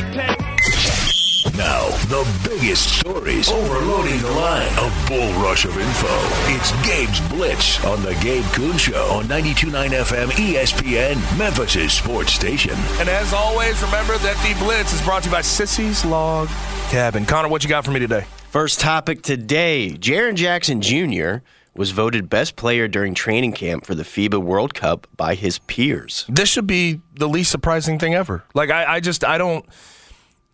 Now, 1.60 1.89
the 2.07 2.26
biggest 2.47 2.99
stories 3.01 3.51
overloading 3.51 4.18
the 4.22 4.32
line. 4.32 4.72
A 4.78 5.07
bull 5.10 5.30
rush 5.43 5.66
of 5.66 5.78
info. 5.78 6.07
It's 6.55 6.72
Gabe's 6.88 7.20
Blitz 7.28 7.84
on 7.84 8.01
the 8.01 8.14
Gabe 8.24 8.45
Kuhn 8.53 8.78
Show 8.78 9.03
on 9.12 9.26
92.9 9.26 9.89
FM 9.89 10.28
ESPN, 10.30 11.38
Memphis' 11.38 11.91
sports 11.91 12.32
station. 12.32 12.76
And 12.97 13.10
as 13.10 13.34
always, 13.34 13.84
remember 13.84 14.18
that 14.20 14.38
the 14.38 14.57
Blitz 14.64 14.93
is 14.93 15.01
brought 15.01 15.24
to 15.24 15.28
you 15.28 15.36
by 15.36 15.41
Sissy's 15.41 16.05
Log 16.05 16.47
Cabin. 16.91 17.26
Connor, 17.26 17.49
what 17.49 17.62
you 17.62 17.70
got 17.70 17.84
for 17.84 17.91
me 17.91 17.99
today? 17.99 18.26
First 18.51 18.80
topic 18.80 19.22
today 19.22 19.97
Jaren 19.99 20.36
Jackson 20.36 20.80
Jr. 20.82 21.43
was 21.76 21.91
voted 21.91 22.30
best 22.30 22.55
player 22.55 22.88
during 22.88 23.14
training 23.14 23.51
camp 23.51 23.86
for 23.86 23.95
the 23.95 24.03
FIBA 24.03 24.41
World 24.41 24.74
Cup 24.74 25.07
by 25.18 25.36
his 25.36 25.60
peers. 25.60 26.26
This 26.30 26.47
should 26.47 26.68
be 26.68 27.01
the 27.16 27.28
least 27.28 27.51
surprising 27.51 27.99
thing 27.99 28.16
ever. 28.16 28.45
Like, 28.53 28.70
I, 28.70 28.93
I 28.93 28.99
just, 29.01 29.26
I 29.26 29.38
don't. 29.38 29.66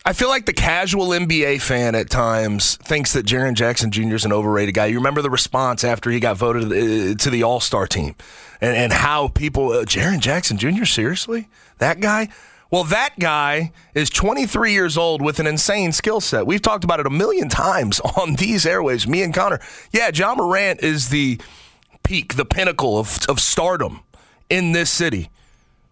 I 0.08 0.14
feel 0.14 0.30
like 0.30 0.45
the 0.45 0.53
casual 0.53 1.08
NBA 1.08 1.62
fan 1.62 1.95
at 1.95 2.12
times 2.12 2.76
thinks 2.76 3.14
that 3.14 3.26
Jaren 3.26 3.56
Jackson 3.56 3.89
Jr. 3.89 4.14
is 4.14 4.24
an 4.24 4.32
overrated 4.32 4.76
guy. 4.76 4.86
You 4.86 4.97
remember 4.97 5.24
the 5.24 5.32
response 5.32 5.84
after 5.84 6.12
he 6.12 6.20
got 6.20 6.38
voted 6.38 6.66
uh, 6.66 7.16
to 7.16 7.30
the 7.32 7.41
All 7.41 7.60
Star 7.60 7.88
team 7.88 8.14
and, 8.62 8.78
and 8.78 8.93
how 8.93 9.30
people, 9.30 9.72
uh, 9.72 9.84
Jaren 9.84 10.20
Jackson 10.20 10.60
Jr., 10.60 10.86
seriously? 10.86 11.49
That 11.80 12.01
guy? 12.01 12.30
Well, 12.70 12.84
that 12.84 13.18
guy 13.18 13.72
is 13.95 14.12
23 14.12 14.74
years 14.74 14.95
old 14.95 15.24
with 15.24 15.39
an 15.39 15.47
insane 15.47 15.91
skill 15.91 16.22
set. 16.22 16.45
We've 16.45 16.62
talked 16.62 16.84
about 16.84 16.99
it 16.99 17.08
a 17.08 17.12
million 17.12 17.49
times 17.49 17.99
on 18.18 18.36
these 18.36 18.68
airways, 18.68 19.08
me 19.08 19.24
and 19.24 19.34
Connor. 19.34 19.60
Yeah, 19.91 20.12
Ja 20.14 20.36
Morant 20.36 20.82
is 20.82 21.10
the 21.10 21.41
peak, 22.03 22.36
the 22.36 22.45
pinnacle 22.45 22.99
of, 22.99 23.18
of 23.28 23.39
stardom 23.39 24.01
in 24.51 24.72
this 24.72 24.91
city. 24.91 25.32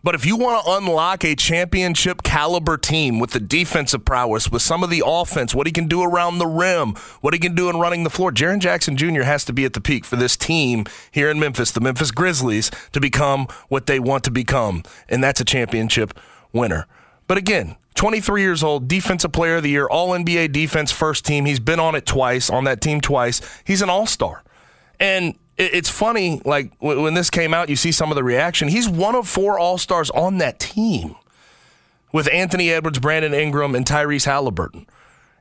But 0.03 0.15
if 0.15 0.25
you 0.25 0.35
want 0.35 0.65
to 0.65 0.71
unlock 0.73 1.23
a 1.23 1.33
championship 1.33 2.23
caliber 2.23 2.75
team 2.75 3.19
with 3.19 3.31
the 3.31 3.39
defensive 3.39 4.03
prowess, 4.03 4.51
with 4.51 4.61
some 4.61 4.83
of 4.83 4.89
the 4.89 5.01
offense, 5.05 5.55
what 5.55 5.65
he 5.65 5.71
can 5.71 5.87
do 5.87 6.03
around 6.03 6.39
the 6.39 6.45
rim, 6.45 6.95
what 7.21 7.33
he 7.33 7.39
can 7.39 7.55
do 7.55 7.69
in 7.69 7.77
running 7.77 8.03
the 8.03 8.09
floor, 8.09 8.29
Jaren 8.29 8.59
Jackson 8.59 8.97
Jr. 8.97 9.21
has 9.21 9.45
to 9.45 9.53
be 9.53 9.63
at 9.63 9.71
the 9.71 9.79
peak 9.79 10.03
for 10.03 10.17
this 10.17 10.35
team 10.35 10.83
here 11.09 11.29
in 11.29 11.39
Memphis, 11.39 11.71
the 11.71 11.79
Memphis 11.79 12.11
Grizzlies, 12.11 12.69
to 12.91 12.99
become 12.99 13.47
what 13.69 13.85
they 13.85 13.97
want 13.97 14.25
to 14.25 14.31
become. 14.31 14.83
And 15.07 15.23
that's 15.23 15.39
a 15.39 15.45
championship 15.45 16.19
winner. 16.51 16.85
But 17.27 17.37
again, 17.37 17.77
23 17.95 18.41
years 18.41 18.61
old, 18.61 18.89
defensive 18.89 19.31
player 19.31 19.55
of 19.55 19.63
the 19.63 19.69
year, 19.69 19.87
all 19.87 20.09
NBA 20.09 20.51
defense 20.51 20.91
first 20.91 21.25
team. 21.25 21.45
He's 21.45 21.61
been 21.61 21.79
on 21.79 21.95
it 21.95 22.05
twice, 22.05 22.49
on 22.49 22.65
that 22.65 22.81
team 22.81 22.99
twice. 22.99 23.39
He's 23.63 23.81
an 23.81 23.89
all 23.89 24.05
star. 24.05 24.43
And 24.99 25.35
it's 25.57 25.89
funny, 25.89 26.41
like 26.45 26.71
when 26.79 27.13
this 27.13 27.29
came 27.29 27.53
out, 27.53 27.69
you 27.69 27.75
see 27.75 27.91
some 27.91 28.11
of 28.11 28.15
the 28.15 28.23
reaction. 28.23 28.67
He's 28.67 28.89
one 28.89 29.15
of 29.15 29.27
four 29.27 29.59
All 29.59 29.77
Stars 29.77 30.09
on 30.11 30.39
that 30.39 30.59
team 30.59 31.15
with 32.11 32.27
Anthony 32.31 32.71
Edwards, 32.71 32.99
Brandon 32.99 33.33
Ingram, 33.33 33.75
and 33.75 33.85
Tyrese 33.85 34.25
Halliburton. 34.25 34.87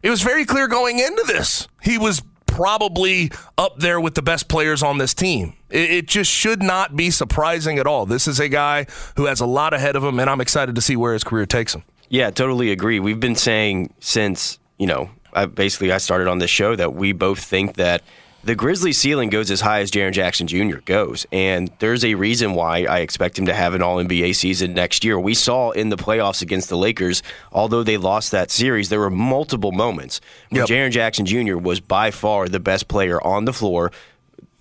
It 0.03 0.11
was 0.11 0.23
very 0.23 0.45
clear 0.45 0.69
going 0.69 0.99
into 0.99 1.23
this. 1.27 1.69
He 1.83 1.97
was 1.97 2.23
probably 2.47 3.31
up 3.57 3.79
there 3.79 3.99
with 4.01 4.15
the 4.15 4.23
best 4.23 4.49
players 4.49 4.83
on 4.83 4.99
this 4.99 5.15
team. 5.15 5.55
It, 5.71 6.07
just 6.07 6.31
should 6.31 6.63
not 6.63 6.95
be 6.95 7.11
surprising 7.11 7.79
at 7.79 7.87
all. 7.87 8.05
This 8.05 8.29
is 8.29 8.39
a 8.39 8.49
guy 8.49 8.87
who 9.17 9.25
has 9.25 9.41
a 9.41 9.47
lot 9.47 9.73
ahead 9.73 9.97
of 9.97 10.05
him, 10.05 10.19
and 10.19 10.29
I'm 10.29 10.41
excited 10.41 10.75
to 10.75 10.83
see 10.83 10.97
where 10.97 11.15
his 11.15 11.25
career 11.25 11.47
takes 11.47 11.75
him. 11.75 11.85
Yeah, 12.11 12.31
totally 12.31 12.71
agree. 12.71 13.01
We've 13.01 13.21
been 13.21 13.37
saying 13.37 13.95
since, 14.01 14.59
you 14.79 14.87
know, 14.87 15.09
I, 15.33 15.47
basically 15.47 15.93
I 15.93 15.97
started 15.97 16.29
on 16.29 16.39
this 16.39 16.51
show 16.51 16.77
that 16.77 16.93
we 16.93 17.13
both 17.13 17.43
think 17.43 17.77
that– 17.77 18.03
the 18.45 18.55
Grizzlies 18.55 18.99
ceiling 18.99 19.31
goes 19.31 19.51
as 19.51 19.61
high 19.61 19.81
as 19.81 19.91
Jaren 19.91 20.13
Jackson 20.13 20.47
Jr. 20.47 20.79
goes, 20.85 21.27
and 21.31 21.71
there's 21.79 22.05
a 22.05 22.15
reason 22.15 22.55
why 22.55 22.85
I 22.85 22.99
expect 22.99 23.39
him 23.39 23.47
to 23.47 23.55
have 23.55 23.75
an 23.75 23.83
All 23.83 23.99
NBA 23.99 24.35
season 24.35 24.75
next 24.75 25.05
year. 25.05 25.19
We 25.19 25.35
saw 25.35 25.71
in 25.71 25.91
the 25.91 25.97
playoffs 25.97 26.43
against 26.43 26.69
the 26.69 26.77
Lakers, 26.77 27.23
although 27.53 27.83
they 27.83 27.97
lost 27.97 28.33
that 28.33 28.51
series, 28.51 28.89
there 28.89 29.01
were 29.01 29.11
multiple 29.11 29.73
moments 29.73 30.21
where 30.51 30.63
yep. 30.63 30.69
Jaren 30.69 30.91
Jackson 30.91 31.25
Jr. 31.25 31.57
was 31.57 31.81
by 31.81 32.11
far 32.11 32.49
the 32.49 32.61
best 32.61 32.89
player 32.89 33.23
on 33.25 33.45
the 33.45 33.53
floor 33.53 33.93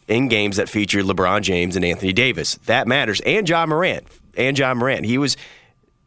in 0.07 0.27
games 0.27 0.57
that 0.57 0.69
featured 0.69 1.05
LeBron 1.05 1.41
James 1.41 1.75
and 1.75 1.83
Anthony 1.83 2.13
Davis. 2.13 2.55
That 2.65 2.87
matters, 2.87 3.19
and 3.21 3.47
Ja 3.47 3.65
Morant. 3.65 4.05
And 4.37 4.57
Ja 4.57 4.73
Morant. 4.73 5.05
He 5.05 5.17
was 5.17 5.37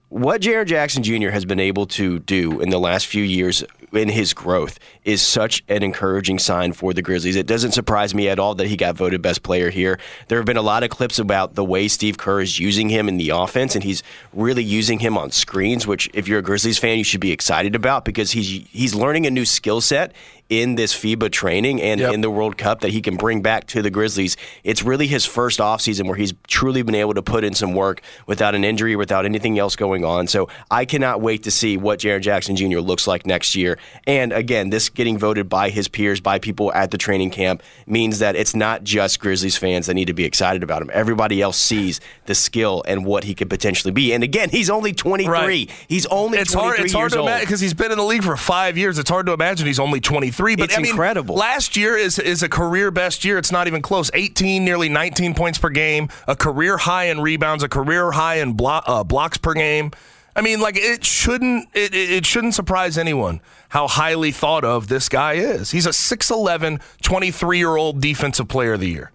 what 0.08 0.42
Jaren 0.42 0.66
Jackson 0.66 1.02
Jr. 1.02 1.30
has 1.30 1.44
been 1.44 1.60
able 1.60 1.86
to 1.86 2.20
do 2.20 2.60
in 2.60 2.70
the 2.70 2.78
last 2.78 3.06
few 3.06 3.22
years 3.22 3.64
in 3.92 4.08
his 4.08 4.34
growth 4.34 4.78
is 5.04 5.22
such 5.22 5.62
an 5.68 5.82
encouraging 5.82 6.38
sign 6.38 6.72
for 6.72 6.92
the 6.92 7.02
Grizzlies. 7.02 7.36
It 7.36 7.46
doesn't 7.46 7.72
surprise 7.72 8.14
me 8.14 8.28
at 8.28 8.38
all 8.38 8.54
that 8.56 8.66
he 8.66 8.76
got 8.76 8.96
voted 8.96 9.22
best 9.22 9.42
player 9.42 9.70
here. 9.70 9.98
There 10.28 10.38
have 10.38 10.46
been 10.46 10.56
a 10.56 10.62
lot 10.62 10.82
of 10.82 10.90
clips 10.90 11.18
about 11.18 11.54
the 11.54 11.64
way 11.64 11.88
Steve 11.88 12.18
Kerr 12.18 12.40
is 12.40 12.58
using 12.58 12.88
him 12.88 13.08
in 13.08 13.16
the 13.16 13.30
offense, 13.30 13.74
and 13.74 13.82
he's 13.82 14.02
really 14.32 14.64
using 14.64 14.98
him 14.98 15.16
on 15.16 15.30
screens, 15.30 15.86
which 15.86 16.08
if 16.12 16.28
you're 16.28 16.38
a 16.38 16.42
Grizzlies 16.42 16.78
fan, 16.78 16.98
you 16.98 17.04
should 17.04 17.20
be 17.20 17.32
excited 17.32 17.74
about 17.74 18.04
because 18.04 18.32
he's 18.32 18.66
he's 18.70 18.94
learning 18.94 19.26
a 19.26 19.30
new 19.30 19.44
skill 19.44 19.80
set 19.80 20.12
in 20.50 20.74
this 20.74 20.94
FIBA 20.94 21.30
training 21.32 21.80
and 21.80 22.00
yep. 22.00 22.12
in 22.12 22.20
the 22.20 22.30
World 22.30 22.58
Cup 22.58 22.80
that 22.80 22.90
he 22.90 23.00
can 23.00 23.16
bring 23.16 23.40
back 23.40 23.66
to 23.68 23.80
the 23.80 23.90
Grizzlies. 23.90 24.36
It's 24.62 24.82
really 24.82 25.06
his 25.06 25.24
first 25.24 25.58
offseason 25.58 26.06
where 26.06 26.16
he's 26.16 26.34
truly 26.46 26.82
been 26.82 26.94
able 26.94 27.14
to 27.14 27.22
put 27.22 27.44
in 27.44 27.54
some 27.54 27.72
work 27.74 28.02
without 28.26 28.54
an 28.54 28.62
injury, 28.62 28.94
without 28.94 29.24
anything 29.24 29.58
else 29.58 29.74
going 29.74 30.04
on. 30.04 30.26
So 30.26 30.48
I 30.70 30.84
cannot 30.84 31.22
wait 31.22 31.44
to 31.44 31.50
see 31.50 31.76
what 31.76 32.00
Jaren 32.00 32.20
Jackson 32.20 32.56
Jr. 32.56 32.80
looks 32.80 33.06
like 33.06 33.26
next 33.26 33.56
year. 33.56 33.78
And 34.06 34.32
again, 34.32 34.70
this 34.70 34.90
getting 34.90 35.18
voted 35.18 35.48
by 35.48 35.70
his 35.70 35.88
peers, 35.88 36.20
by 36.20 36.38
people 36.38 36.72
at 36.74 36.90
the 36.90 36.98
training 36.98 37.30
camp, 37.30 37.62
means 37.86 38.18
that 38.18 38.36
it's 38.36 38.54
not 38.54 38.84
just 38.84 39.20
Grizzlies 39.20 39.56
fans 39.56 39.86
that 39.86 39.94
need 39.94 40.06
to 40.06 40.14
be 40.14 40.24
excited 40.24 40.62
about 40.62 40.82
him. 40.82 40.90
Everybody 40.92 41.40
else 41.40 41.56
sees 41.56 42.00
the 42.26 42.34
skill 42.34 42.84
and 42.86 43.06
what 43.06 43.24
he 43.24 43.34
could 43.34 43.48
potentially 43.48 43.92
be. 43.92 44.12
And 44.12 44.22
again, 44.22 44.50
he's 44.50 44.68
only 44.68 44.92
23. 44.92 45.32
Right. 45.32 45.70
He's 45.88 46.04
only 46.06 46.38
it's 46.38 46.52
23 46.52 46.76
hard, 46.76 46.80
it's 46.84 46.92
hard 46.92 47.12
to 47.12 47.20
imagine 47.20 47.46
because 47.46 47.60
he's 47.60 47.74
been 47.74 47.90
in 47.90 47.98
the 47.98 48.04
league 48.04 48.24
for 48.24 48.36
five 48.36 48.76
years. 48.76 48.98
It's 48.98 49.10
hard 49.10 49.26
to 49.26 49.32
imagine 49.32 49.66
he's 49.66 49.80
only 49.80 50.00
23. 50.00 50.33
But 50.56 50.70
it's 50.70 50.78
I 50.78 50.82
mean, 50.82 50.90
incredible. 50.90 51.34
Last 51.36 51.76
year 51.76 51.96
is 51.96 52.18
is 52.18 52.42
a 52.42 52.48
career 52.48 52.90
best 52.90 53.24
year. 53.24 53.38
It's 53.38 53.52
not 53.52 53.66
even 53.66 53.82
close. 53.82 54.10
18, 54.14 54.64
nearly 54.64 54.88
19 54.88 55.34
points 55.34 55.58
per 55.58 55.70
game, 55.70 56.08
a 56.26 56.36
career 56.36 56.76
high 56.76 57.04
in 57.04 57.20
rebounds, 57.20 57.62
a 57.62 57.68
career 57.68 58.10
high 58.12 58.36
in 58.36 58.52
blo- 58.52 58.82
uh, 58.86 59.04
blocks 59.04 59.38
per 59.38 59.54
game. 59.54 59.92
I 60.36 60.40
mean, 60.40 60.60
like 60.60 60.76
it 60.76 61.04
shouldn't 61.04 61.68
it, 61.74 61.94
it 61.94 62.26
shouldn't 62.26 62.54
surprise 62.54 62.98
anyone 62.98 63.40
how 63.68 63.88
highly 63.88 64.32
thought 64.32 64.64
of 64.64 64.88
this 64.88 65.08
guy 65.08 65.34
is. 65.34 65.70
He's 65.70 65.86
a 65.86 65.90
6'11, 65.90 66.80
23 67.02 67.58
year 67.58 67.76
old 67.76 68.00
defensive 68.00 68.48
player 68.48 68.74
of 68.74 68.80
the 68.80 68.88
year. 68.88 69.10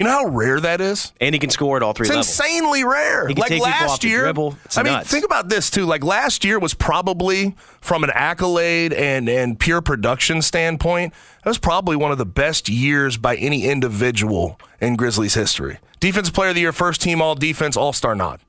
You 0.00 0.06
know 0.06 0.12
how 0.12 0.26
rare 0.28 0.58
that 0.58 0.80
is? 0.80 1.12
And 1.20 1.34
he 1.34 1.38
can 1.38 1.50
score 1.50 1.76
at 1.76 1.82
all 1.82 1.92
three 1.92 2.04
It's 2.06 2.10
levels. 2.10 2.26
insanely 2.26 2.84
rare. 2.84 3.28
Like 3.28 3.60
last 3.60 4.02
year, 4.02 4.22
dribble. 4.22 4.56
I 4.74 4.82
mean, 4.82 4.94
nuts. 4.94 5.10
think 5.10 5.26
about 5.26 5.50
this 5.50 5.68
too. 5.68 5.84
Like 5.84 6.02
last 6.02 6.42
year 6.42 6.58
was 6.58 6.72
probably 6.72 7.54
from 7.82 8.02
an 8.02 8.10
accolade 8.14 8.94
and 8.94 9.28
and 9.28 9.60
pure 9.60 9.82
production 9.82 10.40
standpoint, 10.40 11.12
that 11.44 11.50
was 11.50 11.58
probably 11.58 11.96
one 11.96 12.12
of 12.12 12.16
the 12.16 12.24
best 12.24 12.70
years 12.70 13.18
by 13.18 13.36
any 13.36 13.66
individual 13.66 14.58
in 14.80 14.96
Grizzlies 14.96 15.34
history. 15.34 15.78
Defensive 16.00 16.32
Player 16.32 16.48
of 16.48 16.54
the 16.54 16.62
Year, 16.62 16.72
first 16.72 17.02
team 17.02 17.20
All 17.20 17.34
Defense, 17.34 17.76
All 17.76 17.92
Star 17.92 18.14
nod. 18.14 18.40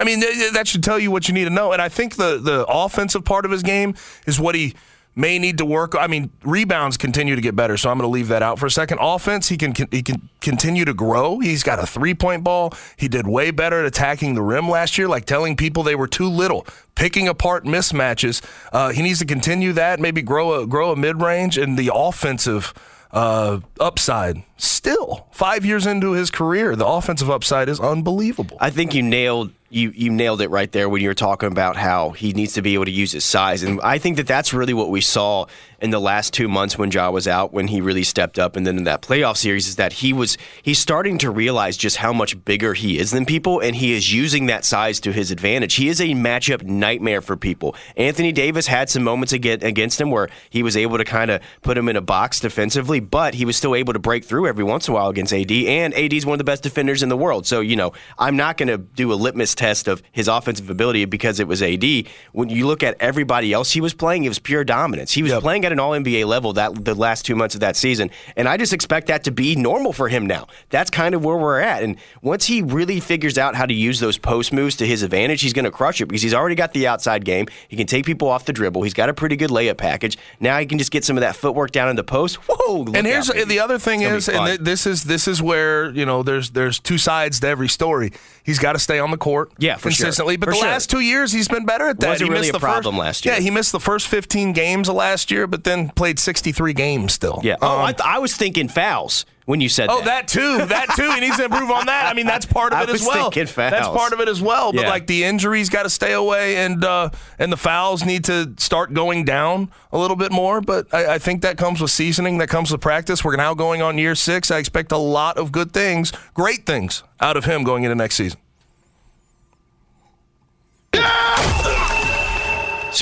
I 0.00 0.02
mean, 0.02 0.18
that 0.54 0.66
should 0.66 0.82
tell 0.82 0.98
you 0.98 1.12
what 1.12 1.28
you 1.28 1.34
need 1.34 1.44
to 1.44 1.50
know. 1.50 1.70
And 1.70 1.80
I 1.80 1.88
think 1.88 2.16
the 2.16 2.40
the 2.42 2.66
offensive 2.68 3.24
part 3.24 3.44
of 3.44 3.52
his 3.52 3.62
game 3.62 3.94
is 4.26 4.40
what 4.40 4.56
he 4.56 4.74
may 5.16 5.38
need 5.38 5.58
to 5.58 5.64
work. 5.64 5.94
I 5.98 6.06
mean, 6.06 6.30
rebounds 6.42 6.96
continue 6.96 7.34
to 7.34 7.40
get 7.40 7.54
better, 7.54 7.76
so 7.76 7.90
I'm 7.90 7.98
going 7.98 8.08
to 8.08 8.12
leave 8.12 8.28
that 8.28 8.42
out 8.42 8.58
for 8.58 8.66
a 8.66 8.70
second. 8.70 8.98
Offense, 9.00 9.48
he 9.48 9.56
can 9.56 9.74
he 9.90 10.02
can 10.02 10.28
continue 10.40 10.84
to 10.84 10.94
grow. 10.94 11.38
He's 11.38 11.62
got 11.62 11.78
a 11.78 11.86
three 11.86 12.14
point 12.14 12.44
ball. 12.44 12.72
He 12.96 13.08
did 13.08 13.26
way 13.26 13.50
better 13.50 13.80
at 13.80 13.86
attacking 13.86 14.34
the 14.34 14.42
rim 14.42 14.68
last 14.68 14.98
year, 14.98 15.08
like 15.08 15.24
telling 15.24 15.56
people 15.56 15.82
they 15.82 15.94
were 15.94 16.08
too 16.08 16.28
little, 16.28 16.66
picking 16.94 17.28
apart 17.28 17.64
mismatches. 17.64 18.42
Uh, 18.72 18.90
he 18.90 19.02
needs 19.02 19.18
to 19.20 19.26
continue 19.26 19.72
that. 19.72 20.00
Maybe 20.00 20.22
grow 20.22 20.60
a 20.60 20.66
grow 20.66 20.92
a 20.92 20.96
mid 20.96 21.20
range 21.20 21.58
and 21.58 21.78
the 21.78 21.90
offensive. 21.94 22.72
Uh, 23.10 23.60
upside 23.78 24.42
still 24.56 25.28
five 25.30 25.64
years 25.64 25.86
into 25.86 26.14
his 26.14 26.32
career, 26.32 26.74
the 26.74 26.84
offensive 26.84 27.30
upside 27.30 27.68
is 27.68 27.78
unbelievable. 27.78 28.56
I 28.60 28.70
think 28.70 28.92
you 28.92 29.02
nailed 29.02 29.52
you 29.74 29.92
you 29.94 30.10
nailed 30.10 30.40
it 30.40 30.50
right 30.50 30.70
there 30.70 30.88
when 30.88 31.02
you 31.02 31.08
were 31.08 31.14
talking 31.14 31.50
about 31.50 31.76
how 31.76 32.10
he 32.10 32.32
needs 32.32 32.52
to 32.52 32.62
be 32.62 32.74
able 32.74 32.84
to 32.84 32.92
use 32.92 33.10
his 33.10 33.24
size, 33.24 33.62
and 33.64 33.80
I 33.82 33.98
think 33.98 34.16
that 34.18 34.26
that's 34.26 34.54
really 34.54 34.72
what 34.72 34.88
we 34.88 35.00
saw 35.00 35.46
in 35.80 35.90
the 35.90 36.00
last 36.00 36.32
two 36.32 36.48
months 36.48 36.78
when 36.78 36.90
Ja 36.90 37.10
was 37.10 37.26
out, 37.26 37.52
when 37.52 37.66
he 37.66 37.80
really 37.80 38.04
stepped 38.04 38.38
up, 38.38 38.56
and 38.56 38.66
then 38.66 38.78
in 38.78 38.84
that 38.84 39.02
playoff 39.02 39.36
series, 39.36 39.66
is 39.66 39.76
that 39.76 39.92
he 39.92 40.12
was 40.12 40.38
he's 40.62 40.78
starting 40.78 41.18
to 41.18 41.30
realize 41.30 41.76
just 41.76 41.96
how 41.96 42.12
much 42.12 42.42
bigger 42.44 42.72
he 42.72 42.98
is 42.98 43.10
than 43.10 43.26
people, 43.26 43.58
and 43.58 43.74
he 43.74 43.92
is 43.92 44.12
using 44.12 44.46
that 44.46 44.64
size 44.64 45.00
to 45.00 45.12
his 45.12 45.32
advantage. 45.32 45.74
He 45.74 45.88
is 45.88 46.00
a 46.00 46.10
matchup 46.10 46.62
nightmare 46.62 47.20
for 47.20 47.36
people. 47.36 47.74
Anthony 47.96 48.30
Davis 48.30 48.68
had 48.68 48.88
some 48.88 49.02
moments 49.02 49.32
against 49.32 50.00
him 50.00 50.12
where 50.12 50.28
he 50.50 50.62
was 50.62 50.76
able 50.76 50.98
to 50.98 51.04
kind 51.04 51.32
of 51.32 51.42
put 51.62 51.76
him 51.76 51.88
in 51.88 51.96
a 51.96 52.00
box 52.00 52.38
defensively, 52.38 53.00
but 53.00 53.34
he 53.34 53.44
was 53.44 53.56
still 53.56 53.74
able 53.74 53.92
to 53.92 53.98
break 53.98 54.24
through 54.24 54.46
every 54.46 54.64
once 54.64 54.86
in 54.86 54.92
a 54.92 54.94
while 54.94 55.08
against 55.08 55.32
AD, 55.32 55.50
and 55.50 55.92
AD 55.94 56.12
is 56.12 56.24
one 56.24 56.34
of 56.34 56.38
the 56.38 56.44
best 56.44 56.62
defenders 56.62 57.02
in 57.02 57.08
the 57.08 57.16
world. 57.16 57.44
So 57.44 57.60
you 57.60 57.74
know, 57.74 57.92
I'm 58.16 58.36
not 58.36 58.56
going 58.56 58.68
to 58.68 58.78
do 58.78 59.12
a 59.12 59.16
litmus 59.16 59.56
test 59.56 59.63
of 59.88 60.02
his 60.12 60.28
offensive 60.28 60.70
ability 60.70 61.04
because 61.06 61.40
it 61.40 61.48
was 61.48 61.62
AD. 61.62 61.84
When 62.32 62.48
you 62.48 62.66
look 62.66 62.82
at 62.82 62.96
everybody 63.00 63.52
else 63.52 63.72
he 63.72 63.80
was 63.80 63.94
playing, 63.94 64.24
it 64.24 64.28
was 64.28 64.38
pure 64.38 64.64
dominance. 64.64 65.12
He 65.12 65.22
was 65.22 65.32
playing 65.34 65.64
at 65.64 65.72
an 65.72 65.80
All 65.80 65.92
NBA 65.92 66.26
level 66.26 66.52
that 66.54 66.84
the 66.84 66.94
last 66.94 67.24
two 67.24 67.34
months 67.34 67.54
of 67.54 67.60
that 67.62 67.76
season, 67.76 68.10
and 68.36 68.48
I 68.48 68.56
just 68.56 68.72
expect 68.72 69.06
that 69.08 69.24
to 69.24 69.30
be 69.30 69.56
normal 69.56 69.92
for 69.92 70.08
him 70.08 70.26
now. 70.26 70.46
That's 70.70 70.90
kind 70.90 71.14
of 71.14 71.24
where 71.24 71.36
we're 71.36 71.60
at. 71.60 71.82
And 71.82 71.96
once 72.22 72.46
he 72.46 72.62
really 72.62 73.00
figures 73.00 73.38
out 73.38 73.54
how 73.54 73.66
to 73.66 73.74
use 73.74 74.00
those 74.00 74.18
post 74.18 74.52
moves 74.52 74.76
to 74.76 74.86
his 74.86 75.02
advantage, 75.02 75.40
he's 75.40 75.52
going 75.52 75.64
to 75.64 75.70
crush 75.70 76.00
it 76.00 76.06
because 76.06 76.22
he's 76.22 76.34
already 76.34 76.54
got 76.54 76.72
the 76.72 76.86
outside 76.86 77.24
game. 77.24 77.46
He 77.68 77.76
can 77.76 77.86
take 77.86 78.04
people 78.04 78.28
off 78.28 78.44
the 78.44 78.52
dribble. 78.52 78.82
He's 78.82 78.94
got 78.94 79.08
a 79.08 79.14
pretty 79.14 79.36
good 79.36 79.50
layup 79.50 79.76
package. 79.78 80.18
Now 80.40 80.58
he 80.58 80.66
can 80.66 80.78
just 80.78 80.90
get 80.90 81.04
some 81.04 81.16
of 81.16 81.22
that 81.22 81.36
footwork 81.36 81.70
down 81.72 81.88
in 81.88 81.96
the 81.96 82.04
post. 82.04 82.36
Whoa! 82.48 82.84
and 82.94 83.06
here's 83.06 83.30
out, 83.30 83.48
the 83.48 83.60
other 83.60 83.78
thing 83.78 84.02
It's 84.02 84.28
is, 84.28 84.34
and 84.34 84.46
th- 84.46 84.60
this 84.60 84.86
is 84.86 85.04
this 85.04 85.28
is 85.28 85.42
where 85.42 85.90
you 85.90 86.06
know 86.06 86.22
there's 86.22 86.50
there's 86.50 86.78
two 86.78 86.98
sides 86.98 87.40
to 87.40 87.48
every 87.48 87.68
story. 87.68 88.12
He's 88.44 88.58
got 88.58 88.74
to 88.74 88.78
stay 88.78 88.98
on 88.98 89.10
the 89.10 89.16
court, 89.16 89.52
Yeah, 89.58 89.76
for 89.76 89.90
sure. 89.90 90.04
consistently. 90.04 90.36
But 90.36 90.50
For 90.50 90.52
the 90.52 90.58
sure. 90.58 90.68
last 90.68 90.90
two 90.90 91.00
years, 91.00 91.32
he's 91.32 91.48
been 91.48 91.64
better 91.64 91.88
at 91.88 91.98
that. 92.00 92.08
Wasn't 92.10 92.26
he 92.28 92.30
really 92.30 92.40
missed 92.42 92.50
a 92.50 92.52
the 92.52 92.58
problem 92.60 92.94
first, 92.96 93.00
last 93.00 93.24
year. 93.24 93.34
Yeah, 93.34 93.40
he 93.40 93.50
missed 93.50 93.72
the 93.72 93.80
first 93.80 94.06
15 94.06 94.52
games 94.52 94.88
of 94.88 94.96
last 94.96 95.30
year, 95.30 95.46
but 95.46 95.64
then 95.64 95.88
played 95.90 96.18
63 96.18 96.74
games 96.74 97.14
still. 97.14 97.40
Yeah. 97.42 97.56
Oh, 97.62 97.78
Um, 97.78 97.80
I, 97.86 97.92
th- 97.92 98.06
I 98.06 98.18
was 98.18 98.36
thinking 98.36 98.68
fouls 98.68 99.24
when 99.46 99.60
you 99.60 99.68
said 99.68 99.88
Oh, 99.90 99.98
that. 99.98 100.04
that 100.04 100.28
too. 100.28 100.64
That 100.66 100.88
too. 100.96 101.10
He 101.12 101.20
needs 101.20 101.36
to 101.36 101.44
improve 101.44 101.70
on 101.70 101.86
that. 101.86 102.06
I 102.06 102.14
mean, 102.14 102.26
that's 102.26 102.46
part 102.46 102.72
of 102.72 102.80
it 102.88 102.88
as 102.88 103.02
well. 103.06 103.30
That's 103.30 103.88
part 103.88 104.12
of 104.12 104.20
it 104.20 104.28
as 104.28 104.40
well. 104.40 104.72
But 104.72 104.82
Yeah. 104.82 104.88
like 104.90 105.06
the 105.06 105.24
injuries 105.24 105.68
got 105.68 105.82
to 105.84 105.90
stay 105.90 106.12
away, 106.14 106.56
and 106.56 106.82
uh, 106.84 107.10
and 107.38 107.52
the 107.52 107.56
fouls 107.56 108.04
need 108.04 108.24
to 108.24 108.54
start 108.58 108.94
going 108.94 109.24
down 109.24 109.70
a 109.92 109.98
little 109.98 110.16
bit 110.16 110.32
more. 110.32 110.60
But 110.60 110.92
I, 110.94 111.14
I 111.14 111.18
think 111.18 111.42
that 111.42 111.58
comes 111.58 111.80
with 111.80 111.90
seasoning. 111.90 112.38
That 112.38 112.48
comes 112.48 112.70
with 112.72 112.80
practice. 112.80 113.24
We're 113.24 113.36
now 113.36 113.54
going 113.54 113.82
on 113.82 113.98
year 113.98 114.14
six. 114.14 114.50
I 114.50 114.58
expect 114.58 114.92
a 114.92 114.96
lot 114.98 115.36
of 115.36 115.52
good 115.52 115.72
things, 115.72 116.12
great 116.34 116.64
things 116.66 117.02
out 117.20 117.36
of 117.36 117.44
him 117.44 117.64
going 117.64 117.84
into 117.84 117.94
next 117.94 118.16
season. 118.16 118.38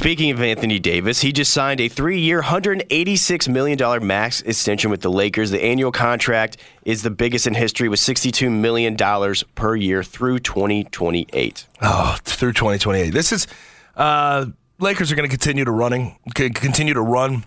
Speaking 0.02 0.32
of 0.32 0.42
Anthony 0.42 0.80
Davis, 0.80 1.20
he 1.20 1.30
just 1.30 1.52
signed 1.52 1.80
a 1.80 1.86
three 1.86 2.18
year, 2.18 2.42
$186 2.42 3.48
million 3.48 4.04
max 4.04 4.42
extension 4.42 4.90
with 4.90 5.00
the 5.00 5.08
Lakers. 5.08 5.52
The 5.52 5.62
annual 5.62 5.92
contract 5.92 6.56
is 6.84 7.04
the 7.04 7.10
biggest 7.12 7.46
in 7.46 7.54
history 7.54 7.88
with 7.88 8.00
$62 8.00 8.50
million 8.50 8.96
per 9.54 9.76
year 9.76 10.02
through 10.02 10.40
2028. 10.40 11.68
Oh, 11.82 12.16
through 12.24 12.52
2028. 12.52 13.10
This 13.10 13.30
is 13.30 13.46
uh, 13.96 14.46
Lakers 14.80 15.12
are 15.12 15.14
going 15.14 15.30
to 15.30 15.30
continue 15.30 15.64
to 15.64 15.70
running, 15.70 16.18
continue 16.34 16.94
to 16.94 17.00
run 17.00 17.44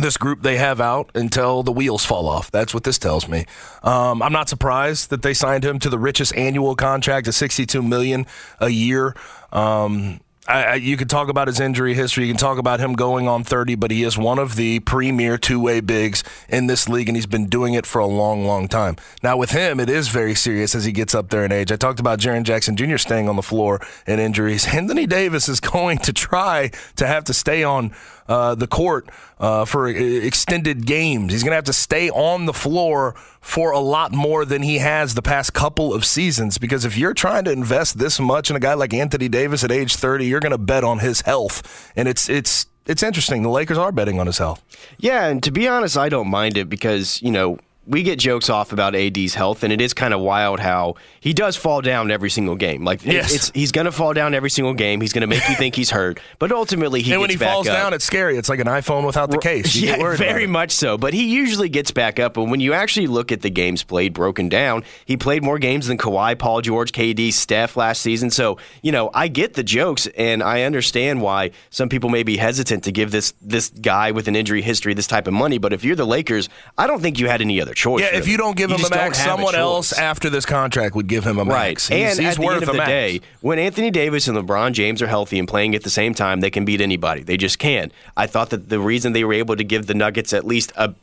this 0.00 0.16
group 0.16 0.42
they 0.42 0.56
have 0.56 0.80
out 0.80 1.08
until 1.14 1.62
the 1.62 1.70
wheels 1.70 2.04
fall 2.04 2.28
off. 2.28 2.50
That's 2.50 2.74
what 2.74 2.82
this 2.82 2.98
tells 2.98 3.28
me. 3.28 3.46
Um, 3.84 4.24
I'm 4.24 4.32
not 4.32 4.48
surprised 4.48 5.10
that 5.10 5.22
they 5.22 5.34
signed 5.34 5.64
him 5.64 5.78
to 5.78 5.88
the 5.88 6.00
richest 6.00 6.34
annual 6.34 6.74
contract 6.74 7.28
of 7.28 7.36
62 7.36 7.80
million 7.80 8.26
a 8.58 8.70
year. 8.70 9.14
Um, 9.52 10.18
I, 10.52 10.74
you 10.74 10.96
can 10.96 11.08
talk 11.08 11.28
about 11.28 11.48
his 11.48 11.60
injury 11.60 11.94
history. 11.94 12.26
You 12.26 12.32
can 12.32 12.38
talk 12.38 12.58
about 12.58 12.78
him 12.78 12.92
going 12.92 13.26
on 13.26 13.42
30, 13.42 13.74
but 13.76 13.90
he 13.90 14.02
is 14.02 14.18
one 14.18 14.38
of 14.38 14.56
the 14.56 14.80
premier 14.80 15.38
two-way 15.38 15.80
bigs 15.80 16.22
in 16.48 16.66
this 16.66 16.88
league, 16.88 17.08
and 17.08 17.16
he's 17.16 17.26
been 17.26 17.46
doing 17.46 17.72
it 17.74 17.86
for 17.86 18.00
a 18.00 18.06
long, 18.06 18.44
long 18.44 18.68
time. 18.68 18.96
Now, 19.22 19.36
with 19.36 19.52
him, 19.52 19.80
it 19.80 19.88
is 19.88 20.08
very 20.08 20.34
serious 20.34 20.74
as 20.74 20.84
he 20.84 20.92
gets 20.92 21.14
up 21.14 21.30
there 21.30 21.44
in 21.44 21.52
age. 21.52 21.72
I 21.72 21.76
talked 21.76 22.00
about 22.00 22.18
Jaren 22.18 22.42
Jackson 22.42 22.76
Jr. 22.76 22.98
staying 22.98 23.28
on 23.28 23.36
the 23.36 23.42
floor 23.42 23.80
and 24.06 24.20
injuries. 24.20 24.66
Anthony 24.74 25.06
Davis 25.06 25.48
is 25.48 25.60
going 25.72 25.98
to 25.98 26.12
try 26.12 26.70
to 26.96 27.06
have 27.06 27.24
to 27.24 27.34
stay 27.34 27.64
on 27.64 27.92
uh, 28.28 28.54
the 28.54 28.66
court 28.66 29.08
uh, 29.40 29.64
for 29.64 29.88
extended 29.88 30.86
games. 30.86 31.32
He's 31.32 31.42
going 31.42 31.52
to 31.52 31.56
have 31.56 31.64
to 31.64 31.72
stay 31.72 32.10
on 32.10 32.46
the 32.46 32.52
floor 32.52 33.14
for 33.40 33.72
a 33.72 33.80
lot 33.80 34.12
more 34.12 34.44
than 34.44 34.62
he 34.62 34.78
has 34.78 35.14
the 35.14 35.22
past 35.22 35.52
couple 35.52 35.92
of 35.92 36.04
seasons. 36.04 36.58
Because 36.58 36.84
if 36.84 36.96
you're 36.96 37.14
trying 37.14 37.44
to 37.44 37.52
invest 37.52 37.98
this 37.98 38.20
much 38.20 38.50
in 38.50 38.56
a 38.56 38.60
guy 38.60 38.74
like 38.74 38.94
Anthony 38.94 39.28
Davis 39.28 39.64
at 39.64 39.72
age 39.72 39.96
30, 39.96 40.26
you're 40.26 40.40
going 40.40 40.52
to 40.52 40.58
bet 40.58 40.84
on 40.84 41.00
his 41.00 41.22
health, 41.22 41.92
and 41.96 42.08
it's 42.08 42.28
it's 42.28 42.66
it's 42.86 43.02
interesting. 43.02 43.42
The 43.42 43.48
Lakers 43.48 43.78
are 43.78 43.92
betting 43.92 44.18
on 44.18 44.26
his 44.26 44.38
health. 44.38 44.62
Yeah, 44.98 45.26
and 45.26 45.42
to 45.42 45.50
be 45.50 45.68
honest, 45.68 45.96
I 45.96 46.08
don't 46.08 46.28
mind 46.28 46.56
it 46.56 46.68
because, 46.68 47.22
you 47.22 47.30
know, 47.30 47.58
we 47.86 48.02
get 48.02 48.18
jokes 48.18 48.48
off 48.48 48.72
about 48.72 48.94
AD's 48.94 49.34
health, 49.34 49.64
and 49.64 49.72
it 49.72 49.80
is 49.80 49.92
kind 49.92 50.14
of 50.14 50.20
wild 50.20 50.60
how 50.60 50.94
he 51.20 51.32
does 51.32 51.56
fall 51.56 51.80
down 51.80 52.10
every 52.10 52.30
single 52.30 52.54
game. 52.54 52.84
Like, 52.84 53.04
Yes. 53.04 53.34
it's, 53.34 53.50
he's 53.54 53.72
going 53.72 53.86
to 53.86 53.92
fall 53.92 54.12
down 54.14 54.34
every 54.34 54.50
single 54.50 54.74
game. 54.74 55.00
He's 55.00 55.12
going 55.12 55.22
to 55.22 55.26
make 55.26 55.46
you 55.48 55.56
think 55.56 55.74
he's 55.74 55.90
hurt, 55.90 56.20
but 56.38 56.52
ultimately 56.52 57.02
he 57.02 57.12
and 57.12 57.20
when 57.20 57.30
he 57.30 57.36
falls 57.36 57.66
up. 57.66 57.76
down, 57.76 57.92
it's 57.94 58.04
scary. 58.04 58.36
It's 58.36 58.48
like 58.48 58.60
an 58.60 58.66
iPhone 58.68 59.04
without 59.04 59.30
the 59.30 59.38
case. 59.38 59.74
You 59.74 59.88
yeah, 59.88 60.16
very 60.16 60.46
much 60.46 60.70
so. 60.70 60.96
But 60.96 61.12
he 61.14 61.34
usually 61.34 61.68
gets 61.68 61.90
back 61.90 62.20
up. 62.20 62.36
And 62.36 62.50
when 62.50 62.60
you 62.60 62.72
actually 62.72 63.08
look 63.08 63.32
at 63.32 63.42
the 63.42 63.50
games 63.50 63.82
played 63.82 64.12
broken 64.12 64.48
down, 64.48 64.84
he 65.04 65.16
played 65.16 65.42
more 65.42 65.58
games 65.58 65.88
than 65.88 65.98
Kawhi, 65.98 66.38
Paul 66.38 66.60
George, 66.60 66.92
KD, 66.92 67.32
Steph 67.32 67.76
last 67.76 68.00
season. 68.02 68.30
So 68.30 68.58
you 68.82 68.92
know, 68.92 69.10
I 69.12 69.28
get 69.28 69.54
the 69.54 69.64
jokes, 69.64 70.06
and 70.16 70.42
I 70.42 70.62
understand 70.62 71.20
why 71.20 71.50
some 71.70 71.88
people 71.88 72.10
may 72.10 72.22
be 72.22 72.36
hesitant 72.36 72.84
to 72.84 72.92
give 72.92 73.10
this 73.10 73.34
this 73.42 73.70
guy 73.70 74.12
with 74.12 74.28
an 74.28 74.36
injury 74.36 74.62
history 74.62 74.94
this 74.94 75.06
type 75.08 75.26
of 75.26 75.34
money. 75.34 75.58
But 75.58 75.72
if 75.72 75.84
you're 75.84 75.96
the 75.96 76.06
Lakers, 76.06 76.48
I 76.78 76.86
don't 76.86 77.00
think 77.02 77.18
you 77.18 77.26
had 77.28 77.40
any 77.40 77.60
other 77.60 77.71
choice. 77.74 78.02
Yeah, 78.02 78.16
if 78.16 78.26
you 78.28 78.36
don't 78.36 78.56
give 78.56 78.70
him 78.70 78.84
a 78.84 78.90
max, 78.90 79.18
have 79.18 79.26
a 79.26 79.30
someone 79.32 79.54
else 79.54 79.92
after 79.92 80.30
this 80.30 80.44
contract 80.46 80.94
would 80.94 81.06
give 81.06 81.24
him 81.24 81.38
a 81.38 81.44
Right. 81.44 81.70
max. 81.70 81.88
He's, 81.88 82.18
and 82.18 82.26
he's 82.26 82.34
at 82.34 82.40
the 82.40 82.42
worth 82.46 82.54
end 82.54 82.62
of 82.64 82.68
the 82.68 82.74
max. 82.78 82.88
day, 82.88 83.20
when 83.40 83.58
Anthony 83.58 83.90
Davis 83.90 84.28
and 84.28 84.36
LeBron 84.36 84.72
James 84.72 85.00
are 85.02 85.06
healthy 85.06 85.38
and 85.38 85.46
playing 85.48 85.74
at 85.74 85.82
the 85.82 85.90
same 85.90 86.14
time, 86.14 86.40
they 86.40 86.50
can 86.50 86.64
beat 86.64 86.80
anybody. 86.80 87.22
They 87.22 87.36
just 87.36 87.58
can. 87.58 87.90
I 88.16 88.26
thought 88.26 88.50
that 88.50 88.68
the 88.68 88.78
reason 88.80 89.12
they 89.12 89.24
were 89.24 89.32
able 89.34 89.56
to 89.56 89.64
give 89.64 89.86
the 89.86 89.94
Nuggets 89.94 90.32
at 90.32 90.46
least 90.46 90.72
a 90.76 90.94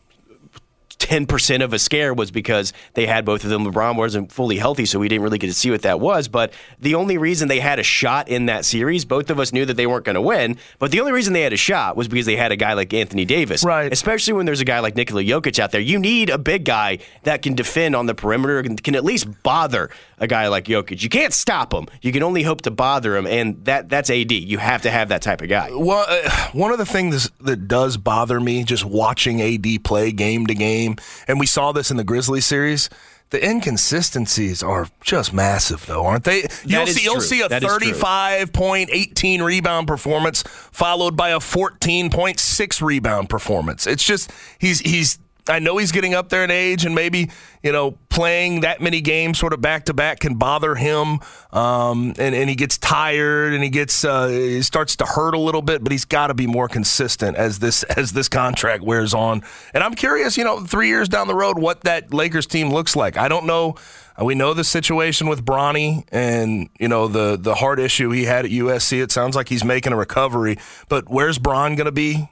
10% 1.00 1.64
of 1.64 1.74
a 1.74 1.80
scare 1.80 2.14
was 2.14 2.30
because 2.30 2.74
they 2.93 3.06
had 3.08 3.26
both 3.26 3.43
of 3.43 3.50
them. 3.50 3.66
LeBron 3.66 3.95
wasn't 3.95 4.32
fully 4.32 4.58
healthy, 4.58 4.86
so 4.86 5.00
we 5.00 5.08
didn't 5.08 5.24
really 5.24 5.38
get 5.38 5.47
to 5.47 5.54
see 5.54 5.72
what 5.72 5.82
that 5.82 6.00
was. 6.00 6.28
But 6.28 6.54
the 6.80 6.95
only 6.95 7.18
reason 7.18 7.47
they 7.47 7.60
had 7.60 7.80
a 7.80 7.84
shot 7.84 8.28
in 8.28 8.45
that 8.47 8.66
series, 8.66 9.06
both 9.06 9.30
of 9.30 9.39
us 9.39 9.52
knew 9.52 9.66
that 9.66 9.76
they 9.76 9.88
weren't 9.88 10.06
going 10.06 10.16
to 10.16 10.22
win. 10.22 10.58
But 10.78 10.91
the 10.91 11.00
only 11.00 11.12
reason 11.12 11.34
they 11.34 11.41
had 11.41 11.54
a 11.54 11.58
shot 11.58 11.95
was 11.95 12.08
because 12.08 12.26
they 12.26 12.36
had 12.36 12.52
a 12.52 12.56
guy 12.56 12.74
like 12.74 12.93
Anthony 12.93 13.26
Davis. 13.26 13.64
Right. 13.64 13.91
Especially 13.91 14.34
when 14.34 14.45
there's 14.45 14.62
a 14.62 14.66
guy 14.66 14.80
like 14.80 14.95
Nikola 14.95 15.24
Jokic 15.24 15.58
out 15.58 15.72
there. 15.72 15.82
You 15.82 15.97
need 16.00 16.30
a 16.30 16.38
big 16.38 16.66
guy 16.66 17.00
that 17.24 17.41
can 17.41 17.56
defend 17.56 17.95
on 17.95 18.06
the 18.06 18.14
perimeter 18.14 18.60
and 18.60 18.82
can 18.84 18.95
at 18.95 19.04
least 19.04 19.28
bother 19.41 19.89
a 20.20 20.28
guy 20.28 20.47
like 20.47 20.66
Jokic. 20.66 21.02
You 21.02 21.10
can't 21.10 21.34
stop 21.34 21.74
him. 21.74 21.88
You 22.02 22.12
can 22.12 22.24
only 22.24 22.43
hope 22.43 22.62
to 22.62 22.72
bother 22.72 23.16
him, 23.16 23.26
and 23.26 23.64
that 23.66 23.89
that's 23.89 24.10
AD. 24.10 24.32
You 24.32 24.58
have 24.58 24.82
to 24.84 24.91
have 24.91 25.10
that 25.10 25.22
type 25.22 25.41
of 25.41 25.50
guy. 25.50 25.70
Well, 25.72 26.06
uh, 26.08 26.50
one 26.52 26.72
of 26.72 26.78
the 26.78 26.86
things 26.86 27.30
that 27.41 27.68
does 27.68 27.97
bother 27.97 28.39
me 28.39 28.64
just 28.64 28.86
watching 28.86 29.41
AD 29.41 29.84
play 29.84 30.12
game 30.12 30.45
to 30.47 30.54
game, 30.54 30.89
and 31.28 31.40
we 31.40 31.46
saw 31.46 31.72
this 31.72 31.92
in 31.92 31.98
the 31.98 32.04
Grizzlies 32.04 32.46
series. 32.46 32.90
The 33.32 33.48
inconsistencies 33.48 34.64
are 34.64 34.88
just 35.02 35.34
massive, 35.34 35.86
though, 35.86 36.04
aren't 36.04 36.24
they? 36.24 36.48
You'll 36.66 36.88
see, 36.88 37.04
you'll 37.04 37.22
see 37.22 37.42
a 37.42 37.48
That 37.48 37.64
is 37.64 37.70
true. 37.70 37.92
35 37.92 38.52
point, 38.54 38.90
18 38.92 39.44
rebound 39.44 39.88
performance 39.88 40.42
followed 40.72 41.16
by 41.16 41.30
a 41.30 41.38
14.6 41.38 42.82
rebound 42.82 43.30
performance. 43.30 43.86
It's 43.86 44.04
just 44.04 44.32
he's 44.58 44.80
he's 44.80 45.20
I 45.50 45.60
know 45.60 45.78
he's 45.78 45.91
getting 45.91 46.14
up 46.14 46.30
there 46.30 46.43
in 46.43 46.52
age, 46.52 46.86
and 46.86 46.93
maybe 46.95 47.30
you 47.64 47.72
know 47.72 47.97
playing 48.10 48.62
that 48.62 48.82
many 48.82 49.02
games 49.02 49.39
sort 49.39 49.54
of 49.54 49.62
back 49.62 49.86
to 49.86 49.93
back 49.93 50.20
can 50.20 50.36
bother 50.36 50.76
him, 50.76 51.20
um, 51.52 52.14
and 52.18 52.36
and 52.36 52.50
he 52.50 52.56
gets 52.56 52.78
tired 52.78 53.54
and 53.54 53.64
he 53.64 53.70
gets 53.70 54.04
uh, 54.04 54.28
he 54.28 54.62
starts 54.62 54.95
to 54.97 55.06
hurt 55.06 55.34
a 55.34 55.39
little 55.39 55.62
bit. 55.62 55.84
But 55.84 55.91
he's 55.91 56.06
got 56.06 56.28
to 56.28 56.34
be 56.34 56.47
more 56.47 56.68
consistent 56.68 57.38
as 57.38 57.60
this 57.60 57.84
as 57.97 58.14
this 58.14 58.30
contract 58.30 58.84
wears 58.84 59.14
on. 59.14 59.41
And 59.74 59.84
I'm 59.84 59.95
curious, 59.95 60.38
you 60.38 60.43
know, 60.43 60.62
three 60.66 60.88
years 60.88 61.10
down 61.10 61.28
the 61.28 61.36
road, 61.36 61.60
what 61.60 61.82
that 61.82 62.14
Lakers 62.14 62.45
team 62.45 62.72
looks 62.72 62.95
like. 62.95 63.18
I 63.18 63.28
don't 63.28 63.45
know. 63.45 63.76
Uh, 64.20 64.26
We 64.26 64.36
know 64.36 64.54
the 64.54 64.64
situation 64.64 65.28
with 65.28 65.45
Bronny 65.45 66.04
and 66.12 66.70
you 66.80 66.88
know 66.88 67.08
the 67.08 67.38
the 67.38 67.56
heart 67.56 67.80
issue 67.80 68.12
he 68.12 68.26
had 68.26 68.45
at 68.45 68.52
USC. 68.52 69.02
It 69.02 69.12
sounds 69.12 69.36
like 69.36 69.50
he's 69.50 69.64
making 69.64 69.93
a 69.93 69.97
recovery, 69.97 70.58
but 70.89 71.10
where's 71.10 71.39
Bron 71.39 71.76
going 71.76 71.86
to 71.86 71.91
be 71.91 72.30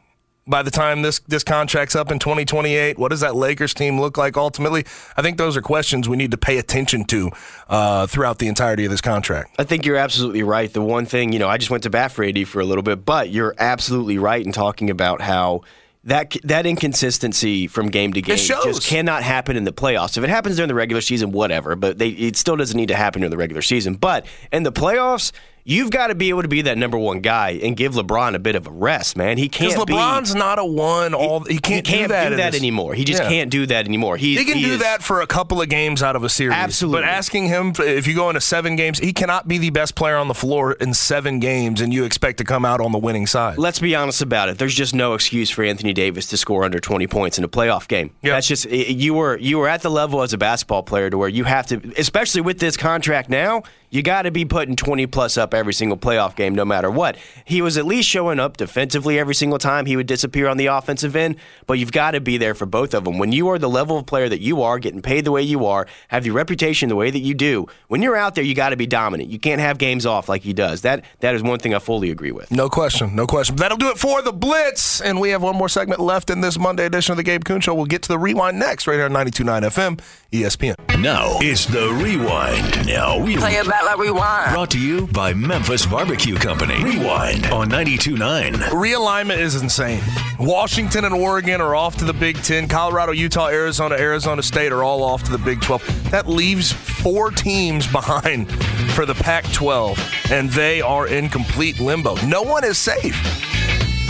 by 0.47 0.63
the 0.63 0.71
time 0.71 1.01
this 1.01 1.19
this 1.27 1.43
contract's 1.43 1.95
up 1.95 2.11
in 2.11 2.19
2028? 2.19 2.97
What 2.97 3.09
does 3.09 3.19
that 3.19 3.35
Lakers 3.35 3.73
team 3.73 3.99
look 3.99 4.17
like 4.17 4.37
ultimately? 4.37 4.85
I 5.15 5.21
think 5.21 5.37
those 5.37 5.57
are 5.57 5.61
questions 5.61 6.07
we 6.07 6.17
need 6.17 6.31
to 6.31 6.37
pay 6.37 6.57
attention 6.57 7.05
to 7.05 7.31
uh, 7.69 8.07
throughout 8.07 8.39
the 8.39 8.47
entirety 8.47 8.85
of 8.85 8.91
this 8.91 9.01
contract. 9.01 9.55
I 9.59 9.63
think 9.63 9.85
you're 9.85 9.97
absolutely 9.97 10.43
right. 10.43 10.71
The 10.71 10.81
one 10.81 11.05
thing, 11.05 11.33
you 11.33 11.39
know, 11.39 11.49
I 11.49 11.57
just 11.57 11.69
went 11.69 11.83
to 11.83 11.89
bat 11.89 12.11
for 12.11 12.23
AD 12.23 12.47
for 12.47 12.59
a 12.59 12.65
little 12.65 12.83
bit, 12.83 13.05
but 13.05 13.29
you're 13.29 13.55
absolutely 13.57 14.17
right 14.17 14.45
in 14.45 14.51
talking 14.51 14.89
about 14.89 15.21
how 15.21 15.61
that 16.07 16.35
that 16.43 16.65
inconsistency 16.65 17.67
from 17.67 17.89
game 17.89 18.13
to 18.13 18.21
game 18.21 18.37
just 18.37 18.87
cannot 18.87 19.23
happen 19.23 19.57
in 19.57 19.65
the 19.65 19.73
playoffs. 19.73 20.17
If 20.17 20.23
it 20.23 20.29
happens 20.29 20.55
during 20.55 20.69
the 20.69 20.75
regular 20.75 21.01
season, 21.01 21.31
whatever, 21.33 21.75
but 21.75 21.97
they, 21.97 22.09
it 22.09 22.37
still 22.37 22.55
doesn't 22.55 22.77
need 22.77 22.87
to 22.87 22.95
happen 22.95 23.21
during 23.21 23.31
the 23.31 23.37
regular 23.37 23.61
season. 23.61 23.95
But 23.95 24.25
in 24.53 24.63
the 24.63 24.71
playoffs, 24.71 25.33
you've 25.69 25.91
got 25.91 26.07
to 26.07 26.15
be 26.15 26.29
able 26.29 26.41
to 26.41 26.47
be 26.47 26.61
that 26.61 26.77
number 26.77 26.97
one 26.97 27.19
guy 27.19 27.59
and 27.61 27.75
give 27.75 27.93
LeBron 27.93 28.33
a 28.35 28.39
bit 28.39 28.55
of 28.55 28.67
a 28.67 28.71
rest, 28.71 29.17
man. 29.17 29.37
He 29.37 29.49
can't 29.49 29.85
be- 29.85 29.93
LeBron's 29.93 30.33
not 30.33 30.59
a 30.59 30.65
one. 30.65 31.13
All 31.13 31.41
he 31.41 31.59
can't, 31.59 31.85
he 31.85 31.93
can't 31.93 32.03
do 32.09 32.13
that, 32.13 32.31
in 32.31 32.37
this- 32.37 32.55
anymore. 32.55 32.93
He 32.93 33.03
just 33.03 33.21
Yeah. 33.21 33.27
can't 33.29 33.49
do 33.51 33.65
that 33.65 33.85
anymore. 33.85 34.15
He's, 34.15 34.39
He 34.39 34.45
can 34.45 34.61
do 34.61 34.73
is- 34.75 34.79
that 34.79 35.03
for 35.03 35.19
a 35.19 35.27
couple 35.27 35.61
of 35.61 35.67
games 35.67 36.01
out 36.01 36.15
of 36.15 36.23
a 36.23 36.29
series. 36.29 36.55
Absolutely. 36.55 37.01
But 37.01 37.09
asking 37.09 37.47
him 37.49 37.73
if 37.79 38.07
you 38.07 38.15
go 38.15 38.29
into 38.29 38.39
seven 38.39 38.77
games, 38.77 38.99
he 38.99 39.11
cannot 39.11 39.47
be 39.49 39.57
the 39.57 39.69
best 39.69 39.95
player 39.95 40.15
on 40.15 40.29
the 40.29 40.33
floor 40.33 40.71
in 40.73 40.93
seven 40.93 41.39
games, 41.39 41.81
and 41.81 41.93
you 41.93 42.05
expect 42.05 42.37
to 42.37 42.45
come 42.45 42.63
out 42.63 42.79
on 42.79 42.93
the 42.93 42.97
winning 42.97 43.27
side. 43.27 43.57
Let's 43.57 43.79
be 43.79 43.93
honest 43.93 44.21
about 44.21 44.47
it. 44.47 44.57
There's 44.59 44.73
just 44.73 44.95
no 44.95 45.15
excuse 45.15 45.49
for 45.49 45.65
Anthony 45.65 45.91
Davis 45.91 46.27
to 46.27 46.37
score 46.37 46.63
under 46.63 46.79
20 46.79 47.07
points 47.07 47.37
in 47.37 47.43
a 47.43 47.49
playoff 47.49 47.89
game. 47.89 48.11
That's 48.23 48.47
just 48.47 48.69
you 48.69 49.13
were 49.13 49.37
you 49.37 49.57
were 49.57 49.67
at 49.67 49.81
the 49.81 49.91
level 49.91 50.21
as 50.21 50.31
a 50.31 50.37
basketball 50.37 50.83
player 50.83 51.09
to 51.09 51.17
where 51.17 51.27
you 51.29 51.43
have 51.43 51.67
to, 51.67 51.81
especially 51.97 52.39
with 52.39 52.59
this 52.59 52.77
contract 52.77 53.29
now. 53.29 53.63
You 53.89 54.03
got 54.03 54.23
to 54.23 54.31
be 54.31 54.43
putting 54.43 54.75
20 54.75 55.07
plus 55.07 55.37
up 55.37 55.53
every 55.53 55.73
single 55.73 55.97
playoff 55.97 56.35
game, 56.35 56.53
no 56.53 56.65
matter 56.65 56.91
what. 56.91 57.15
He 57.45 57.61
was 57.61 57.77
at 57.77 57.85
least 57.85 58.09
showing 58.09 58.37
up 58.37 58.57
defensively 58.57 59.17
every 59.17 59.33
single 59.33 59.59
time 59.59 59.85
he 59.85 59.95
would 59.95 60.07
disappear 60.07 60.49
on 60.49 60.57
the 60.57 60.65
offensive 60.65 61.15
end, 61.15 61.37
but 61.67 61.79
you've 61.79 61.93
got 61.93 62.11
to 62.11 62.19
be 62.19 62.37
there 62.37 62.53
for 62.53 62.65
both 62.65 62.93
of 62.93 63.05
them. 63.05 63.17
When 63.17 63.31
you 63.31 63.47
are 63.47 63.57
the 63.57 63.69
level 63.69 63.97
of 63.97 64.05
player 64.05 64.27
that 64.27 64.41
you 64.41 64.61
are, 64.61 64.77
getting 64.77 65.01
paid 65.01 65.23
the 65.23 65.31
way 65.31 65.41
you 65.41 65.65
are, 65.65 65.87
have 66.09 66.25
the 66.25 66.31
reputation 66.31 66.89
the 66.89 66.97
way 66.97 67.09
that 67.11 67.19
you 67.19 67.33
do, 67.33 67.67
when 67.87 68.01
you're 68.01 68.17
out 68.17 68.35
there, 68.35 68.43
you 68.43 68.53
got 68.53 68.69
to 68.69 68.75
be 68.75 68.87
dominant. 68.87 69.29
You 69.29 69.39
can't 69.39 69.61
have 69.61 69.77
games 69.77 70.05
off 70.05 70.27
like 70.27 70.41
he 70.41 70.51
does. 70.51 70.81
That 70.81 71.05
That 71.21 71.35
is 71.35 71.41
one 71.41 71.59
thing 71.59 71.73
I 71.73 71.79
fully 71.79 72.11
agree 72.11 72.33
with. 72.33 72.51
No 72.51 72.67
question, 72.67 73.15
no 73.15 73.25
question. 73.25 73.55
That'll 73.55 73.77
do 73.77 73.89
it 73.89 73.97
for 73.97 74.21
the 74.21 74.33
Blitz, 74.33 74.99
and 74.99 75.21
we 75.21 75.29
have 75.29 75.41
one 75.41 75.55
more 75.55 75.69
segment 75.69 76.01
left 76.01 76.29
in 76.29 76.41
this 76.41 76.59
Monday 76.59 76.85
edition 76.85 77.13
of 77.13 77.17
the 77.17 77.23
Gabe 77.23 77.45
Kuhn 77.45 77.61
Show. 77.61 77.73
We'll 77.73 77.85
get 77.85 78.01
to 78.03 78.09
the 78.09 78.19
rewind 78.19 78.59
next, 78.59 78.85
right 78.85 78.95
here 78.95 79.05
on 79.05 79.11
92.9 79.11 79.61
FM, 79.61 80.01
ESPN. 80.33 81.01
Now 81.01 81.37
it's 81.39 81.65
the 81.67 81.89
rewind. 82.03 82.85
Now 82.85 83.17
we 83.17 83.37
Play 83.37 83.53
it 83.55 83.67
back 83.67 83.76
like 83.85 83.97
rewind. 83.97 84.53
Brought 84.53 84.71
to 84.71 84.79
you 84.79 85.07
by 85.07 85.33
Memphis 85.33 85.85
Barbecue 85.85 86.35
Company. 86.35 86.83
Rewind 86.83 87.45
on 87.47 87.69
92.9. 87.69 88.53
Realignment 88.69 89.37
is 89.37 89.61
insane. 89.61 90.01
Washington 90.39 91.05
and 91.05 91.13
Oregon 91.13 91.61
are 91.61 91.75
off 91.75 91.97
to 91.97 92.05
the 92.05 92.13
Big 92.13 92.37
Ten. 92.37 92.67
Colorado, 92.67 93.11
Utah, 93.11 93.47
Arizona, 93.47 93.95
Arizona 93.95 94.43
State 94.43 94.71
are 94.71 94.83
all 94.83 95.03
off 95.03 95.23
to 95.23 95.31
the 95.31 95.37
Big 95.37 95.61
12. 95.61 96.11
That 96.11 96.27
leaves 96.27 96.71
four 96.71 97.31
teams 97.31 97.87
behind 97.91 98.51
for 98.93 99.05
the 99.05 99.15
Pac 99.15 99.51
12, 99.51 100.31
and 100.31 100.49
they 100.49 100.81
are 100.81 101.07
in 101.07 101.29
complete 101.29 101.79
limbo. 101.79 102.15
No 102.25 102.43
one 102.43 102.63
is 102.63 102.77
safe. 102.77 103.15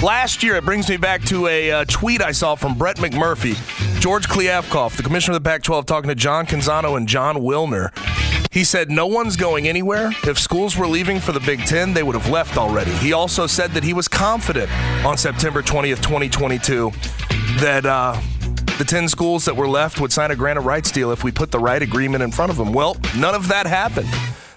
Last 0.03 0.43
year, 0.43 0.55
it 0.55 0.65
brings 0.65 0.87
me 0.89 0.97
back 0.97 1.23
to 1.23 1.47
a 1.47 1.71
uh, 1.71 1.85
tweet 1.85 2.21
I 2.21 2.31
saw 2.31 2.55
from 2.55 2.77
Brett 2.77 2.97
McMurphy, 2.97 3.55
George 3.99 4.27
Kliavkoff, 4.27 4.95
the 4.95 5.03
commissioner 5.03 5.35
of 5.37 5.43
the 5.43 5.49
Pac 5.49 5.63
12, 5.63 5.85
talking 5.87 6.09
to 6.09 6.15
John 6.15 6.45
Canzano 6.45 6.97
and 6.97 7.07
John 7.07 7.37
Wilner. 7.37 7.91
He 8.57 8.63
said, 8.63 8.89
No 8.89 9.05
one's 9.05 9.35
going 9.35 9.67
anywhere. 9.67 10.09
If 10.23 10.39
schools 10.39 10.75
were 10.75 10.87
leaving 10.87 11.19
for 11.19 11.31
the 11.31 11.39
Big 11.41 11.63
Ten, 11.65 11.93
they 11.93 12.01
would 12.01 12.15
have 12.15 12.27
left 12.31 12.57
already. 12.57 12.89
He 12.93 13.13
also 13.13 13.45
said 13.45 13.69
that 13.73 13.83
he 13.83 13.93
was 13.93 14.07
confident 14.07 14.71
on 15.05 15.15
September 15.15 15.61
20th, 15.61 16.01
2022, 16.01 16.91
that 17.59 17.85
uh, 17.85 18.19
the 18.79 18.83
10 18.83 19.09
schools 19.09 19.45
that 19.45 19.55
were 19.55 19.67
left 19.67 20.01
would 20.01 20.11
sign 20.11 20.31
a 20.31 20.35
grant 20.35 20.57
granted 20.57 20.67
rights 20.67 20.89
deal 20.89 21.11
if 21.11 21.23
we 21.23 21.31
put 21.31 21.51
the 21.51 21.59
right 21.59 21.83
agreement 21.83 22.23
in 22.23 22.31
front 22.31 22.49
of 22.49 22.57
them. 22.57 22.73
Well, 22.73 22.97
none 23.15 23.35
of 23.35 23.47
that 23.49 23.67
happened. 23.67 24.09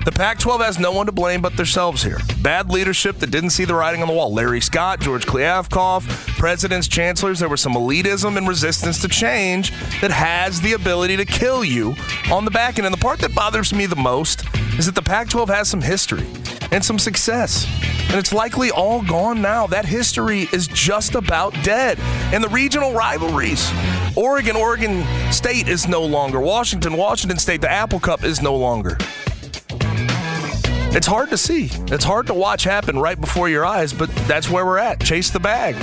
The 0.02 0.12
Pac 0.12 0.38
12 0.38 0.62
has 0.62 0.78
no 0.78 0.92
one 0.92 1.04
to 1.04 1.12
blame 1.12 1.42
but 1.42 1.58
themselves 1.58 2.02
here. 2.02 2.16
Bad 2.40 2.70
leadership 2.70 3.18
that 3.18 3.30
didn't 3.30 3.50
see 3.50 3.66
the 3.66 3.74
writing 3.74 4.00
on 4.00 4.08
the 4.08 4.14
wall. 4.14 4.32
Larry 4.32 4.62
Scott, 4.62 4.98
George 4.98 5.26
Kliavkoff, 5.26 6.06
presidents, 6.38 6.88
chancellors, 6.88 7.40
there 7.40 7.50
was 7.50 7.60
some 7.60 7.74
elitism 7.74 8.38
and 8.38 8.48
resistance 8.48 9.02
to 9.02 9.08
change 9.08 9.72
that 10.00 10.10
has 10.10 10.58
the 10.62 10.72
ability 10.72 11.18
to 11.18 11.26
kill 11.26 11.62
you 11.62 11.94
on 12.32 12.46
the 12.46 12.50
back 12.50 12.78
end. 12.78 12.86
And 12.86 12.94
the 12.94 13.00
part 13.00 13.18
that 13.18 13.34
bothers 13.34 13.74
me 13.74 13.84
the 13.84 13.94
most 13.94 14.42
is 14.78 14.86
that 14.86 14.94
the 14.94 15.02
Pac 15.02 15.28
12 15.28 15.50
has 15.50 15.68
some 15.68 15.82
history 15.82 16.26
and 16.72 16.82
some 16.82 16.98
success. 16.98 17.66
And 18.08 18.18
it's 18.18 18.32
likely 18.32 18.70
all 18.70 19.02
gone 19.02 19.42
now. 19.42 19.66
That 19.66 19.84
history 19.84 20.48
is 20.50 20.66
just 20.66 21.14
about 21.14 21.52
dead. 21.62 21.98
And 22.32 22.42
the 22.42 22.48
regional 22.48 22.94
rivalries 22.94 23.70
Oregon, 24.16 24.56
Oregon 24.56 25.04
State 25.30 25.68
is 25.68 25.86
no 25.86 26.02
longer. 26.02 26.40
Washington, 26.40 26.96
Washington 26.96 27.38
State, 27.38 27.60
the 27.60 27.70
Apple 27.70 28.00
Cup 28.00 28.24
is 28.24 28.40
no 28.40 28.56
longer. 28.56 28.96
It's 30.92 31.06
hard 31.06 31.30
to 31.30 31.38
see. 31.38 31.70
It's 31.92 32.04
hard 32.04 32.26
to 32.26 32.34
watch 32.34 32.64
happen 32.64 32.98
right 32.98 33.20
before 33.20 33.48
your 33.48 33.64
eyes, 33.64 33.92
but 33.92 34.10
that's 34.26 34.50
where 34.50 34.66
we're 34.66 34.78
at. 34.78 35.00
Chase 35.00 35.30
the 35.30 35.38
bag. 35.38 35.76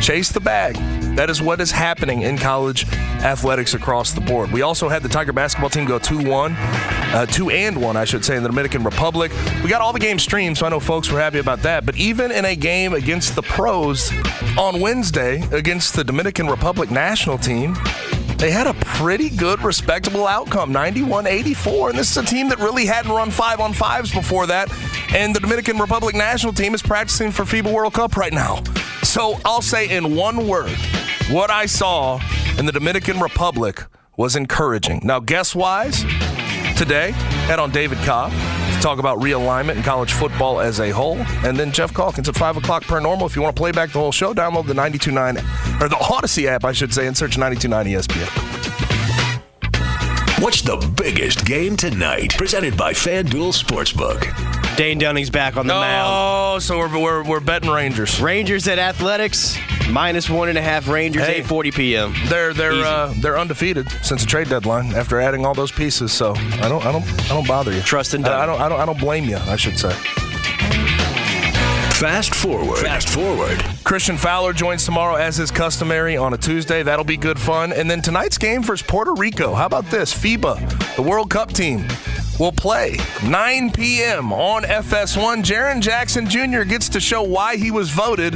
Chase 0.00 0.30
the 0.30 0.40
bag. 0.40 0.76
That 1.16 1.30
is 1.30 1.42
what 1.42 1.60
is 1.60 1.72
happening 1.72 2.22
in 2.22 2.38
college 2.38 2.86
athletics 3.22 3.74
across 3.74 4.12
the 4.12 4.20
board. 4.20 4.52
We 4.52 4.62
also 4.62 4.88
had 4.88 5.02
the 5.02 5.08
Tiger 5.08 5.32
basketball 5.32 5.70
team 5.70 5.84
go 5.84 5.98
2 5.98 6.28
1, 6.28 6.52
uh, 6.52 7.26
2 7.26 7.50
and 7.50 7.80
1, 7.80 7.96
I 7.96 8.04
should 8.04 8.24
say, 8.24 8.36
in 8.36 8.42
the 8.42 8.48
Dominican 8.48 8.84
Republic. 8.84 9.32
We 9.64 9.68
got 9.68 9.80
all 9.80 9.92
the 9.92 9.98
games 9.98 10.22
streamed, 10.22 10.58
so 10.58 10.66
I 10.66 10.68
know 10.68 10.78
folks 10.78 11.10
were 11.10 11.18
happy 11.18 11.38
about 11.38 11.62
that. 11.62 11.84
But 11.84 11.96
even 11.96 12.30
in 12.30 12.44
a 12.44 12.54
game 12.54 12.92
against 12.92 13.34
the 13.34 13.42
pros 13.42 14.12
on 14.56 14.80
Wednesday 14.80 15.42
against 15.50 15.96
the 15.96 16.04
Dominican 16.04 16.46
Republic 16.46 16.90
national 16.90 17.38
team, 17.38 17.74
they 18.38 18.50
had 18.50 18.66
a 18.66 18.74
pretty 18.74 19.30
good, 19.30 19.62
respectable 19.62 20.26
outcome 20.26 20.72
91 20.72 21.26
84. 21.26 21.90
And 21.90 21.98
this 21.98 22.10
is 22.10 22.16
a 22.16 22.24
team 22.24 22.48
that 22.50 22.58
really 22.58 22.86
hadn't 22.86 23.10
run 23.10 23.30
five 23.30 23.60
on 23.60 23.72
fives 23.72 24.12
before 24.12 24.46
that. 24.46 24.70
And 25.14 25.34
the 25.34 25.40
Dominican 25.40 25.78
Republic 25.78 26.14
national 26.14 26.52
team 26.52 26.74
is 26.74 26.82
practicing 26.82 27.30
for 27.30 27.44
FIBA 27.44 27.72
World 27.72 27.94
Cup 27.94 28.16
right 28.16 28.32
now. 28.32 28.62
So 29.02 29.38
I'll 29.44 29.62
say 29.62 29.88
in 29.88 30.14
one 30.14 30.46
word 30.46 30.76
what 31.30 31.50
I 31.50 31.66
saw 31.66 32.20
in 32.58 32.66
the 32.66 32.72
Dominican 32.72 33.20
Republic 33.20 33.84
was 34.16 34.36
encouraging. 34.36 35.00
Now, 35.04 35.20
guess 35.20 35.54
wise, 35.54 36.02
today, 36.76 37.12
head 37.46 37.58
on 37.58 37.70
David 37.70 37.98
Cobb 37.98 38.32
talk 38.86 38.98
about 39.00 39.18
realignment 39.18 39.74
in 39.74 39.82
college 39.82 40.12
football 40.12 40.60
as 40.60 40.78
a 40.78 40.90
whole. 40.90 41.16
And 41.44 41.58
then 41.58 41.72
Geoff 41.72 41.92
Calkins 41.92 42.28
at 42.28 42.36
5 42.36 42.58
o'clock 42.58 42.84
per 42.84 43.00
normal. 43.00 43.26
If 43.26 43.34
you 43.34 43.42
want 43.42 43.56
to 43.56 43.60
play 43.60 43.72
back 43.72 43.90
the 43.90 43.98
whole 43.98 44.12
show, 44.12 44.32
download 44.32 44.68
the 44.68 44.74
92.9, 44.74 45.82
or 45.82 45.88
the 45.88 45.96
Audacy 45.96 46.46
app, 46.46 46.64
I 46.64 46.70
should 46.70 46.94
say, 46.94 47.08
and 47.08 47.16
search 47.16 47.36
92.9 47.36 47.96
ESPN. 47.96 48.56
What's 50.40 50.62
the 50.62 50.76
biggest 50.96 51.44
game 51.44 51.76
tonight? 51.76 52.36
Presented 52.36 52.76
by 52.76 52.92
FanDuel 52.92 53.60
Sportsbook. 53.60 54.76
Dane 54.76 54.98
Dunning's 54.98 55.30
back 55.30 55.56
on 55.56 55.66
the 55.66 55.74
mound. 55.74 56.12
Oh, 56.14 56.58
so 56.60 56.78
we're, 56.78 57.00
we're, 57.00 57.24
we're 57.24 57.40
betting 57.40 57.70
Rangers. 57.70 58.20
Rangers 58.20 58.68
at 58.68 58.78
Athletics, 58.78 59.56
minus 59.90 60.28
one 60.30 60.48
and 60.48 60.58
a 60.58 60.62
half 60.62 60.88
Rangers, 60.88 61.24
Hey. 61.26 61.42
8:40 61.42 61.74
p.m. 61.74 62.14
They're 62.26 62.52
they're 62.54 62.84
uh, 62.84 63.12
they're 63.18 63.38
undefeated 63.38 63.88
since 64.02 64.22
the 64.22 64.26
trade 64.26 64.48
deadline 64.48 64.94
after 64.94 65.20
adding 65.20 65.44
all 65.46 65.54
those 65.54 65.72
pieces. 65.72 66.12
So 66.12 66.34
I 66.36 66.68
don't 66.68 66.84
I 66.84 66.92
don't 66.92 67.04
I 67.24 67.28
don't 67.28 67.46
bother 67.48 67.72
you. 67.72 67.80
Trust 67.82 68.14
in 68.14 68.24
I, 68.24 68.42
I 68.42 68.46
don't 68.46 68.60
I 68.60 68.68
don't 68.68 68.80
I 68.80 68.86
don't 68.86 68.98
blame 69.00 69.24
you. 69.24 69.36
I 69.36 69.56
should 69.56 69.78
say. 69.78 69.94
Fast 71.96 72.34
forward. 72.34 72.76
Fast 72.78 73.08
forward. 73.08 73.58
Christian 73.82 74.18
Fowler 74.18 74.52
joins 74.52 74.84
tomorrow 74.84 75.14
as 75.14 75.38
is 75.38 75.50
customary 75.50 76.14
on 76.14 76.34
a 76.34 76.36
Tuesday. 76.36 76.82
That'll 76.82 77.06
be 77.06 77.16
good 77.16 77.40
fun. 77.40 77.72
And 77.72 77.90
then 77.90 78.02
tonight's 78.02 78.36
game 78.36 78.62
versus 78.62 78.86
Puerto 78.86 79.14
Rico. 79.14 79.54
How 79.54 79.64
about 79.64 79.86
this? 79.86 80.12
FIBA, 80.12 80.94
the 80.96 81.00
World 81.02 81.30
Cup 81.30 81.52
team, 81.52 81.86
will 82.38 82.52
play 82.52 82.98
9 83.24 83.70
p.m. 83.72 84.30
on 84.30 84.64
FS1. 84.64 85.42
Jaren 85.42 85.80
Jackson 85.80 86.28
Jr. 86.28 86.64
gets 86.64 86.90
to 86.90 87.00
show 87.00 87.22
why 87.22 87.56
he 87.56 87.70
was 87.70 87.88
voted 87.90 88.34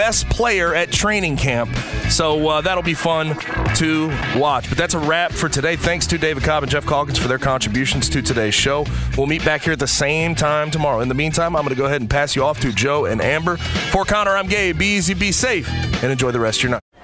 best 0.00 0.30
player 0.30 0.74
at 0.74 0.90
training 0.90 1.36
camp. 1.36 1.68
So 2.08 2.48
uh, 2.48 2.60
that'll 2.62 2.82
be 2.82 2.94
fun 2.94 3.36
to 3.74 4.08
watch. 4.34 4.66
But 4.70 4.78
that's 4.78 4.94
a 4.94 4.98
wrap 4.98 5.30
for 5.30 5.50
today. 5.50 5.76
Thanks 5.76 6.06
to 6.06 6.16
David 6.16 6.42
Cobb 6.42 6.62
and 6.62 6.72
Geoff 6.72 6.86
Calkins 6.86 7.18
for 7.18 7.28
their 7.28 7.38
contributions 7.38 8.08
to 8.08 8.22
today's 8.22 8.54
show. 8.54 8.86
We'll 9.18 9.26
meet 9.26 9.44
back 9.44 9.60
here 9.60 9.74
at 9.74 9.78
the 9.78 9.86
same 9.86 10.34
time 10.34 10.70
tomorrow. 10.70 11.00
In 11.00 11.08
the 11.08 11.14
meantime, 11.14 11.54
I'm 11.54 11.64
going 11.64 11.74
to 11.74 11.78
go 11.78 11.84
ahead 11.84 12.00
and 12.00 12.08
pass 12.08 12.34
you 12.34 12.42
off 12.42 12.60
to 12.60 12.72
Joe 12.72 13.04
and 13.04 13.20
Amber. 13.20 13.58
For 13.58 14.06
Connor, 14.06 14.38
I'm 14.38 14.48
Gabe. 14.48 14.78
Be 14.78 14.86
easy, 14.96 15.12
be 15.12 15.32
safe, 15.32 15.68
and 16.02 16.10
enjoy 16.10 16.30
the 16.30 16.40
rest 16.40 16.60
of 16.60 16.62
your 16.62 16.70
night. 16.70 16.89